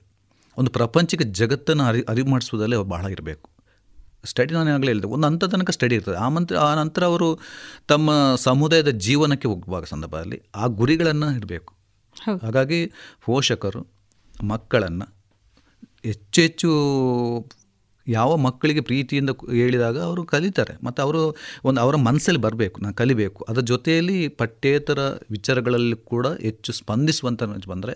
[0.58, 3.50] ಒಂದು ಪ್ರಪಂಚಿಕ ಜಗತ್ತನ್ನು ಅರಿ ಅರಿವು ಮಾಡಿಸೋದಲ್ಲೇ ಬಹಳ ಇರಬೇಕು.
[4.26, 5.08] ಸ್ಟಡಿ ನಾನು ಆಗಲೇ ಹೇಳಿದೆ.
[5.08, 6.16] ಒಂದು ಹಂತ ತನಕ ಸ್ಟಡಿ ಇರ್ತದೆ.
[6.16, 7.40] ಆ ಮಂತ್ರ ಆ ನಂತರ ಅವರು
[7.88, 11.74] ತಮ್ಮ ಸಮುದಾಯದ ಜೀವನಕ್ಕೆ ಹೋಗುವಾಗ ಸಂದರ್ಭದಲ್ಲಿ ಆ ಗುರಿಗಳನ್ನು ಇಡಬೇಕು.
[12.44, 12.92] ಹಾಗಾಗಿ
[13.26, 13.88] ಪೋಷಕರು
[14.44, 15.16] ಮಕ್ಕಳನ್ನು
[16.06, 16.70] ಹೆಚ್ಚು ಹೆಚ್ಚು
[18.08, 20.78] ಯಾವ ಮಕ್ಕಳಿಗೆ ಪ್ರೀತಿಯಿಂದ ಹೇಳಿದಾಗ ಅವರು ಕಲಿತಾರೆ.
[20.84, 23.46] ಮತ್ತು ಅವರು ಒಂದು ಅವರ ಮನಸ್ಸಲ್ಲಿ ಬರಬೇಕು ನಾನು ಕಲಿಬೇಕು.
[23.50, 25.00] ಅದರ ಜೊತೆಯಲ್ಲಿ ಪಠ್ಯೇತರ
[25.32, 27.96] ವಿಚಾರಗಳಲ್ಲಿ ಕೂಡ ಹೆಚ್ಚು ಸ್ಪಂದಿಸುವಂತ ಬಂದರೆ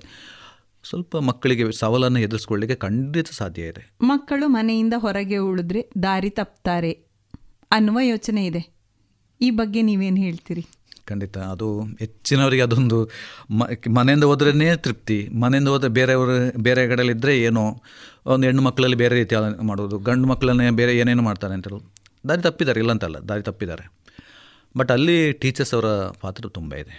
[0.90, 3.84] ಸ್ವಲ್ಪ ಮಕ್ಕಳಿಗೆ ಸವಾಲನ್ನು ಎದುರಿಸ್ಕೊಳ್ಳಿಕ್ಕೆ ಖಂಡಿತ ಸಾಧ್ಯ ಇದೆ.
[4.02, 6.92] ಮಕ್ಕಳು ಮನೆಯಿಂದ ಹೊರಗೆ ಉಳಿದ್ರೆ ದಾರಿ ತಪ್ತಾರೆ
[7.72, 8.62] ಅನ್ನುವ ಯೋಚನೆ ಇದೆ.
[9.42, 10.66] ಈ ಬಗ್ಗೆ ನೀವೇನು ಹೇಳ್ತೀರಿ?
[11.06, 11.38] ಖಂಡಿತ.
[11.38, 11.68] ಅದು
[12.00, 13.00] ಹೆಚ್ಚಿನವರಿಗೆ ಅದೊಂದು
[13.98, 15.18] ಮನೆಯಿಂದ ಹೋದ್ರೇ ತೃಪ್ತಿ.
[15.42, 17.66] ಮನೆಯಿಂದ ಹೋದ್ರೆ ಬೇರೆಯವರು ಬೇರೆ ಕಡೆಯಲ್ಲಿದ್ದರೆ ಏನೋ
[18.26, 21.94] ಒಂದು ಹೆಣ್ಣು ಮಕ್ಕಳಲ್ಲಿ ಬೇರೆ ರೀತಿ ಮಾಡೋದು ಗಂಡು ಮಕ್ಕಳನ್ನೇ ಬೇರೆ ಏನೇನು ಮಾಡ್ತಾರೆ ಅಂತ ಹೇಳೋದು
[22.30, 23.86] ದಾರಿ ತಪ್ಪಿದ್ದಾರೆ ಇಲ್ಲ ಅಂತಲ್ಲ ದಾರಿ ತಪ್ಪಿದ್ದಾರೆ.
[24.78, 25.86] ಬಟ್ ಅಲ್ಲಿ ಟೀಚರ್ಸ್ ಅವರ
[26.22, 26.96] ಪಾತ್ರ ತುಂಬ ಇದೆ.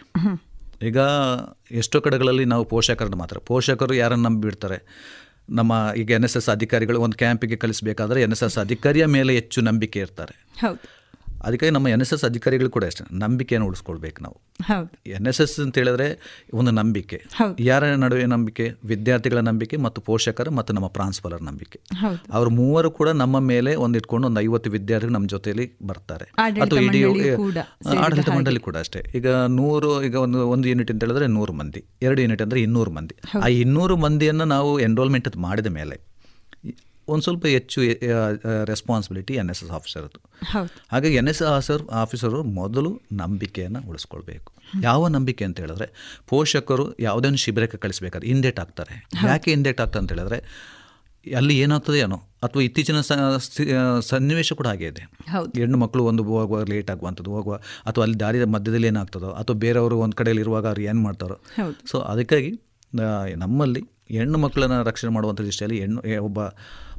[0.83, 0.97] ಈಗ
[1.71, 4.79] ಎಷ್ಟೋ ಕಡೆಗಳಲ್ಲಿ ನಾವು ಪೋಷಕರನ್ನು ಮಾತ್ರ, ಪೋಷಕರು ಯಾರನ್ನು ನಂಬಿಬಿಡ್ತಾರೆ?
[5.51, 9.61] ನಮ್ಮ ಈಗ ಎನ್ ಎಸ್ ಎಸ್ ಅಧಿಕಾರಿಗಳು ಒಂದು ಕ್ಯಾಂಪಿಗೆ ಕಲಿಸಬೇಕಾದ್ರೆ ಎನ್ ಎಸ್ ಎಸ್ ಅಧಿಕಾರಿಯ ಮೇಲೆ ಹೆಚ್ಚು
[9.61, 10.43] ನಂಬಿಕೆ ಇರ್ತಾರೆ.
[11.43, 14.41] ಅದಕ್ಕಾಗಿ ನಮ್ಮ ಎನ್ ಎಸ್ ಎಸ್ ಅಧಿಕಾರಿಗಳು ಕೂಡ ಅಷ್ಟೇ ನಂಬಿಕೆಯನ್ನು ಉಳಿಸ್ಕೊಳ್ಬೇಕು ನಾವು.
[15.07, 16.07] ಎನ್ ಎಸ್ ಎಸ್ ಅಂತ ಹೇಳಿದ್ರೆ
[16.55, 17.25] ಒಂದು ನಂಬಿಕೆ.
[17.61, 18.73] ಯಾರ ನಡುವೆ ನಂಬಿಕೆ?
[18.85, 21.81] ವಿದ್ಯಾರ್ಥಿಗಳ ನಂಬಿಕೆ ಮತ್ತು ಪೋಷಕರ ಮತ್ತು ನಮ್ಮ ಪ್ರಾನ್ಸ್ಪಾಲರ್ ನಂಬಿಕೆ.
[22.33, 26.25] ಅವ್ರ ಮೂವರು ಕೂಡ ನಮ್ಮ ಮೇಲೆ ಒಂದು ಇಟ್ಕೊಂಡು ಒಂದು ಐವತ್ತು ವಿದ್ಯಾರ್ಥಿಗಳು ನಮ್ಮ ಜೊತೆಯಲ್ಲಿ ಬರ್ತಾರೆ.
[26.61, 27.05] ಅಥವಾ ಇಡೀ
[27.99, 29.05] ಆಡಳಿತ ಮಂಡಳಿ ಕೂಡ ಅಷ್ಟೇ.
[29.15, 31.85] ಈಗ ನೂರು ಈಗ ಒಂದು ಒಂದು ಯೂನಿಟ್ ಅಂತ ಹೇಳಿದ್ರೆ ನೂರು ಮಂದಿ.
[32.03, 33.39] ಎರಡು ಯೂನಿಟ್ ಅಂದ್ರೆ ಇನ್ನೂರು ಮಂದಿ.
[33.43, 36.06] ಆ ಇನ್ನೂರು ಮಂದಿಯನ್ನು ನಾವು ಎನ್ರೋಲ್ಮೆಂಟ್ ಮಾಡಿದ ಮೇಲೆ
[37.13, 37.81] ಒಂದು ಸ್ವಲ್ಪ ಹೆಚ್ಚು
[38.71, 40.21] ರೆಸ್ಪಾನ್ಸಿಬಿಲಿಟಿ ಎನ್ ಎಸ್ ಎಸ್ ಆಫೀಸರ್ದು
[40.53, 40.71] ಹೌದು.
[40.93, 42.91] ಹಾಗಾಗಿ ಎನ್ ಎಸ್ ಆಫೀಸರ್ ಆಫೀಸರು ಮೊದಲು
[43.23, 44.51] ನಂಬಿಕೆಯನ್ನು ಉಳಿಸ್ಕೊಳ್ಬೇಕು.
[44.87, 45.87] ಯಾವ ನಂಬಿಕೆ ಅಂತ ಹೇಳಿದ್ರೆ
[46.31, 48.97] ಪೋಷಕರು ಯಾವುದೇ ಒಂದು ಶಿಬಿರಕ್ಕೆ ಕಳಿಸ್ಬೇಕಾದ್ರೆ ಹಿಂದೇಟ್ ಆಗ್ತಾರೆ.
[49.31, 50.41] ಯಾಕೆ ಹಿಂದೇಟ್ ಆಗ್ತಾರೆ ಅಂತ ಹೇಳಿದ್ರೆ
[51.27, 52.99] ಅಲ್ಲಿ ಏನಾಗ್ತದೆ ಏನೋ ಅಥವಾ ಇತ್ತೀಚಿನ
[54.11, 55.03] ಸನ್ನಿವೇಶ ಕೂಡ ಹಾಗೆ ಇದೆ.
[55.61, 57.55] ಹೆಣ್ಣು ಮಕ್ಕಳು ಒಂದು ಹೋಗುವ ಲೇಟ್ ಆಗುವಂಥದ್ದು ಹೋಗುವ
[57.91, 61.37] ಅಥವಾ ಅಲ್ಲಿ ದಾರಿ ಮಧ್ಯದಲ್ಲಿ ಏನಾಗ್ತದೋ ಅಥವಾ ಬೇರೆಯವರು ಒಂದು ಕಡೆಯಲ್ಲಿ ಇರುವಾಗ ಅವ್ರು ಏನು ಮಾಡ್ತಾರೋ.
[61.91, 62.53] ಸೊ ಅದಕ್ಕಾಗಿ
[63.45, 63.83] ನಮ್ಮಲ್ಲಿ
[64.17, 66.41] ಹೆಣ್ಣು ಮಕ್ಕಳನ್ನು ರಕ್ಷಣೆ ಮಾಡುವಂಥ ದೃಷ್ಟಿಯಲ್ಲಿ ಹೆಣ್ಣು ಒಬ್ಬ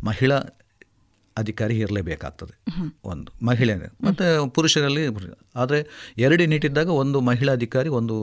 [0.03, 0.37] ಮಹಿಳಾ
[1.37, 2.53] ಅಧಿಕಾರಿ ಇರಲೇಬೇಕಾಗ್ತದೆ.
[3.05, 3.73] ಒಂದು ಮಹಿಳೆ
[4.05, 5.03] ಮತ್ತು ಪುರುಷರಲ್ಲಿ
[5.55, 5.79] ಆದರೆ
[6.17, 8.15] ಎರಡು ನೀಟಿದ್ದಾಗ ಒಂದು ಮಹಿಳಾ ಅಧಿಕಾರಿ, ಒಂದು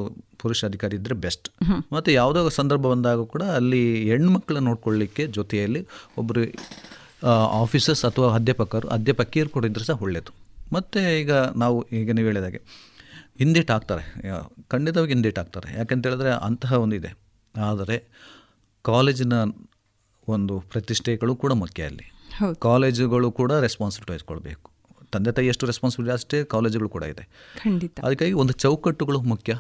[0.43, 1.49] ಪುರುಷ ಅಧಿಕಾರಿ ಇದ್ದರೆ ಬೆಸ್ಟ್.
[1.93, 5.83] ಮತ್ತು ಯಾವುದೋ ಸಂದರ್ಭ ಬಂದಾಗ ಕೂಡ ಅಲ್ಲಿ ಹೆಣ್ಮಕ್ಳನ್ನ ನೋಡ್ಕೊಳ್ಳಿಕ್ಕೆ ಜೊತೆಯಲ್ಲಿ
[6.19, 6.43] ಒಬ್ಬರು
[7.63, 10.33] ಆಫೀಸರ್ಸ್ ಅಥವಾ ಅಧ್ಯಾಪಕರು, ಅಧ್ಯಾಪಕಿಯರು ಕೂಡ ಇದ್ದರೆ ಸಹ ಒಳ್ಳೆಯದು
[10.73, 12.61] ಮತ್ತು ಈಗ ನಾವು, ಈಗ ನೀವು ಹೇಳಿದಾಗೆ
[13.39, 14.03] ಹಿಂದೇಟ್ ಹಾಕ್ತಾರೆ.
[14.69, 15.69] ಖಂಡಿತವಾಗಿ ಹಿಂದೇಟ್ ಹಾಕ್ತಾರೆ.
[15.79, 17.11] ಯಾಕಂತ ಹೇಳಿದ್ರೆ ಅಂತಹ ಒಂದಿದೆ
[17.55, 17.97] ಆದರೆ
[18.85, 19.35] ಕಾಲೇಜಿನ
[20.29, 22.07] ಒಂದು ಪ್ರತಿಷ್ಠೆಗಳು ಕೂಡ ಮುಖ್ಯ ಅಲ್ಲಿ.
[22.59, 24.71] ಕಾಲೇಜುಗಳು ಕೂಡ ರೆಸ್ಪಾನ್ಸಿಬಿಲಿಟಿ ವಹಿಸ್ಕೊಳ್ಬೇಕು
[25.13, 27.25] ತಂದೆ ತಾಯಿ ಎಷ್ಟು ರೆಸ್ಪಾನ್ಸಿಬಿಲಿಟಿ ಅಷ್ಟೇ ಕಾಲೇಜುಗಳು ಕೂಡ ಇದೆ.
[27.63, 28.01] ಖಂಡಿತ.
[28.05, 29.55] ಅದಕ್ಕಾಗಿ ಒಂದು ಚೌಕಟ್ಟುಗಳು ಮುಖ್ಯ.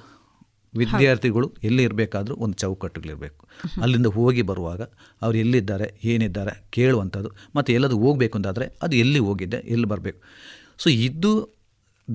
[0.74, 3.49] ವಿದ್ಯಾರ್ಥಿಗಳು ಎಲ್ಲಿ ಇರಬೇಕಾದ್ರೂ ಒಂದು ಚೌಕಟ್ಟುಗಳಿರಬೇಕು
[3.82, 4.82] ಅಲ್ಲಿಂದ ಹೋಗಿ ಬರುವಾಗ
[5.23, 10.20] ಅವ್ರು ಎಲ್ಲಿದ್ದಾರೆ ಏನಿದ್ದಾರೆ ಕೇಳುವಂಥದ್ದು ಮತ್ತು ಎಲ್ಲದು ಹೋಗಬೇಕು ಅಂತಾದರೆ ಅದು ಎಲ್ಲಿ ಹೋಗಿದ್ದೆ ಎಲ್ಲಿ ಬರಬೇಕು.
[10.78, 11.61] ಸೊ ಇದು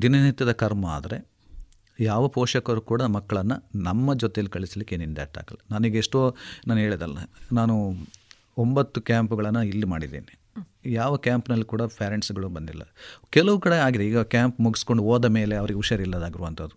[0.02, 1.30] ದಿನನಿತ್ಯದ ಕರ್ಮ ಆದರೆ
[2.00, 6.36] ಯಾವ ಪೋಷಕರು ಕೂಡ ಮಕ್ಕಳನ್ನು ನಮ್ಮ ಜೊತೆಯಲ್ಲಿ ಕಳಿಸ್ಲಿಕ್ಕೆ ಏನಿಂದ ಆಗಲ್ಲ ನನಗೆ ಎಷ್ಟೋ
[6.68, 7.18] ನಾನು ಹೇಳಿದಲ್ಲ
[7.52, 7.92] ನಾನು
[8.64, 10.34] ಒಂಬತ್ತು ಕ್ಯಾಂಪ್ಗಳನ್ನು ಇಲ್ಲಿ ಮಾಡಿದ್ದೀನಿ.
[11.00, 12.84] ಯಾವ ಕ್ಯಾಂಪ್ನಲ್ಲಿ ಕೂಡ ಪ್ಯಾರೆಂಟ್ಸ್ಗಳು ಬಂದಿಲ್ಲ.
[13.36, 16.76] ಕೆಲವು ಕಡೆ ಆಗಿದೆ ಈಗ ಕ್ಯಾಂಪ್ ಮುಗಿಸ್ಕೊಂಡು ಹೋದ ಮೇಲೆ ಅವರಿಗೆ ಹುಷಾರಿಲ್ಲದಾಗಿರುವಂಥದ್ದು.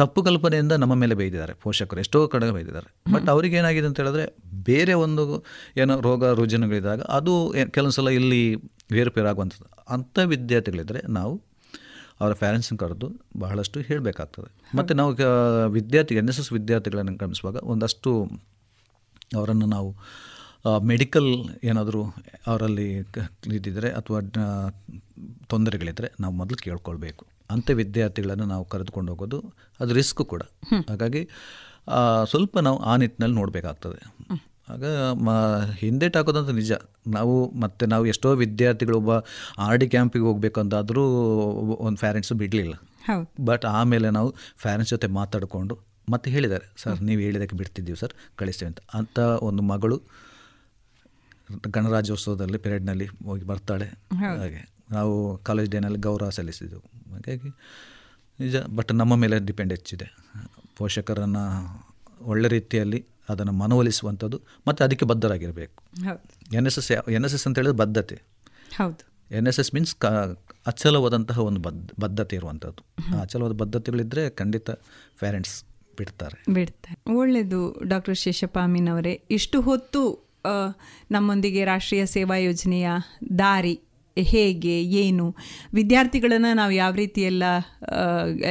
[0.00, 4.24] ತಪ್ಪು ಕಲ್ಪನೆಯಿಂದ ನಮ್ಮ ಮೇಲೆ ಬೈದಿದ್ದಾರೆ ಪೋಷಕರು ಎಷ್ಟೋ ಕಡೆ ಬೈದಿದ್ದಾರೆ ಬಟ್ ಅವ್ರಿಗೆ ಏನಾಗಿದೆ ಅಂತ ಹೇಳಿದ್ರೆ
[4.68, 5.24] ಬೇರೆ ಒಂದು
[5.82, 7.32] ಏನೋ ರೋಗ ರುಜಿನಗಳಿದ್ದಾಗ ಅದು
[7.74, 8.40] ಕೆಲವೊಂದು ಸಲ ಇಲ್ಲಿ
[9.02, 11.34] ಏರುಪೇರಾಗುವಂಥದ್ದು ಅಂಥ ವಿದ್ಯಾರ್ಥಿಗಳಿದ್ದರೆ ನಾವು
[12.20, 13.08] ಅವರ ಪ್ಯಾರೆಂಟ್ಸನ್ನು ಕರೆದು
[13.38, 14.48] ಬಹಳಷ್ಟು ಹೇಳಬೇಕಾಗ್ತದೆ.
[14.78, 18.10] ಮತ್ತು ನಾವು ವಿದ್ಯಾರ್ಥಿಗಳು ವಿದ್ಯಾರ್ಥಿ ಎನ್ ಎಸ್ ಎಸ್ ವಿದ್ಯಾರ್ಥಿಗಳನ್ನು ಗಮನಿಸುವಾಗ ಒಂದಷ್ಟು
[19.38, 19.90] ಅವರನ್ನು ನಾವು
[20.82, 22.04] ಮೆಡಿಕಲ್ ಏನಾದರೂ
[22.46, 24.20] ಅವರಲ್ಲಿ ಕ- ಇದ್ದಿದ್ದರೆ ಅಥವಾ
[25.48, 27.26] ತೊಂದರೆಗಳಿದ್ದರೆ ನಾವು ಮೊದಲು ಕೇಳ್ಕೊಳ್ಬೇಕು.
[27.50, 30.42] ಅಂಥ ವಿದ್ಯಾರ್ಥಿಗಳನ್ನು ನಾವು ಕರೆದುಕೊಂಡು ಹೋಗೋದು ಅದು ರಿಸ್ಕ್ ಕೂಡ.
[30.88, 31.28] ಹಾಗಾಗಿ
[32.24, 34.00] ಸ್ವಲ್ಪ ನಾವು ಆ ನಿಟ್ಟಿನಲ್ಲಿ ನೋಡಬೇಕಾಗ್ತದೆ.
[34.68, 35.30] ಆಗ ಮ
[35.76, 36.72] ಹಿಂದೇಟ್ ಹಾಕೋದಂತ ನಿಜ.
[37.06, 39.10] ನಾವು ಮತ್ತು ನಾವು ಎಷ್ಟೋ ವಿದ್ಯಾರ್ಥಿಗಳು ಒಬ್ಬ
[39.58, 41.04] ಆರ್ ಡಿ ಕ್ಯಾಂಪಿಗೆ ಹೋಗ್ಬೇಕಂತಾದರೂ
[41.74, 42.74] ಒಂದು ಪ್ಯಾರೆಂಟ್ಸು ಬಿಡಲಿಲ್ಲ.
[43.44, 44.30] ಬಟ್ ಆಮೇಲೆ ನಾವು
[44.62, 45.78] ಪ್ಯಾರೆಂಟ್ಸ್ ಜೊತೆ ಮಾತಾಡಿಕೊಂಡು
[46.10, 48.78] ಮತ್ತೆ ಹೇಳಿದ್ದಾರೆ ಸರ್ ನೀವು ಹೇಳಿದಕ್ಕೆ ಬಿಡ್ತಿದ್ದೀವಿ ಸರ್ ಕಳಿಸ್ತೀವಿ ಅಂತ.
[48.94, 50.02] ಅಂಥ ಒಂದು ಮಗಳು
[51.70, 53.84] ಗಣರಾಜ್ಯೋತ್ಸವದಲ್ಲಿ ಪೆರೇಡ್ನಲ್ಲಿ ಹೋಗಿ ಬರ್ತಾಳೆ.
[53.84, 57.48] ಹಾಗೆ ನಾವು ಕಾಲೇಜ್ ಡೇನಲ್ಲಿ ಗೌರವ ಸಲ್ಲಿಸಿದ್ದೆವು ಹಾಗಾಗಿ
[58.40, 60.16] ನಿಜ ಬಟ್ ನಮ್ಮ ಮೇಲೆ ಡಿಪೆಂಡ್ ಹೆಚ್ಚಿದೆ.
[60.76, 61.44] ಪೋಷಕರನ್ನು
[62.22, 65.84] ಒಳ್ಳೆ ರೀತಿಯಲ್ಲಿ ಅದನ್ನು ಮನವೊಲಿಸುವಂಥದ್ದು ಮತ್ತು ಅದಕ್ಕೆ ಬದ್ಧರಾಗಿರಬೇಕು.
[66.52, 68.22] N S S N S S ಅಂತ ಹೇಳಿದ್ರೆ ಬದ್ಧತೆ.
[68.76, 69.16] ಹೌದು.
[69.36, 70.06] ಎನ್ ಎಸ್ ಎಸ್ ಮೀನ್ಸ್ ಕ
[70.66, 73.16] ಅಚಲವಾದಂತಹ ಒಂದು ಬದ್ಧ ಬದ್ಧತೆ ಇರುವಂಥದ್ದು.
[73.16, 74.70] ಆ ಅಚಲವಾದ ಬದ್ಧತೆಗಳಿದ್ದರೆ ಖಂಡಿತ
[75.20, 75.64] ಪೇರೆಂಟ್ಸ್
[75.98, 76.52] ಬಿಡ್ತಾರೆ.
[76.52, 77.14] ಬಿಡ್ತಾರೆ.
[77.16, 79.22] ಒಳ್ಳೆಯದು ಡಾಕ್ಟರ್ ಅವರೇ.
[79.30, 80.25] ಇಷ್ಟು ಹೊತ್ತು
[81.10, 82.88] ನಮ್ಮೊಂದಿಗೆ ರಾಷ್ಟ್ರೀಯ ಸೇವಾ ಯೋಜನೆಯ
[83.38, 83.80] ದಾರಿ
[84.16, 85.34] ಹೇಗೆ ಏನು
[85.74, 87.42] ವಿದ್ಯಾರ್ಥಿಗಳನ್ನು ನಾವು ಯಾವ ರೀತಿಯೆಲ್ಲ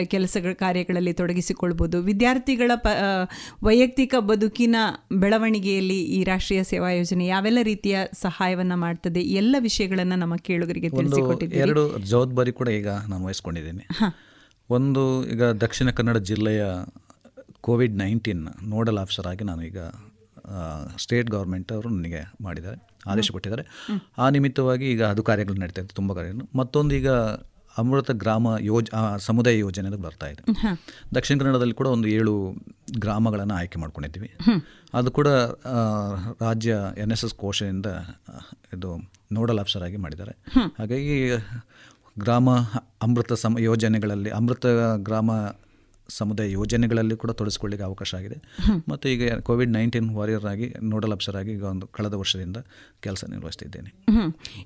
[0.08, 2.88] ಕೆಲಸ ಕೆಲಸಗಳ ಕಾರ್ಯಗಳಲ್ಲಿ ತೊಡಗಿಸಿಕೊಳ್ಬೋದು ವಿದ್ಯಾರ್ಥಿಗಳ ಪ
[3.64, 4.76] ವೈಯಕ್ತಿಕ ಬದುಕಿನ
[5.14, 12.00] ಬೆಳವಣಿಗೆಯಲ್ಲಿ ಈ ರಾಷ್ಟ್ರೀಯ ಸೇವಾ ಯೋಜನೆ ಯಾವೆಲ್ಲ ರೀತಿಯ ಸಹಾಯವನ್ನು ಮಾಡ್ತದೆ ಎಲ್ಲ ವಿಷಯಗಳನ್ನು ನಮ್ಮ ಕೇಳುಗರಿಗೆ ಒಂದು ಎರಡು
[12.00, 13.86] ಜವಾಬ್ದಾರಿ ಕೂಡ ಈಗ ನಾನು ವಹಿಸ್ಕೊಂಡಿದ್ದೀನಿ.
[14.70, 16.66] ಒಂದು ಈಗ ದಕ್ಷಿಣ ಕನ್ನಡ ಜಿಲ್ಲೆಯ
[17.62, 19.78] ಕೋವಿಡ್ ನೈನ್ಟೀನ್ ನೋಡಲ್ ಆಫೀಸರ್ ಆಗಿ ನಾನು ಈಗ
[20.98, 22.78] ಸ್ಟೇಟ್ ಗೌರ್ಮೆಂಟ್ ಅವರು ನನಗೆ ಮಾಡಿದ್ದಾರೆ
[23.08, 23.66] ಆದೇಶ ಕೊಟ್ಟಿದ್ದಾರೆ.
[24.18, 26.58] ಆ ನಿಮಿತ್ತವಾಗಿ ಈಗ ಅದು ಕಾರ್ಯಗಳು ನಡೀತಾ ಇದೆ ತುಂಬ ಕಾರ್ಯಗಳು.
[26.58, 27.10] ಮತ್ತೊಂದು ಈಗ
[27.78, 30.44] ಅಮೃತ ಗ್ರಾಮ ಯೋಜ ಸಮುದಾಯ ಯೋಜನೆ ಬರ್ತಾ ಇದೆ.
[31.16, 32.34] ದಕ್ಷಿಣ ಕನ್ನಡದಲ್ಲಿ ಕೂಡ ಒಂದು ಏಳು
[33.00, 34.30] ಗ್ರಾಮಗಳನ್ನು ಆಯ್ಕೆ ಮಾಡ್ಕೊಂಡಿದ್ವಿ
[34.94, 35.28] ಅದು ಕೂಡ
[36.42, 37.86] ರಾಜ್ಯ ಎನ್ ಎಸ್ ಎಸ್ ಕೋಶದಿಂದ
[38.74, 38.90] ಇದು
[39.32, 40.34] ನೋಡಲ್ ಆಫೀಸರ್ ಆಗಿ ಮಾಡಿದ್ದಾರೆ
[40.80, 41.30] ಹಾಗಾಗಿ
[42.20, 42.50] ಗ್ರಾಮ
[43.02, 44.66] ಅಮೃತ ಸಮ ಯೋಜನೆಗಳಲ್ಲಿ ಅಮೃತ
[44.98, 45.32] ಗ್ರಾಮ
[46.10, 48.38] ಸಮುದಾಯ ಯೋಜನೆಗಳಲ್ಲಿ ಕೂಡ ತೊಡಸ್ಕೊಳ್ಳಿಕ್ಕೆ ಅವಕಾಶ ಆಗಿದೆ.
[48.88, 52.58] ಮತ್ತು ಈಗ ಕೋವಿಡ್ ನೈನ್ಟೀನ್ ವಾರಿಯರ್ ಆಗಿ ನೋಡಲ್ ಅಫ್ಸರ್ ಆಗಿ ಈಗ ಒಂದು ಕಳೆದ ವರ್ಷದಿಂದ
[53.00, 53.90] ಕೆಲಸ ನಿರ್ವಹಿಸ್ತಿದ್ದೇನೆ.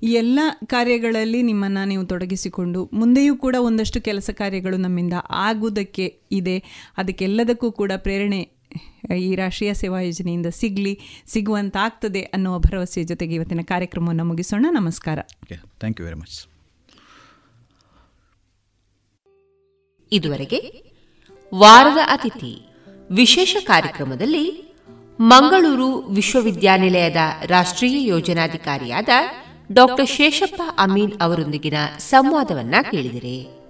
[0.02, 6.58] ಈ ಎಲ್ಲ ಕಾರ್ಯಗಳಲ್ಲಿ ನಿಮ್ಮನ್ನು ನೀವು ತೊಡಗಿಸಿಕೊಂಡು ಮುಂದೆಯೂ ಕೂಡ ಒಂದಷ್ಟು ಕೆಲಸ ಕಾರ್ಯಗಳು ನಮ್ಮಿಂದ ಆಗುವುದಕ್ಕೆ ಇದೆ.
[6.96, 8.40] ಅದಕ್ಕೆಲ್ಲದಕ್ಕೂ ಕೂಡ ಪ್ರೇರಣೆ
[9.16, 14.66] ಈ ರಾಷ್ಟ್ರೀಯ ಸೇವಾ ಯೋಜನೆಯಿಂದ ಸಿಗಲಿ ಸಿಗುವಂತಾಗ್ತದೆ ಅನ್ನುವ ಭರವಸೆಯ ಜೊತೆಗೆ ಇವತ್ತಿನ ಕಾರ್ಯಕ್ರಮವನ್ನು ಮುಗಿಸೋಣ.
[14.70, 15.18] ನಮಸ್ಕಾರ.
[15.48, 16.38] ಥ್ಯಾಂಕ್ ಯು ವೆರಿ ಮಚ್
[20.12, 20.89] ಇದುವರೆಗೆ
[21.54, 22.68] ವಾರದ ಅತಿಥಿ.
[23.10, 24.74] ವಿಶೇಷ ಕಾರ್ಯಕ್ರಮದಲ್ಲಿ
[25.20, 29.08] ಮಂಗಳೂರು ವಿಶ್ವವಿದ್ಯಾನಿಲಯದ ರಾಷ್ಟ್ರೀಯ ಯೋಜನಾಧಿಕಾರಿಯಾದ
[29.72, 33.60] ಡಾಕ್ಟರ್ ಶೇಷಪ್ಪ ಅಮೀನ್ ಅವರೊಂದಿಗಿನ ಸಂವಾದವನ್ನ ಕೇಳಿದಿರಿ.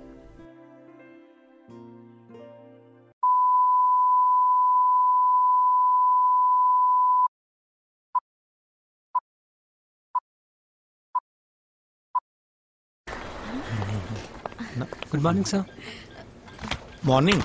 [15.10, 15.66] Good morning sir.
[17.04, 17.44] ಮಾರ್ನಿಂಗ್.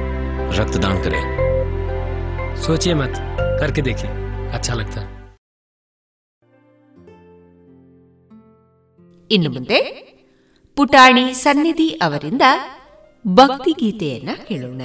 [0.58, 1.22] रक्तदान करें
[2.62, 3.14] सोचिए मत
[3.60, 4.10] करके देखिए
[4.52, 5.14] अच्छा लगता है
[9.30, 9.78] ಇನ್ನು ಮುಂದೆ
[10.76, 12.44] ಪುಟಾಣಿ ಸನ್ನಿಧಿ ಅವರಿಂದ
[13.24, 14.82] ಭಕ್ತಿಗೀತೆಯನ್ನ ಕೇಳೋಣ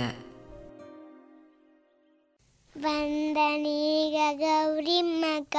[2.75, 5.55] ವಂದನೀಗ ಗೌರಿ ಮಗ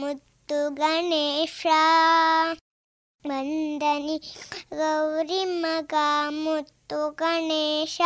[0.00, 1.62] ಮುತ್ತು ಗಣೇಶ
[3.24, 4.16] ವಂದನಿ
[4.74, 5.94] ಗೌರಿ ಮಗ
[6.38, 7.98] ಮುತ್ತು ಗಣೇಶ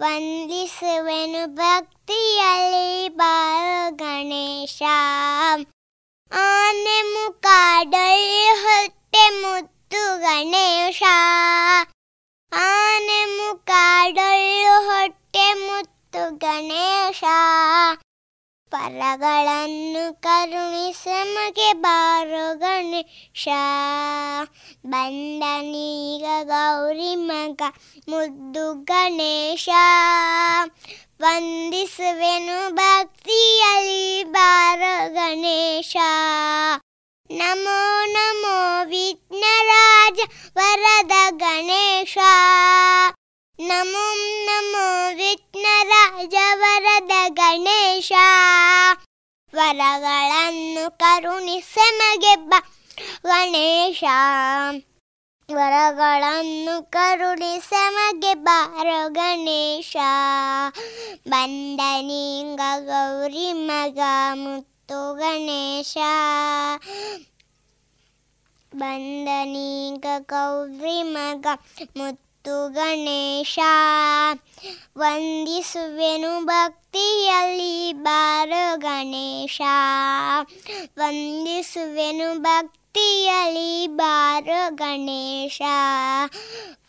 [0.00, 4.82] ವಂದಿಸುವೆನು ಭಕ್ತಿಯಲ್ಲಿ ಬಾಳು ಗಣೇಶ.
[6.32, 11.02] ಆನೆ ಮುಖಾಡೊಳ್ಳಿ ಹೊಟ್ಟೆ ಮುತ್ತು ಗಣೇಶ.
[12.52, 17.24] ಆನೆ ಮುಖಾಡೊಳ್ಳು ಹೊಟ್ಟೆ ಮುತ್ತು ಗಣೇಶ.
[18.70, 23.48] ಪರಗಳನ್ನು ಕರುಣಿಸಮಗೆ ಬಾರೋ ಗಣೇಶ.
[24.86, 27.62] ಬಂದನೀಗ ಗೌರಿ ಮಗ
[28.08, 29.68] ಮುದ್ದು ಗಣೇಶ.
[31.20, 35.96] ವಂದಿಸುವೆನು ಭಕ್ತಿಯಲ್ಲಿ ಬಾರೋ ಗಣೇಶ.
[37.30, 40.18] ನಮೋ ನಮೋ ವಿಘ್ನರಾಜ
[40.56, 42.18] ವರದ ಗಣೇಶ.
[43.58, 44.14] ನಮೋ
[44.44, 48.12] ನಮೋ ವಿಘ್ನರಾಜವರದ ಗಣೇಶ.
[49.54, 52.54] ವರಗಳನ್ನು ಕರುಣಿಸಮಗೆ ಬ
[53.26, 54.04] ಗಣೇಶ.
[55.54, 59.96] ವರಗಳನ್ನು ಕರುಣಿಸಮಗೆ ಬಾರೋ ಗಣೇಶ.
[61.28, 63.98] ಬಂದನಿಂಗ ಗೌರಿ ಮಗ
[64.34, 65.96] ಮುತ್ತು ಗಣೇಶ.
[68.76, 71.46] ಬಂದನೀಂಗ ಗೌರಿ ಮಗ
[71.96, 73.58] ಮುತ್ತು ಮತ್ತು ಗಣೇಶ.
[74.98, 79.60] ವಂದಿಸುವೆನು ಭಕ್ತಿಯಲ್ಲಿ ಬಾರೋ ಗಣೇಶ.
[80.98, 85.62] ವಂದಿಸುವೆನು ಭಕ್ತಿಯಲ್ಲಿ ಬಾರೋ ಗಣೇಶ.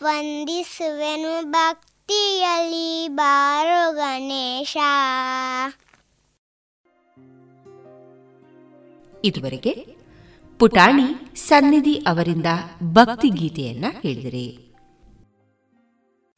[0.03, 4.77] ವಂದಿಸುವೆನು ಭಕ್ತಿಯಲ್ಲಿ ಬಾರೋ ಗಣೇಶ.
[9.25, 9.87] ಇದುವರೆಗೆ
[10.59, 12.45] ಪುಟಾಣಿ ಸನ್ನಿಧಿ ಅವರಿಂದ
[12.83, 14.66] ಭಕ್ತಿ ಗೀತೆಯನ್ನ ಹೇಳಿದಿರಿ.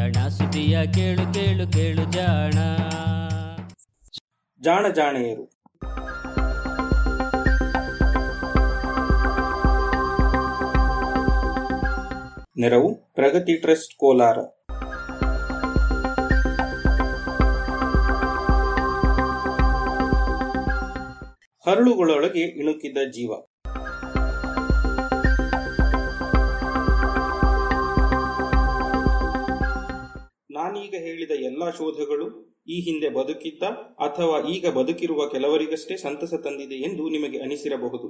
[0.00, 2.52] ಜಾಣ ಸುದಿಯ ಕೇಳು ಕೇಳು ಕೇಳು ಜಾಣ.
[4.60, 5.44] ಜಾಣ, ಜಾಣೆಯರು.
[12.58, 14.38] ನೆರವು, ಪ್ರಗತಿ ಟ್ರಸ್ಟ್, ಕೋಲಾರ.
[21.68, 23.49] ಹರಳುಗಳೊಳಗೆ ಇಣುಕಿದ ಜೀವ.
[30.60, 33.62] ನಾನೀಗ ಹೇಳಿದ ಎಲ್ಲ ಶೋಧಗಳು ಈ ಹಿಂದೆ ಬದುಕಿದ್ದ
[34.06, 38.08] ಅಥವಾ ಈಗ ಬದುಕಿರುವ ಕೆಲವರಿಗಷ್ಟೇ ಸಂತಸ ತಂದಿದೆ ಎಂದು ನಿಮಗೆ ಅನಿಸಿರಬಹುದು.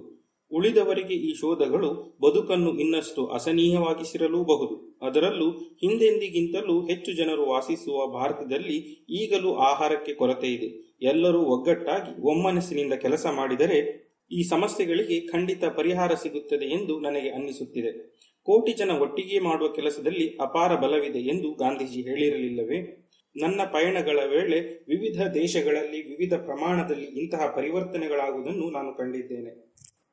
[0.52, 4.98] ಉಳಿದವರಿಗೆ ಈ ಶೋಧಗಳು ಬದುಕನ್ನು ಇನ್ನಷ್ಟು ಅಸನೀಯವಾಗಿಸಿರಲೂಬಹುದು.
[5.02, 8.78] ಅದರಲ್ಲೂ ಹಿಂದೆಂದಿಗಿಂತಲೂ ಹೆಚ್ಚು ಜನರು ವಾಸಿಸುವ ಭಾರತದಲ್ಲಿ
[9.10, 10.98] ಈಗಲೂ ಆಹಾರಕ್ಕೆ ಕೊರತೆ ಇದೆ.
[11.02, 17.92] ಎಲ್ಲರೂ ಒಗ್ಗಟ್ಟಾಗಿ ಒಮ್ಮನಸ್ಸಿನಿಂದ ಕೆಲಸ ಮಾಡಿದರೆ ಈ ಸಮಸ್ಯೆಗಳಿಗೆ ಖಂಡಿತ ಪರಿಹಾರ ಸಿಗುತ್ತದೆ ಎಂದು ನನಗೆ ಅನ್ನಿಸುತ್ತಿದೆ.
[18.42, 23.06] ಕೋಟಿ ಜನ ಒಟ್ಟಿಗೆ ಮಾಡುವ ಕೆಲಸದಲ್ಲಿ ಅಪಾರ ಬಲವಿದೆ ಎಂದು ಗಾಂಧೀಜಿ ಹೇಳಿರಲಿಲ್ಲವೇ?
[23.36, 29.72] ನನ್ನ ಪಯಣಗಳ ವೇಳೆ ವಿವಿಧ ದೇಶಗಳಲ್ಲಿ ವಿವಿಧ ಪ್ರಮಾಣದಲ್ಲಿ ಇಂತಹ ಪರಿವರ್ತನೆಗಳಾಗುವುದನ್ನು ನಾನು ಕಂಡಿದ್ದೇನೆ.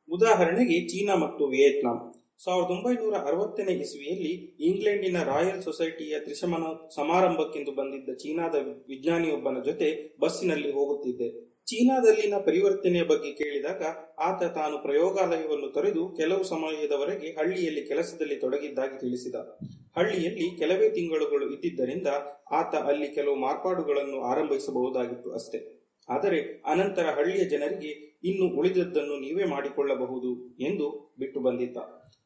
[0.09, 2.13] ಉದಾಹರಣೆಗೆ ಚೀನಾ ಮತ್ತು ವಿಯೆಟ್ನಾಂ.
[2.43, 6.63] ಸಾವಿರದ ಒಂಬೈನೂರ ಅರವತ್ತನೇ ಇಸ್ವಿಯಲ್ಲಿ ಇಂಗ್ಲೆಂಡಿನ ರಾಯಲ್ ಸೊಸೈಟಿಯ ತ್ರಿಶಮನ
[6.95, 8.55] ಸಮಾರಂಭಕ್ಕೆಂದು ಬಂದಿದ್ದ ಚೀನಾದ
[8.87, 11.46] ವಿಜ್ಞಾನಿಯೊಬ್ಬನ ಜೊತೆ ಬಸ್ಸಿನಲ್ಲಿ ಹೋಗುತ್ತಿದ್ದೆ.
[11.67, 13.83] ಚೀನಾದಲ್ಲಿನ ಪರಿವರ್ತನೆಯ ಬಗ್ಗೆ ಕೇಳಿದಾಗ
[14.19, 19.35] ಆತ ತಾನು ಪ್ರಯೋಗಾಲಯವನ್ನು ತೊರೆದು ಕೆಲವು ಸಮಯದವರೆಗೆ ಹಳ್ಳಿಯಲ್ಲಿ ಕೆಲಸದಲ್ಲಿ ತೊಡಗಿದ್ದಾಗಿ ತಿಳಿಸಿದ.
[19.95, 22.07] ಹಳ್ಳಿಯಲ್ಲಿ ಕೆಲವೇ ತಿಂಗಳುಗಳು ಇದ್ದಿದ್ದರಿಂದ
[22.51, 25.87] ಆತ ಅಲ್ಲಿ ಕೆಲವು ಮಾರ್ಪಾಡುಗಳನ್ನು ಆರಂಭಿಸಬಹುದಾಗಿತ್ತು ಅಷ್ಟೇ.
[26.09, 31.77] ಆದರೆ ಅನಂತರ ಹಳ್ಳಿಯ ಜನರಿಗೆ ಇನ್ನು ಉಳಿದದ್ದನ್ನು ನೀವೇ ಮಾಡಿಕೊಳ್ಳಬಹುದು ಎಂದು ಬಿಟ್ಟು ಬಂದಿದ್ದ.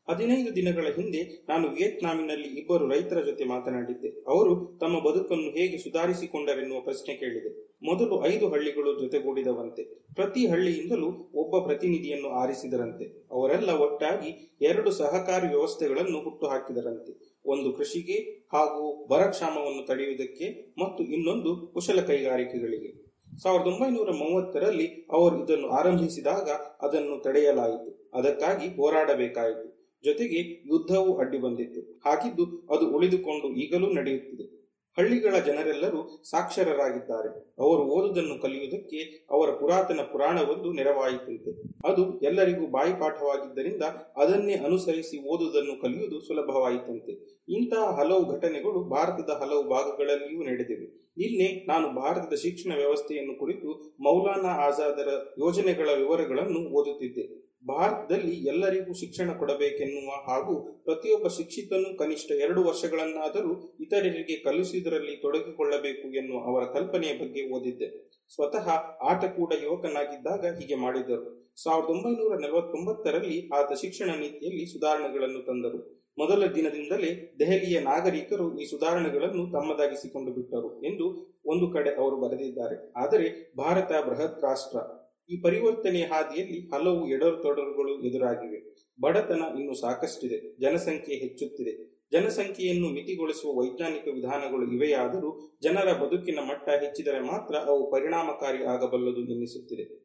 [0.09, 4.07] ಹದಿನೈದು ದಿನಗಳ ಹಿಂದೆ ನಾನು ವಿಯೆಟ್ನಾಮಿನಲ್ಲಿ ಇಬ್ಬರು ರೈತರ ಜೊತೆ ಮಾತನಾಡಿದ್ದೆ.
[4.07, 7.70] ಅವರು ತಮ್ಮ ಬದುಕನ್ನು ಹೇಗೆ ಸುಧಾರಿಸಿಕೊಂಡರೆನ್ನುವ ಪ್ರಶ್ನೆ ಕೇಳಿದೆ.
[7.83, 9.83] ಮೊದಲು ಐದು ಹಳ್ಳಿಗಳು ಜೊತೆಗೂಡಿದವಂತೆ.
[10.15, 13.05] ಪ್ರತಿ ಹಳ್ಳಿಯಿಂದಲೂ ಒಬ್ಬ ಪ್ರತಿನಿಧಿಯನ್ನು ಆರಿಸಿದರಂತೆ.
[13.31, 17.35] ಅವರೆಲ್ಲ ಒಟ್ಟಾಗಿ ಎರಡು ಸಹಕಾರಿ ವ್ಯವಸ್ಥೆಗಳನ್ನು ಹುಟ್ಟುಹಾಕಿದರಂತೆ.
[17.45, 23.11] ಒಂದು ಕೃಷಿಗೆ ಹಾಗೂ ಬರಕ್ಷಾಮವನ್ನು ತಡೆಯುವುದಕ್ಕೆ ಮತ್ತು ಇನ್ನೊಂದು ಕುಶಲ ಕೈಗಾರಿಕೆಗಳಿಗೆ.
[23.37, 26.49] ಸಾವಿರದ ಒಂಬೈನೂರ ಮೂವತ್ತರಲ್ಲಿ ಅವರು ಇದನ್ನು ಆರಂಭಿಸಿದಾಗ
[26.81, 28.11] ಅದನ್ನು ತಡೆಯಲಾಯಿತು.
[28.13, 29.71] ಅದಕ್ಕಾಗಿ ಹೋರಾಡಬೇಕಾಯಿತು.
[30.03, 31.81] ಜೊತೆಗೆ ಯುದ್ಧವೂ ಅಡ್ಡಿ ಬಂದಿತ್ತು.
[31.81, 34.60] ಹಾಗಿದ್ದು ಅದು ಉಳಿದುಕೊಂಡು ಈಗಲೂ ನಡೆಯುತ್ತಿದೆ.
[34.97, 37.53] ಹಳ್ಳಿಗಳ ಜನರೆಲ್ಲರೂ ಸಾಕ್ಷರರಾಗಿದ್ದಾರೆ.
[37.59, 41.51] ಅವರು ಓದುದನ್ನು ಕಲಿಯುವುದಕ್ಕೆ ಅವರ ಪುರಾತನ ಪುರಾಣವೊಂದು ನೆರವಾಯಿತಂತೆ.
[41.91, 43.83] ಅದು ಎಲ್ಲರಿಗೂ ಬಾಯಿಪಾಠವಾಗಿದ್ದರಿಂದ
[44.17, 47.41] ಅದನ್ನೇ ಅನುಸರಿಸಿ ಓದುವುದನ್ನು ಕಲಿಯುವುದು ಸುಲಭವಾಯಿತಂತೆ.
[47.49, 51.01] ಇಂತಹ ಹಲವು ಘಟನೆಗಳು ಭಾರತದ ಹಲವು ಭಾಗಗಳಲ್ಲಿಯೂ ನಡೆದಿವೆ.
[51.17, 55.07] ನಿನ್ನೆ ನಾನು ಭಾರತದ ಶಿಕ್ಷಣ ವ್ಯವಸ್ಥೆಯನ್ನು ಕುರಿತು ಮೌಲಾನಾ ಆಜಾದರ
[55.39, 57.40] ಯೋಜನೆಗಳ ವಿವರಗಳನ್ನು ಓದುತ್ತಿದ್ದೆ.
[57.67, 66.63] ಭಾರತದಲ್ಲಿ ಎಲ್ಲರಿಗೂ ಶಿಕ್ಷಣ ಕೊಡಬೇಕೆನ್ನುವ ಹಾಗೂ ಪ್ರತಿಯೊಬ್ಬ ಶಿಕ್ಷಿತನು ಕನಿಷ್ಠ ಎರಡು ವರ್ಷಗಳನ್ನಾದರೂ ಇತರರಿಗೆ ಕಲಿಸಿದರಲ್ಲಿ ತೊಡಗಿಕೊಳ್ಳಬೇಕು ಎನ್ನುವ ಅವರ
[66.63, 68.11] ಕಲ್ಪನೆಯ ಬಗ್ಗೆ ಓದಿದ್ದೆ.
[68.33, 68.69] ಸ್ವತಃ
[69.09, 71.53] ಆತ ಕೂಡ ಯುವಕನಾಗಿದ್ದಾಗ ಹೀಗೆ ಮಾಡಿದರು.
[71.63, 76.01] ಸಾವಿರದ ಒಂಬೈನೂರ ನಲವತ್ತೊಂಬತ್ತರಲ್ಲಿ ಆತ ಶಿಕ್ಷಣ ನೀತಿಯಲ್ಲಿ ಸುಧಾರಣೆಗಳನ್ನು ತಂದರು.
[76.17, 82.93] ಮೊದಲ ದಿನದಿಂದಲೇ ದೆಹಲಿಯ ನಾಗರಿಕರು ಈ ಸುಧಾರಣೆಗಳನ್ನು ತಮ್ಮದಾಗಿಸಿಕೊಂಡು ಬಿಟ್ಟರು ಎಂದು ಒಂದು ಕಡೆ ಅವರು ಬರೆದಿದ್ದಾರೆ.
[83.03, 85.00] ಆದರೆ ಭಾರತ ಬೃಹತ್ ರಾಷ್ಟ್ರ.
[85.31, 88.75] ಈ ಪರಿವರ್ತನೆಯ ಹಾದಿಯಲ್ಲಿ ಹಲವು ಎಡರು ತೊಡರುಗಳು ಎದುರಾಗಿವೆ.
[89.01, 90.59] ಬಡತನ ಇನ್ನು ಸಾಕಷ್ಟಿದೆ.
[90.59, 92.01] ಜನಸಂಖ್ಯೆ ಹೆಚ್ಚುತ್ತಿದೆ.
[92.11, 100.00] ಜನಸಂಖ್ಯೆಯನ್ನು ಮಿತಿಗೊಳಿಸುವ ವೈಜ್ಞಾನಿಕ ವಿಧಾನಗಳು ಇವೆಯಾದರೂ ಜನರ ಬದುಕಿನ ಮಟ್ಟ ಹೆಚ್ಚಿದರೆ ಮಾತ್ರ ಅವು ಪರಿಣಾಮಕಾರಿ ಆಗಬಲ್ಲದು ಎನ್ನಿಸುತ್ತಿದೆ.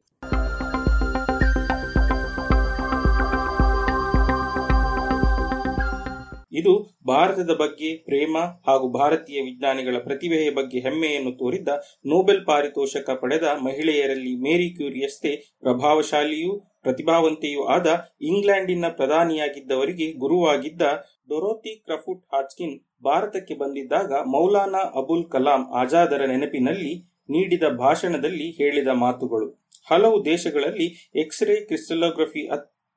[6.57, 6.73] ಇದು
[7.07, 11.67] ಭಾರತದ ಬಗ್ಗೆ ಪ್ರೇಮ ಹಾಗೂ ಭಾರತೀಯ ವಿಜ್ಞಾನಿಗಳ ಪ್ರತಿಭೆಯ ಬಗ್ಗೆ ಹೆಮ್ಮೆಯನ್ನು ತೋರಿದ್ದ
[12.05, 17.87] ನೊಬೆಲ್ ಪಾರಿತೋಷಕ ಪಡೆದ ಮಹಿಳೆಯರಲ್ಲಿ ಮೇರಿ ಕ್ಯೂರಿಯಸ್ತೆ ಪ್ರಭಾವಶಾಲಿಯೂ ಪ್ರತಿಭಾವಂತೆಯೂ ಆದ
[18.21, 20.81] ಇಂಗ್ಲೆಂಡಿನ ಪ್ರಧಾನಿಯಾಗಿದ್ದವರಿಗೆ ಗುರುವಾಗಿದ್ದ
[21.29, 22.75] ಡೊರೋತಿ ಕ್ರಫುಟ್ ಹಾಚ್ಕಿನ್
[23.05, 26.93] ಭಾರತಕ್ಕೆ ಬಂದಿದ್ದಾಗ ಮೌಲಾನಾ ಅಬುಲ್ ಕಲಾಂ ಆಜಾದರ ನೆನಪಿನಲ್ಲಿ
[27.29, 29.47] ನೀಡಿದ ಭಾಷಣದಲ್ಲಿ ಹೇಳಿದ ಮಾತುಗಳು.
[29.89, 32.43] ಹಲವು ದೇಶಗಳಲ್ಲಿ ಎಕ್ಸ್ರೇ ಕ್ರಿಸ್ಟಲೋಗ್ರಫಿ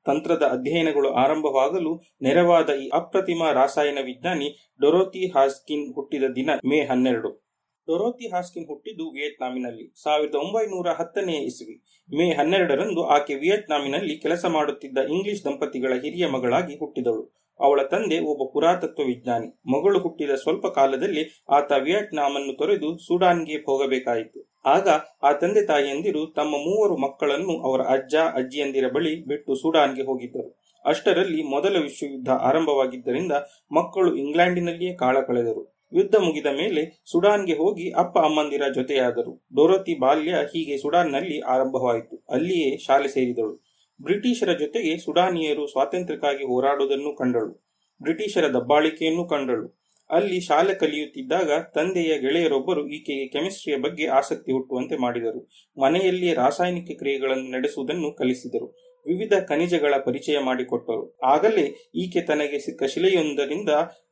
[0.05, 7.51] ತಂತ್ರದ ಅಧ್ಯಯನಗಳು ಆರಂಭವಾಗಲು ನೆರವಾದ ಈ ಅಪ್ರತಿಮ ರಾಸಾಯನ ವಿಜ್ಞಾನಿ ಡೊರೋತಿ ಹಾಸ್ಕಿನ್ ಹುಟ್ಟಿದ ದಿನ ಮೇ ಹನ್ನೆರಡು.
[7.87, 9.93] ಡೊರೋತಿ ಹಾಸ್ಕಿನ್ ಹುಟ್ಟಿದ್ದು ವಿಯೆಟ್ನಾಮಿನಲ್ಲಿ.
[10.03, 11.75] ಸಾವಿರದ ಒಂಬೈನೂರ ಹತ್ತನೆಯ ಇಸವಿ.
[12.17, 17.40] ಮೇ ಹನ್ನೆರಡರಂದು ಆಕೆ ವಿಯೆಟ್ನಾಮಿನಲ್ಲಿ ಕೆಲಸ ಮಾಡುತ್ತಿದ್ದ ಇಂಗ್ಲಿಷ್ ದಂಪತಿಗಳ ಹಿರಿಯ ಮಗಳಾಗಿ ಹುಟ್ಟಿದಳು.
[17.61, 19.47] ಅವಳ ತಂದೆ ಒಬ್ಬ ಪುರಾತತ್ವ ವಿಜ್ಞಾನಿ.
[19.71, 24.51] ಮಗಳು ಹುಟ್ಟಿದ ಸ್ವಲ್ಪ ಕಾಲದಲ್ಲಿ ಆತ ವಿಯೆಟ್ನಾಂ ಅನ್ನು ತೊರೆದು ಸುಡಾನ್ಗೆ ಹೋಗಬೇಕಾಯಿತು.
[24.65, 24.87] ಆಗ
[25.23, 30.61] ಆ ತಂದೆ ತಾಯಿಯಂದಿರು ತಮ್ಮ ಮೂವರು ಮಕ್ಕಳನ್ನು ಅವರ ಅಜ್ಜ, ಅಜ್ಜಿಯಂದಿರ ಬಳಿ ಬಿಟ್ಟು ಸುಡಾನ್ಗೆ ಹೋಗಿದ್ದರು.
[30.85, 33.31] ಅಷ್ಟರಲ್ಲಿ ಮೊದಲ ವಿಶ್ವಯುದ್ಧ ಆರಂಭವಾಗಿದ್ದರಿಂದ
[33.71, 35.81] ಮಕ್ಕಳು ಇಂಗ್ಲೆಂಡಿನಲ್ಲಿಯೇ ಕಾಲ ಕಳೆದರು.
[35.93, 39.45] ಯುದ್ಧ ಮುಗಿದ ಮೇಲೆ ಸುಡಾನ್ಗೆ ಹೋಗಿ ಅಪ್ಪ ಅಮ್ಮಂದಿರ ಜೊತೆಯಾದರು.
[39.55, 42.25] ಡೋರತಿ ಬಾಲ್ಯ ಹೀಗೆ ಸುಡಾನ್ನಲ್ಲಿ ಆರಂಭವಾಯಿತು.
[42.29, 43.70] ಅಲ್ಲಿಯೇ ಶಾಲೆ ಸೇರಿದಳು.
[44.01, 47.71] ಬ್ರಿಟಿಷರ ಜೊತೆಗೆ ಸುಡಾನಿಯರು ಸ್ವಾತಂತ್ರ್ಯಕ್ಕಾಗಿ ಹೋರಾಡುವುದನ್ನು ಕಂಡಳು.
[48.01, 49.81] ಬ್ರಿಟಿಷರ ದಬ್ಬಾಳಿಕೆಯನ್ನು ಕಂಡಳು.
[50.09, 55.49] ಅಲ್ಲಿ ಶಾಲೆ ಕಲಿಯುತ್ತಿದ್ದಾಗ ತಂದೆಯ ಗೆಳೆಯರೊಬ್ಬರು ಈಕೆಗೆ ಕೆಮಿಸ್ಟ್ರಿಯ ಬಗ್ಗೆ ಆಸಕ್ತಿ ಹುಟ್ಟುವಂತೆ ಮಾಡಿದರು.
[55.81, 58.65] ಮನೆಯಲ್ಲಿಯೇ ರಾಸಾಯನಿಕ ಕ್ರಿಯೆಗಳನ್ನು ನಡೆಸುವುದನ್ನು ಕಲಿಸಿದರು.
[59.07, 61.17] ವಿವಿಧ ಖನಿಜಗಳ ಪರಿಚಯ ಮಾಡಿಕೊಟ್ಟರು.
[61.23, 63.69] ಆಗಲೇ ಈಕೆ ತನಗೆ ಸಿಕ್ಕ ಶಿಲೆಯೊಂದರಿಂದ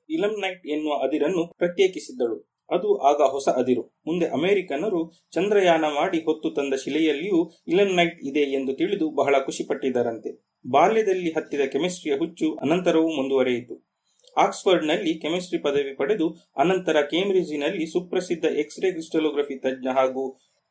[0.10, 2.59] ಇಲಮ್ನೈಟ್ ಎನ್ನುವ ಅದಿರನ್ನು ಪ್ರತ್ಯೇಕಿಸಿದ್ದಳು.
[2.72, 3.84] ಅದು ಆಗ ಹೊಸ ಅದಿರು.
[4.08, 5.02] ಮುಂದೆ ಅಮೆರಿಕನರು
[5.32, 10.32] ಚಂದ್ರಯಾನ ಮಾಡಿ ಹೊತ್ತು ತಂದ ಶಿಲೆಯಲ್ಲಿಯೂ ಇಲಮ್ನೈಟ್ ಇದೆ ಎಂದು ತಿಳಿದು ಬಹಳ ಖುಷಿಪಟ್ಟಿದ್ದರಂತೆ.
[10.68, 13.90] ಬಾಲ್ಯದಲ್ಲಿ ಹತ್ತಿದ ಕೆಮಿಸ್ಟ್ರಿಯ ಹುಚ್ಚು ಅನಂತರವೂ ಮುಂದುವರೆಯಿತು.
[14.38, 16.28] ಆಕ್ಸ್ಫರ್ಡ್ನಲ್ಲಿ ಕೆಮಿಸ್ಟ್ರಿ ಪದವಿ ಪಡೆದು
[16.58, 20.24] ಅನಂತರ ಕೇಂಬ್ರಿಡ್ಜಿನಲ್ಲಿ ಸುಪ್ರಸಿದ್ಧ ಎಕ್ಸ್ರೇ ಕ್ರಿಸ್ಟಲೋಗ್ರಫಿ ತಜ್ಞ ಹಾಗೂ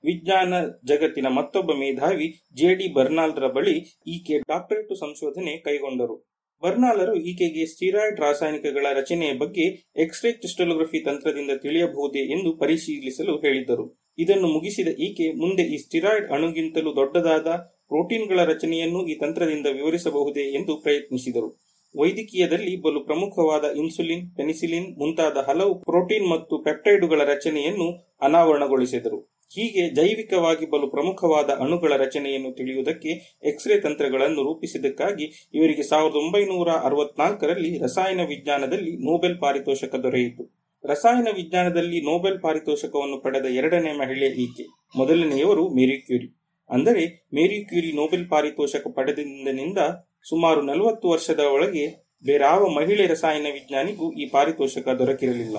[0.05, 0.55] ವಿಜ್ಞಾನ
[0.85, 3.77] ಜಗತ್ತಿನ ಮತ್ತೊಬ್ಬ ಮೇಧಾವಿ ಜೆ ಡಿ ಬರ್ನಾಲ್ರ ಬಳಿ
[4.07, 6.38] ಈಕೆ ಡಾಕ್ಟರೇಟ್ ಸಂಶೋಧನೆ ಕೈಗೊಂಡರು.
[6.63, 9.63] ಬರ್ನಾಲರು ಈಕೆಗೆ ಸ್ಟೀರಾಯ್ಡ್ ರಾಸಾಯನಿಕಗಳ ರಚನೆಯ ಬಗ್ಗೆ
[9.97, 14.01] ಎಕ್ಸ್ರೇ ಕ್ರಿಸ್ಟಲೋಗ್ರಫಿ ತಂತ್ರದಿಂದ ತಿಳಿಯಬಹುದೇ ಎಂದು ಪರಿಶೀಲಿಸಲು ಹೇಳಿದ್ದರು.
[14.19, 17.47] ಇದನ್ನು ಮುಗಿಸಿದ ಈಕೆ ಮುಂದೆ ಈ ಸ್ಟಿರಾಯ್ಡ್ ಅಣುಗಿಂತಲೂ ದೊಡ್ಡದಾದ
[17.89, 21.61] ಪ್ರೋಟೀನ್ಗಳ ರಚನೆಯನ್ನು ಈ ತಂತ್ರದಿಂದ ವಿವರಿಸಬಹುದೇ ಎಂದು ಪ್ರಯತ್ನಿಸಿದರು.
[21.97, 29.38] ವೈದ್ಯಕೀಯದಲ್ಲಿ ಬಲು ಪ್ರಮುಖವಾದ ಇನ್ಸುಲಿನ್, ಪೆನಿಸಿಲಿನ್ ಮುಂತಾದ ಹಲವು ಪ್ರೋಟೀನ್ ಮತ್ತು ಪೆಪ್ಟೈಡುಗಳ ರಚನೆಯನ್ನು ಅನಾವರಣಗೊಳಿಸಿದರು.
[29.55, 38.21] ಹೀಗೆ ಜೈವಿಕವಾಗಿ ಬಲು ಪ್ರಮುಖವಾದ ಅಣುಗಳ ರಚನೆಯನ್ನು ತಿಳಿಯುವುದಕ್ಕೆ ಎಕ್ಸ್ರೇ ತಂತ್ರಗಳನ್ನು ರೂಪಿಸಿದ್ದಕ್ಕಾಗಿ ಇವರಿಗೆ ಸಾವಿರದ ಒಂಬೈನೂರ ಅರವತ್ನಾಲ್ಕರಲ್ಲಿ ರಸಾಯನ
[38.21, 40.45] ವಿಜ್ಞಾನದಲ್ಲಿ ನೋಬೆಲ್ ಪಾರಿತೋಷಕ ದೊರೆಯಿತು.
[40.85, 44.67] ರಸಾಯನ ವಿಜ್ಞಾನದಲ್ಲಿ ನೋಬೆಲ್ ಪಾರಿತೋಷಕವನ್ನು ಪಡೆದ ಎರಡನೇ ಮಹಿಳೆ ಈಕೆ.
[44.97, 46.29] ಮೊದಲನೆಯವರು ಮೇರಿ ಕ್ಯೂರಿ.
[46.71, 49.79] ಅಂದರೆ ಮೇರಿ ಕ್ಯೂರಿ ನೋಬೆಲ್ ಪಾರಿತೋಷಕ ಪಡೆದಿನಿಂದ
[50.29, 51.87] ಸುಮಾರು ನಲವತ್ತು ವರ್ಷದ ಒಳಗೆ
[52.27, 55.57] ಬೇರಾವ ಮಹಿಳೆ ರಸಾಯನ ವಿಜ್ಞಾನಿಗೂ ಈ ಪಾರಿತೋಷಕ ದೊರಕಿರಲಿಲ್ಲ.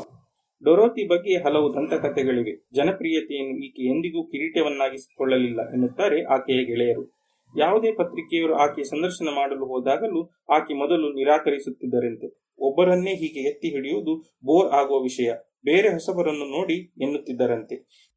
[0.64, 2.68] ಡೊರೋತಿ ಬಗ್ಗೆ ಹಲವು ದಂತಕಥೆಗಳಿವೆ.
[2.74, 7.20] ಜನಪ್ರಿಯತೆಯನ್ನು ಈಕೆ ಎಂದಿಗೂ ಕಿರೀಟವನ್ನಾಗಿಸಿಕೊಳ್ಳಲಿಲ್ಲ ಎನ್ನುತ್ತಾರೆ ಆಕೆಯ ಗೆಳೆಯರು.
[7.58, 12.56] ಯಾವುದೇ ಪತ್ರಿಕೆಯವರು ಆಕೆ ಸಂದರ್ಶನ ಮಾಡಲು ಹೋದಾಗಲೂ ಆಕೆ ಮೊದಲು ನಿರಾಕರಿಸುತ್ತಿದ್ದರಂತೆ.
[12.60, 15.32] ಒಬ್ಬರನ್ನೇ ಹೀಗೆ ಎತ್ತಿ ಹಿಡಿಯುವುದು ಬೋರ್ ಆಗುವ ವಿಷಯ.
[15.66, 18.09] ಬೇರೆ ಹೊಸಬರನ್ನು ನೋಡಿ ಎನ್ನುತ್ತಿದ್ದರಂತೆ.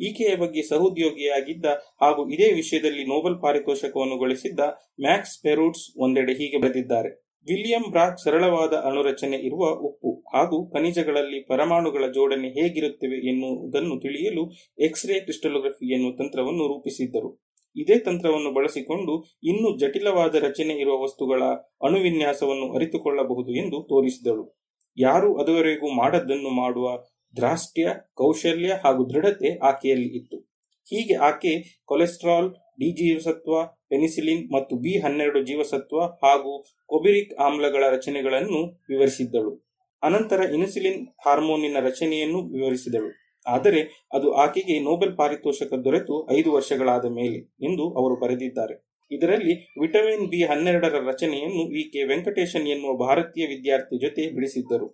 [0.00, 1.66] ಈಕೆಯ ಬಗ್ಗೆ ಸಹೋದ್ಯೋಗಿಯಾಗಿದ್ದ
[2.02, 4.60] ಹಾಗೂ ಇದೇ ವಿಷಯದಲ್ಲಿ ನೋಬೆಲ್ ಪಾರಿತೋಷಕವನ್ನು ಗಳಿಸಿದ್ದ
[5.00, 7.28] ಮ್ಯಾಕ್ಸ್ ಪೆರೂಟ್ಸ್ ಒಂದೆಡೆ ಹೀಗೆ ಬರೆದಿದ್ದಾರೆ.
[7.46, 15.92] ವಿಲಿಯಂ ಬ್ರಾಕ್ ಸರಳವಾದ ಅಣುರಚನೆ ಇರುವ ಉಪ್ಪು ಹಾಗೂ ಖನಿಜಗಳಲ್ಲಿ ಪರಮಾಣುಗಳ ಜೋಡಣೆ ಹೇಗಿರುತ್ತವೆ ಎನ್ನುವುದನ್ನು ತಿಳಿಯಲು ಎಕ್ಸ್ರೇ ಕ್ರಿಸ್ಟಲೋಗ್ರಫಿ
[15.94, 17.30] ಎನ್ನುವ ತಂತ್ರವನ್ನು ರೂಪಿಸಿದ್ದರು.
[17.76, 21.42] ಇದೇ ತಂತ್ರವನ್ನು ಬಳಸಿಕೊಂಡು ಇನ್ನೂ ಜಟಿಲವಾದ ರಚನೆ ಇರುವ ವಸ್ತುಗಳ
[21.84, 24.44] ಅಣುವಿನ್ಯಾಸವನ್ನು ಅರಿತುಕೊಳ್ಳಬಹುದು ಎಂದು ತೋರಿಸಿದಳು.
[24.98, 26.86] ಯಾರು ಅದುವರೆಗೂ ಮಾಡದ್ದನ್ನು ಮಾಡುವ
[27.38, 30.38] ದ್ರಾಷ್ಟ್ಯ ಕೌಶಲ್ಯ ಹಾಗೂ ದೃಢತೆ ಆಕೆಯಲ್ಲಿ ಇತ್ತು.
[30.86, 32.50] ಹೀಗೆ ಆಕೆ ಕೊಲೆಸ್ಟ್ರಾಲ್,
[32.80, 33.54] ಡಿ ಜೀವಸತ್ವ,
[33.88, 36.52] ಪೆನಿಸಿಲಿನ್ ಮತ್ತು ಬಿ ಹನ್ನೆರಡು ಜೀವಸತ್ವ ಹಾಗೂ
[36.86, 39.52] ಕೊಬಿರಿಕ್ ಆಮ್ಲಗಳ ರಚನೆಗಳನ್ನು ವಿವರಿಸಿದ್ದಳು.
[40.02, 43.10] ಅನಂತರ ಇನ್ಸುಲಿನ್ ಹಾರ್ಮೋನಿನ ರಚನೆಯನ್ನು ವಿವರಿಸಿದಳು.
[43.46, 43.80] ಆದರೆ
[44.12, 48.74] ಅದು ಆಕೆಗೆ ನೊಬೆಲ್ ಪಾರಿತೋಷಕ ದೊರೆತು ಐದು ವರ್ಷಗಳಾದ ಮೇಲೆ ಎಂದು ಅವರು ಬರೆದಿದ್ದಾರೆ.
[49.10, 54.88] ಇದರಲ್ಲಿ ವಿಟಮಿನ್ ಬಿ ಹನ್ನೆರಡರ ರಚನೆಯನ್ನು ಈಕೆ ವೆಂಕಟೇಶನ್ ಎನ್ನುವ ಭಾರತೀಯ ವಿದ್ಯಾರ್ಥಿ ಜೊತೆ ಬಿಡಿಸಿದ್ದರು.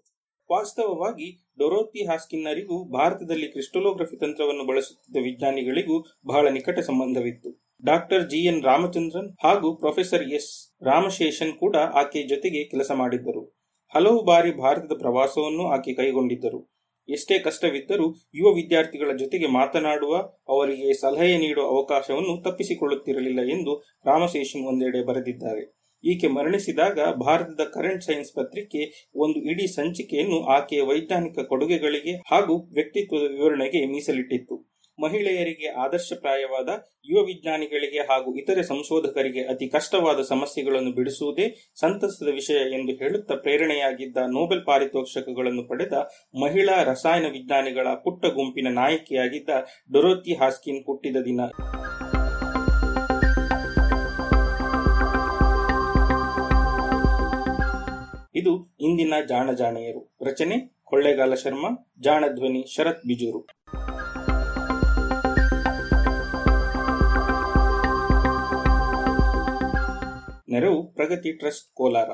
[0.55, 1.29] ವಾಸ್ತವವಾಗಿ
[1.59, 7.51] ಡೊರೋತಿ ಹಾಸ್ಕಿನ್ನರಿಗೂ ಭಾರತದಲ್ಲಿ ಕ್ರಿಸ್ಟೋಲೋಗ್ರಫಿ ತಂತ್ರವನ್ನು ಬಳಸುತ್ತಿದ್ದ ವಿಜ್ಞಾನಿಗಳಿಗೂ ಬಹಳ ನಿಕಟ ಸಂಬಂಧವಿತ್ತು.
[7.85, 8.39] Doctor G.
[8.39, 8.63] ಎನ್.
[8.63, 10.77] ರಾಮಚಂದ್ರನ್ ಹಾಗೂ ಪ್ರೊಫೆಸರ್ ಎಸ್.
[10.85, 13.43] ರಾಮಶೇಷನ್ ಕೂಡ ಆಕೆ ಜೊತೆಗೆ ಕೆಲಸ ಮಾಡಿದ್ದರು.
[13.95, 16.61] ಹಲವು ಬಾರಿ ಭಾರತದ ಪ್ರವಾಸವನ್ನು ಆಕೆ ಕೈಗೊಂಡಿದ್ದರು.
[17.09, 20.17] ಎಷ್ಟೇ ಕಷ್ಟವಿದ್ದರೂ ಯುವ ವಿದ್ಯಾರ್ಥಿಗಳ ಜೊತೆಗೆ ಮಾತನಾಡುವ
[20.49, 23.73] ಅವರಿಗೆ ಸಲಹೆ ನೀಡುವ ಅವಕಾಶವನ್ನು ತಪ್ಪಿಸಿಕೊಳ್ಳುತ್ತಿರಲಿಲ್ಲ ಎಂದು
[24.07, 25.84] ರಾಮಶೇಷನ್ ಒಂದೆಡೆ ಬರೆದಿದ್ದಾರೆ.
[26.05, 28.83] ಈಕೆ ಮರಣಿಸಿದಾಗ ಭಾರತದ ಕರೆಂಟ್ ಸೈನ್ಸ್ ಪತ್ರಿಕೆ
[29.17, 34.57] ಒಂದು ಇಡೀ ಸಂಚಿಕೆಯನ್ನು ಆಕೆಯ ವೈಜ್ಞಾನಿಕ ಕೊಡುಗೆಗಳಿಗೆ ಹಾಗೂ ವ್ಯಕ್ತಿತ್ವದ ವಿವರಣೆಗೆ ಮೀಸಲಿಟ್ಟಿತ್ತು.
[34.99, 36.69] ಮಹಿಳೆಯರಿಗೆ ಆದರ್ಶಪ್ರಾಯವಾದ,
[37.09, 41.47] ಯುವ ವಿಜ್ಞಾನಿಗಳಿಗೆ ಹಾಗೂ ಇತರೆ ಸಂಶೋಧಕರಿಗೆ ಅತಿ ಕಷ್ಟವಾದ ಸಮಸ್ಯೆಗಳನ್ನು ಬಿಡಿಸುವುದೇ
[41.81, 45.93] ಸಂತಸದ ವಿಷಯ ಎಂದು ಹೇಳುತ್ತಾ ಪ್ರೇರಣೆಯಾಗಿದ್ದ ನೋಬೆಲ್ ಪಾರಿತೋಷಕಗಳನ್ನು ಪಡೆದ
[46.43, 49.51] ಮಹಿಳಾ ರಸಾಯನ ವಿಜ್ಞಾನಿಗಳ ಪುಟ್ಟ ಗುಂಪಿನ ನಾಯಕಿಯಾಗಿದ್ದ
[49.93, 51.41] ಡೊರೋತಿ ಹಾಸ್ಕಿನ್ ಹುಟ್ಟಿದ ದಿನ.
[58.36, 60.16] ಇದು ಇಂದಿನ ಜಾಣ ಜಾಣೆಯರು.
[60.24, 63.47] ರಚನೆ ಕೊಳ್ಳೇಗಾಲ ಶರ್ಮಾ, ಜಾಣ ಧ್ವನಿ ಶರತ್ ಬಿಜೂರು.
[70.48, 72.11] ನೆರವು ಪ್ರಗತಿ ಟ್ರಸ್ಟ್ ಕೋಲಾರ.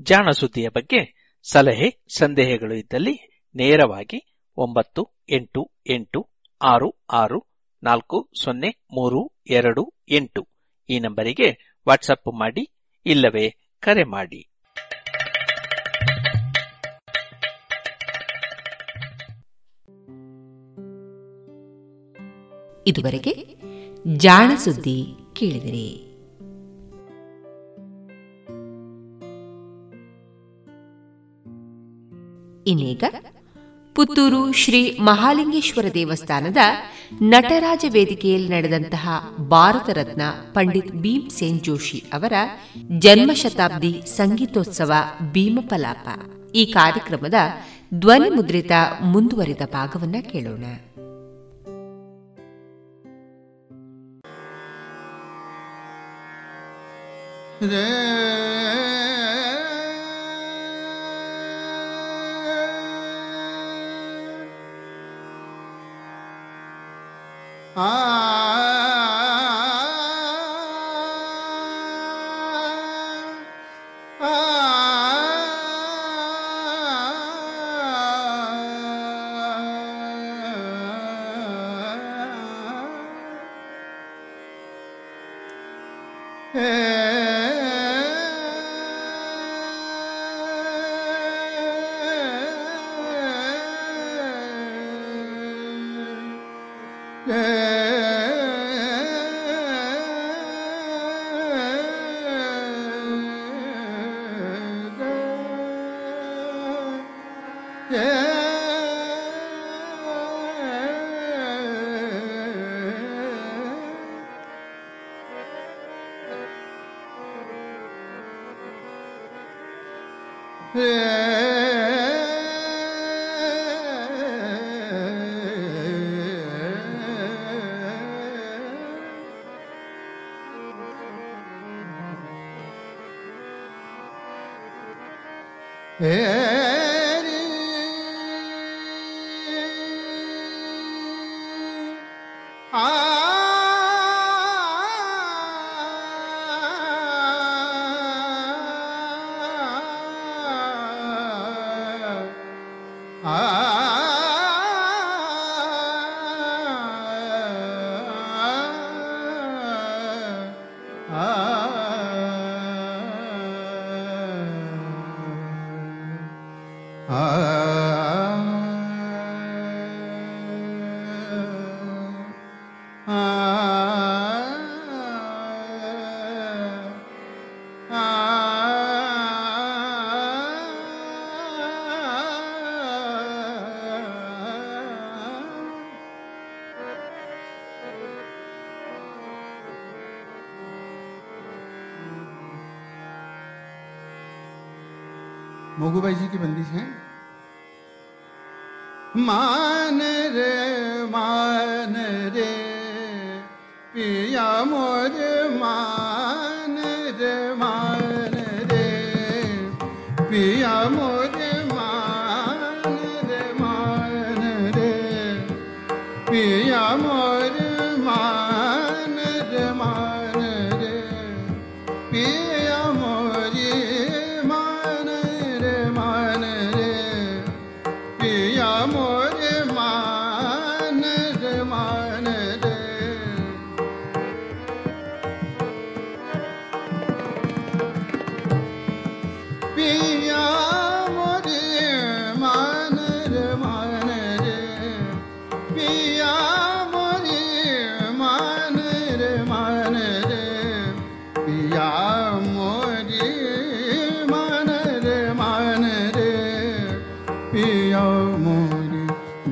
[0.00, 6.30] ಜಾಣ ಸುದ್ದಿಯ ಬಗ್ಗೆ ಸಲಹೆ, ಸಂದೇಹಗಳು ಇದ್ದಲ್ಲಿ ನೇರವಾಗಿ ಒಂಬತ್ತು, ಎಂಟು ಎಂಟು,
[6.62, 7.46] ಆರು ಆರು,
[7.82, 10.51] ನಾಲ್ಕು, ಸೊನ್ನೆ, ಮೂರು, ಎರಡು, ಎಂಟು.
[10.90, 12.70] ಈ ನಂಬರಿಗೆ ವಾಟ್ಸಪ್ ಮಾಡಿ
[13.06, 14.48] ಇಲ್ಲವೇ ಕರೆ ಮಾಡಿ.
[22.86, 23.56] ಇದುವರೆಗೆ
[24.16, 26.12] ಜಾಣ ಸುದ್ದಿ ಕೇಳಿದಿರಿ.
[32.66, 33.04] ಇನ್ನೀಗ
[34.02, 36.56] ಪುತ್ತೂರು ಶ್ರೀ ಮಹಾಲಿಂಗೇಶ್ವರ ದೇವಸ್ಥಾನದ
[37.22, 40.22] ನಟರಾಜ ವೇದಿಕೆಯಲ್ಲಿ ನಡೆದಂತಹ ಭಾರತ ರತ್ನ
[40.52, 42.32] ಪಂಡಿತ್ ಭೀಮ್ ಸೇನ್ ಜೋಶಿ ಅವರ
[42.98, 44.92] ಜನ್ಮ ಶತಾಬ್ದಿ ಸಂಗೀತೋತ್ಸವ
[45.32, 46.08] ಭೀಮಪಲಾಪ.
[46.54, 47.34] ಈ ಕಾರ್ಯಕ್ರಮದ
[47.94, 48.72] ಧ್ವನಿ ಮುದ್ರಿತ
[49.02, 50.64] ಮುಂದುವರಿದ ಭಾಗವನ್ನು ಕೇಳೋಣ.
[67.74, 68.31] 啊。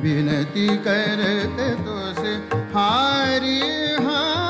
[0.03, 0.67] विनति
[1.85, 2.33] कोसि
[2.73, 3.59] हारी
[4.05, 4.40] हा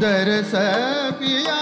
[0.00, 0.52] दरस
[1.18, 1.59] पिया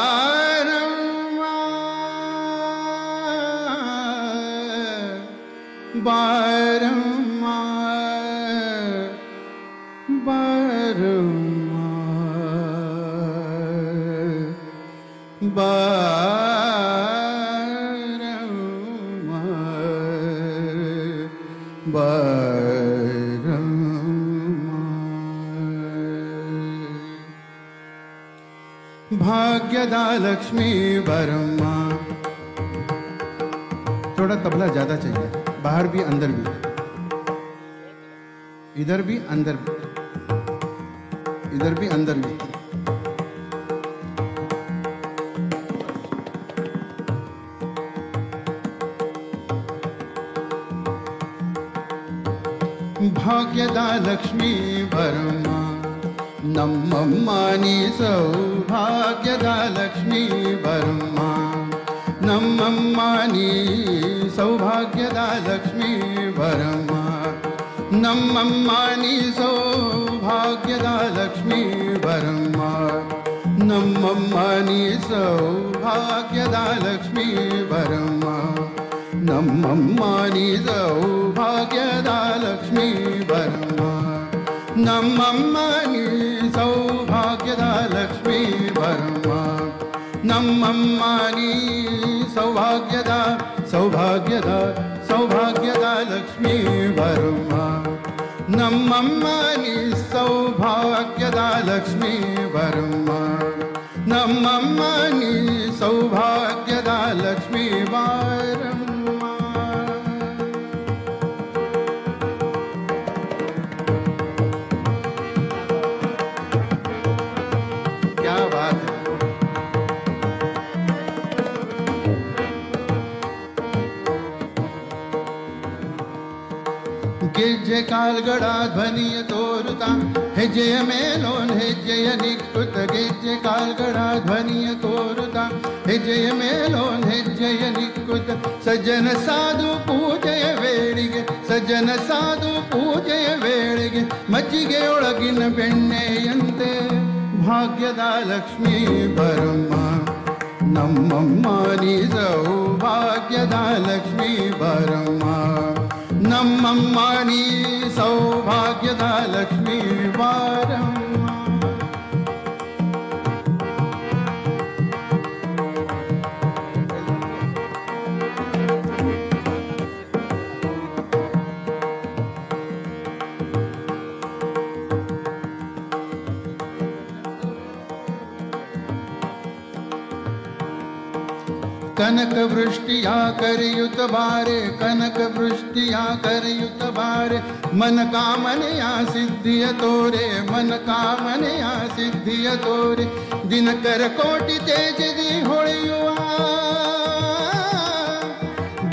[194.06, 196.08] ಕೋಟಿ ತೇಜದಿ ಹೊಳೆಯುವ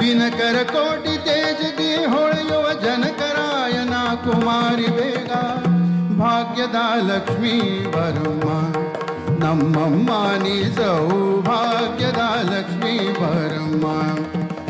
[0.00, 3.94] ದಿನಕರ ಕೋಟಿ ತೇಜದಿ ಹೊಳೆಯುವ ಜನಕರಾಯನ
[4.24, 5.32] ಕುಮಾರಿ ಬೇಗ
[6.18, 7.54] ಭಾಗ್ಯದ ಲಕ್ಷ್ಮೀ
[7.86, 8.46] ವರ್ಮ
[9.44, 10.10] ನಮ್ಮಮ್ಮ
[10.42, 13.84] ನೀ ಸೌಭಾಗ್ಯದ ಲಕ್ಷ್ಮೀ ವರ್ಮ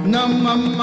[0.07, 0.83] ನಮ್ಮಮ್ಮ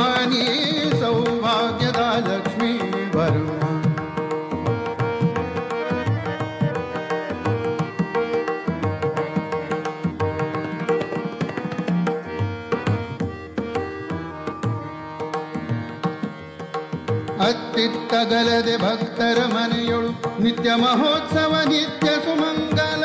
[18.20, 20.10] ಅತ್ತಿತ್ತಗಲದೆ ಭಕ್ತರ ಮನೆಯೊಳು
[20.44, 23.04] ನಿತ್ಯ ಮಹೋತ್ಸವ ನಿತ್ಯ ಸುಮಂಗಲ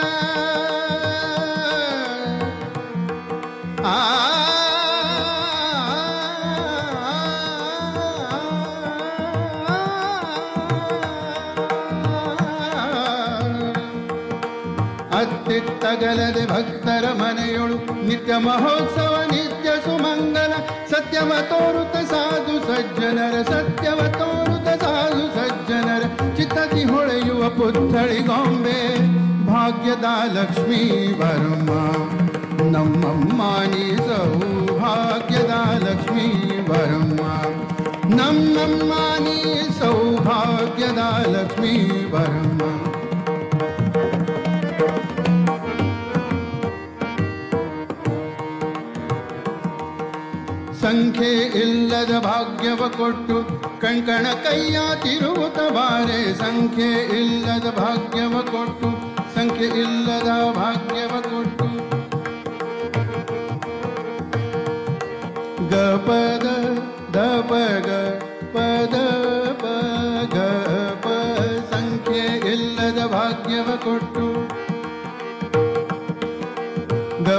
[3.86, 3.96] ಆ
[15.12, 17.76] ಅತ್ತಿತ್ತಗಲದೆ ಭಕ್ತರ ಮನೆಯೊಳು
[18.08, 20.52] ನಿತ್ಯ ಮಹೋತ್ಸವ ನಿತ್ಯ ಸುಮಂಗಲ
[20.90, 26.02] ಸತ್ಯವ ತೋರುತ್ತ ಸಾಧು ಸಜ್ಜನರ ಸತ್ಯವ ತೋರುತ್ತ ಸಾಧು ಸಜ್ಜನರ
[26.36, 28.78] ಚಿತ್ತತಿ ಹೊಳೆಯುವ ಪುತ್ಥಳಿ ಗೊಂಬೆ
[29.46, 30.82] ಭಾಗ್ಯದ ಲಕ್ಷ್ಮೀ
[31.20, 31.70] ವರ್ಮ
[32.72, 33.40] ನಮ್ಮಮ್ಮ
[33.72, 35.54] ನೀ ಸೌಭಾಗ್ಯದ
[35.86, 36.28] ಲಕ್ಷ್ಮೀ
[36.70, 37.20] ವರ್ಮ
[38.18, 39.38] ನಮ್ಮಮ್ಮ ನೀ
[39.80, 41.74] ಸೌಭಾಗ್ಯದ ಲಕ್ಷ್ಮೀ
[42.14, 42.60] ವರ್ಮ
[50.85, 51.29] ಸಂಖ್ಯೆ
[51.61, 53.37] ಇಲ್ಲದ ಭಾಗ್ಯವ ಕೊಟ್ಟು
[53.81, 56.33] ಕಣ್ಕಣ ಕೈಯ ತಿರುವುತ ಬಾರೆ.
[56.33, 56.89] ಸಂಖ್ಯೆ
[57.19, 58.89] ಇಲ್ಲದ ಭಾಗ್ಯವ ಕೊಟ್ಟು,
[59.35, 61.67] ಸಂಖ್ಯೆ ಇಲ್ಲದ ಭಾಗ್ಯವ ಕೊಟ್ಟು.
[65.71, 65.75] ಗ
[66.07, 66.45] ಪದ
[67.15, 67.17] ದ
[67.49, 67.89] ಪದ
[68.53, 69.65] ಪ
[70.35, 70.37] ಗ
[71.03, 71.07] ಪ
[71.73, 74.34] ಸಂಖ್ಯೆ ಇಲ್ಲದ ಭಾಗ್ಯವ ಕೊಟ್ಟು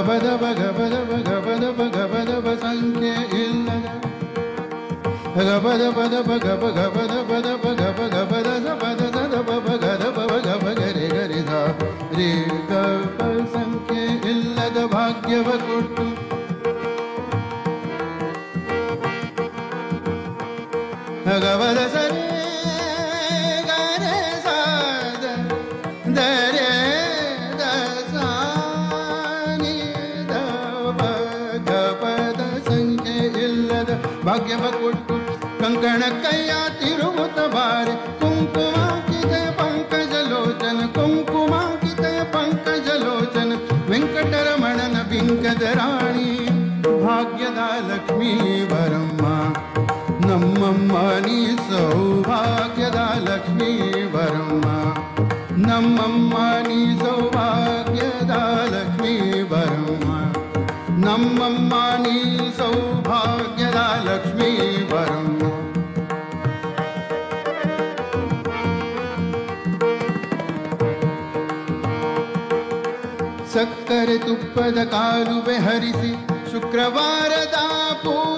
[0.07, 3.09] ಗಬದಬ ಗಬದಬ ಗಬದಬ ಗಬದಬ ಸಂಖ್ಯೆ
[3.39, 3.87] ಇಲ್ಲದ
[5.39, 11.41] ಗಬದ ಪದಬ ಗಬ ಗಬದ ಪದಬ ಗಬ ಗಬದ ಪದ ಸದ ಪಬ ಗದ ಪಬ ಗಬ ಗರಿ ಗರಿ
[11.41, 11.59] ದ
[12.17, 12.29] ರೇ
[12.69, 13.19] ಗಬ
[13.55, 16.07] ಸಂಖ್ಯೆ ಇಲ್ಲದ ಭಾಗ್ಯವ ಕೊಟ್ಟು
[21.43, 22.26] ಗಬದ ಸರಿ
[34.27, 35.11] भाग्य मुकुट
[35.59, 37.89] कंकण कैया तिरुत बार
[38.21, 43.55] कुंकुमा किते पंकज लोचन, कुंकुमा किते पंकज लोचन
[43.89, 46.33] वेंकट रमणन विंकद राणी
[47.05, 48.33] भाग्यदा लक्ष्मी
[48.71, 49.35] वरम्मा
[50.27, 51.39] नम्मम्मानी
[51.69, 52.97] सौभाग्यद
[53.29, 53.71] लक्ष्मी
[54.15, 54.75] वरम्मा
[55.67, 58.33] नम्मम्मानी सौभाग्यद
[58.75, 59.15] लक्ष्मी
[59.53, 60.19] वरम्मा
[61.05, 62.19] नम्मम्मानी
[62.59, 64.50] सौभाग्य ಲಕ್ಷ್ಮೀ
[64.90, 65.40] ಬರಮ್ಮ
[73.54, 76.12] ಸಕ್ಕರೆ ತುಪ್ಪದ ಕಾಲುವೆ ಹರಿಸಿ
[76.52, 77.56] ಶುಕ್ರವಾರದ
[77.94, 78.35] ಪೂಜೆಯ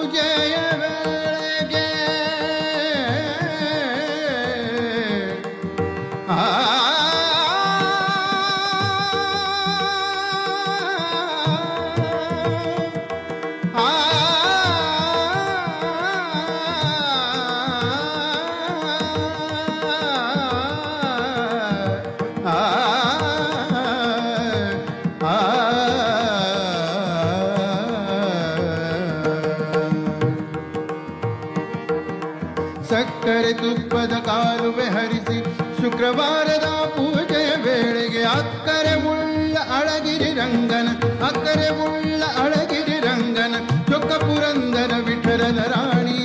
[34.69, 35.37] ಕಾಲುವೆ ಹರಿಸಿ
[35.79, 40.89] ಶುಕ್ರವಾರದ ಪೂಜೆಯ ವೇಳೆಗೆ ಅಕ್ಕರೆ ಉಳ್ಳ ಅಳಗಿರಿ ರಂಗನ
[41.29, 43.55] ಅಕ್ಕರೆ ಉಳ್ಳ ಅಳಗಿರಿ ರಂಗನ
[43.89, 46.19] ಚೊಕ್ಕ ಪುರಂದರ ವಿಠಲನ ರಾಣಿ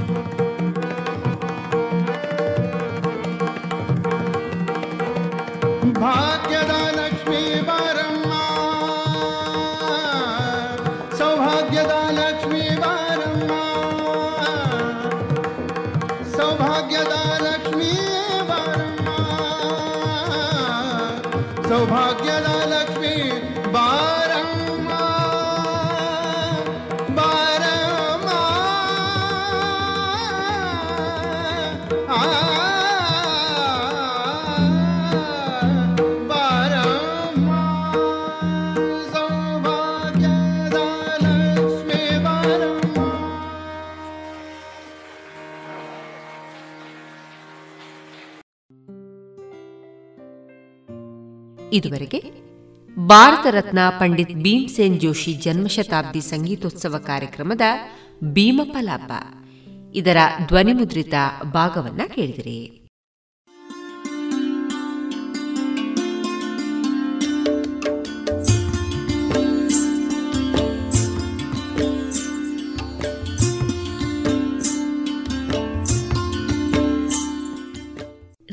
[51.73, 52.23] ಇದುವರೆಗೆ
[52.99, 57.61] ಭಾರತ ರತ್ನ ಪಂಡಿತ್ ಭೀಮ್ಸೇನ್ ಜೋಶಿ ಜನ್ಮಶತಾಬ್ದಿ ಸಂಗೀತೋತ್ಸವ ಕಾರ್ಯಕ್ರಮದ
[58.23, 59.11] ಭೀಮಪಲಾಪ
[59.95, 60.17] ಇದರ
[60.47, 61.13] ಧ್ವನಿಮುದ್ರಿತ
[61.53, 62.78] ಭಾಗವನ್ನ ಕೇಳಿದಿರಿ.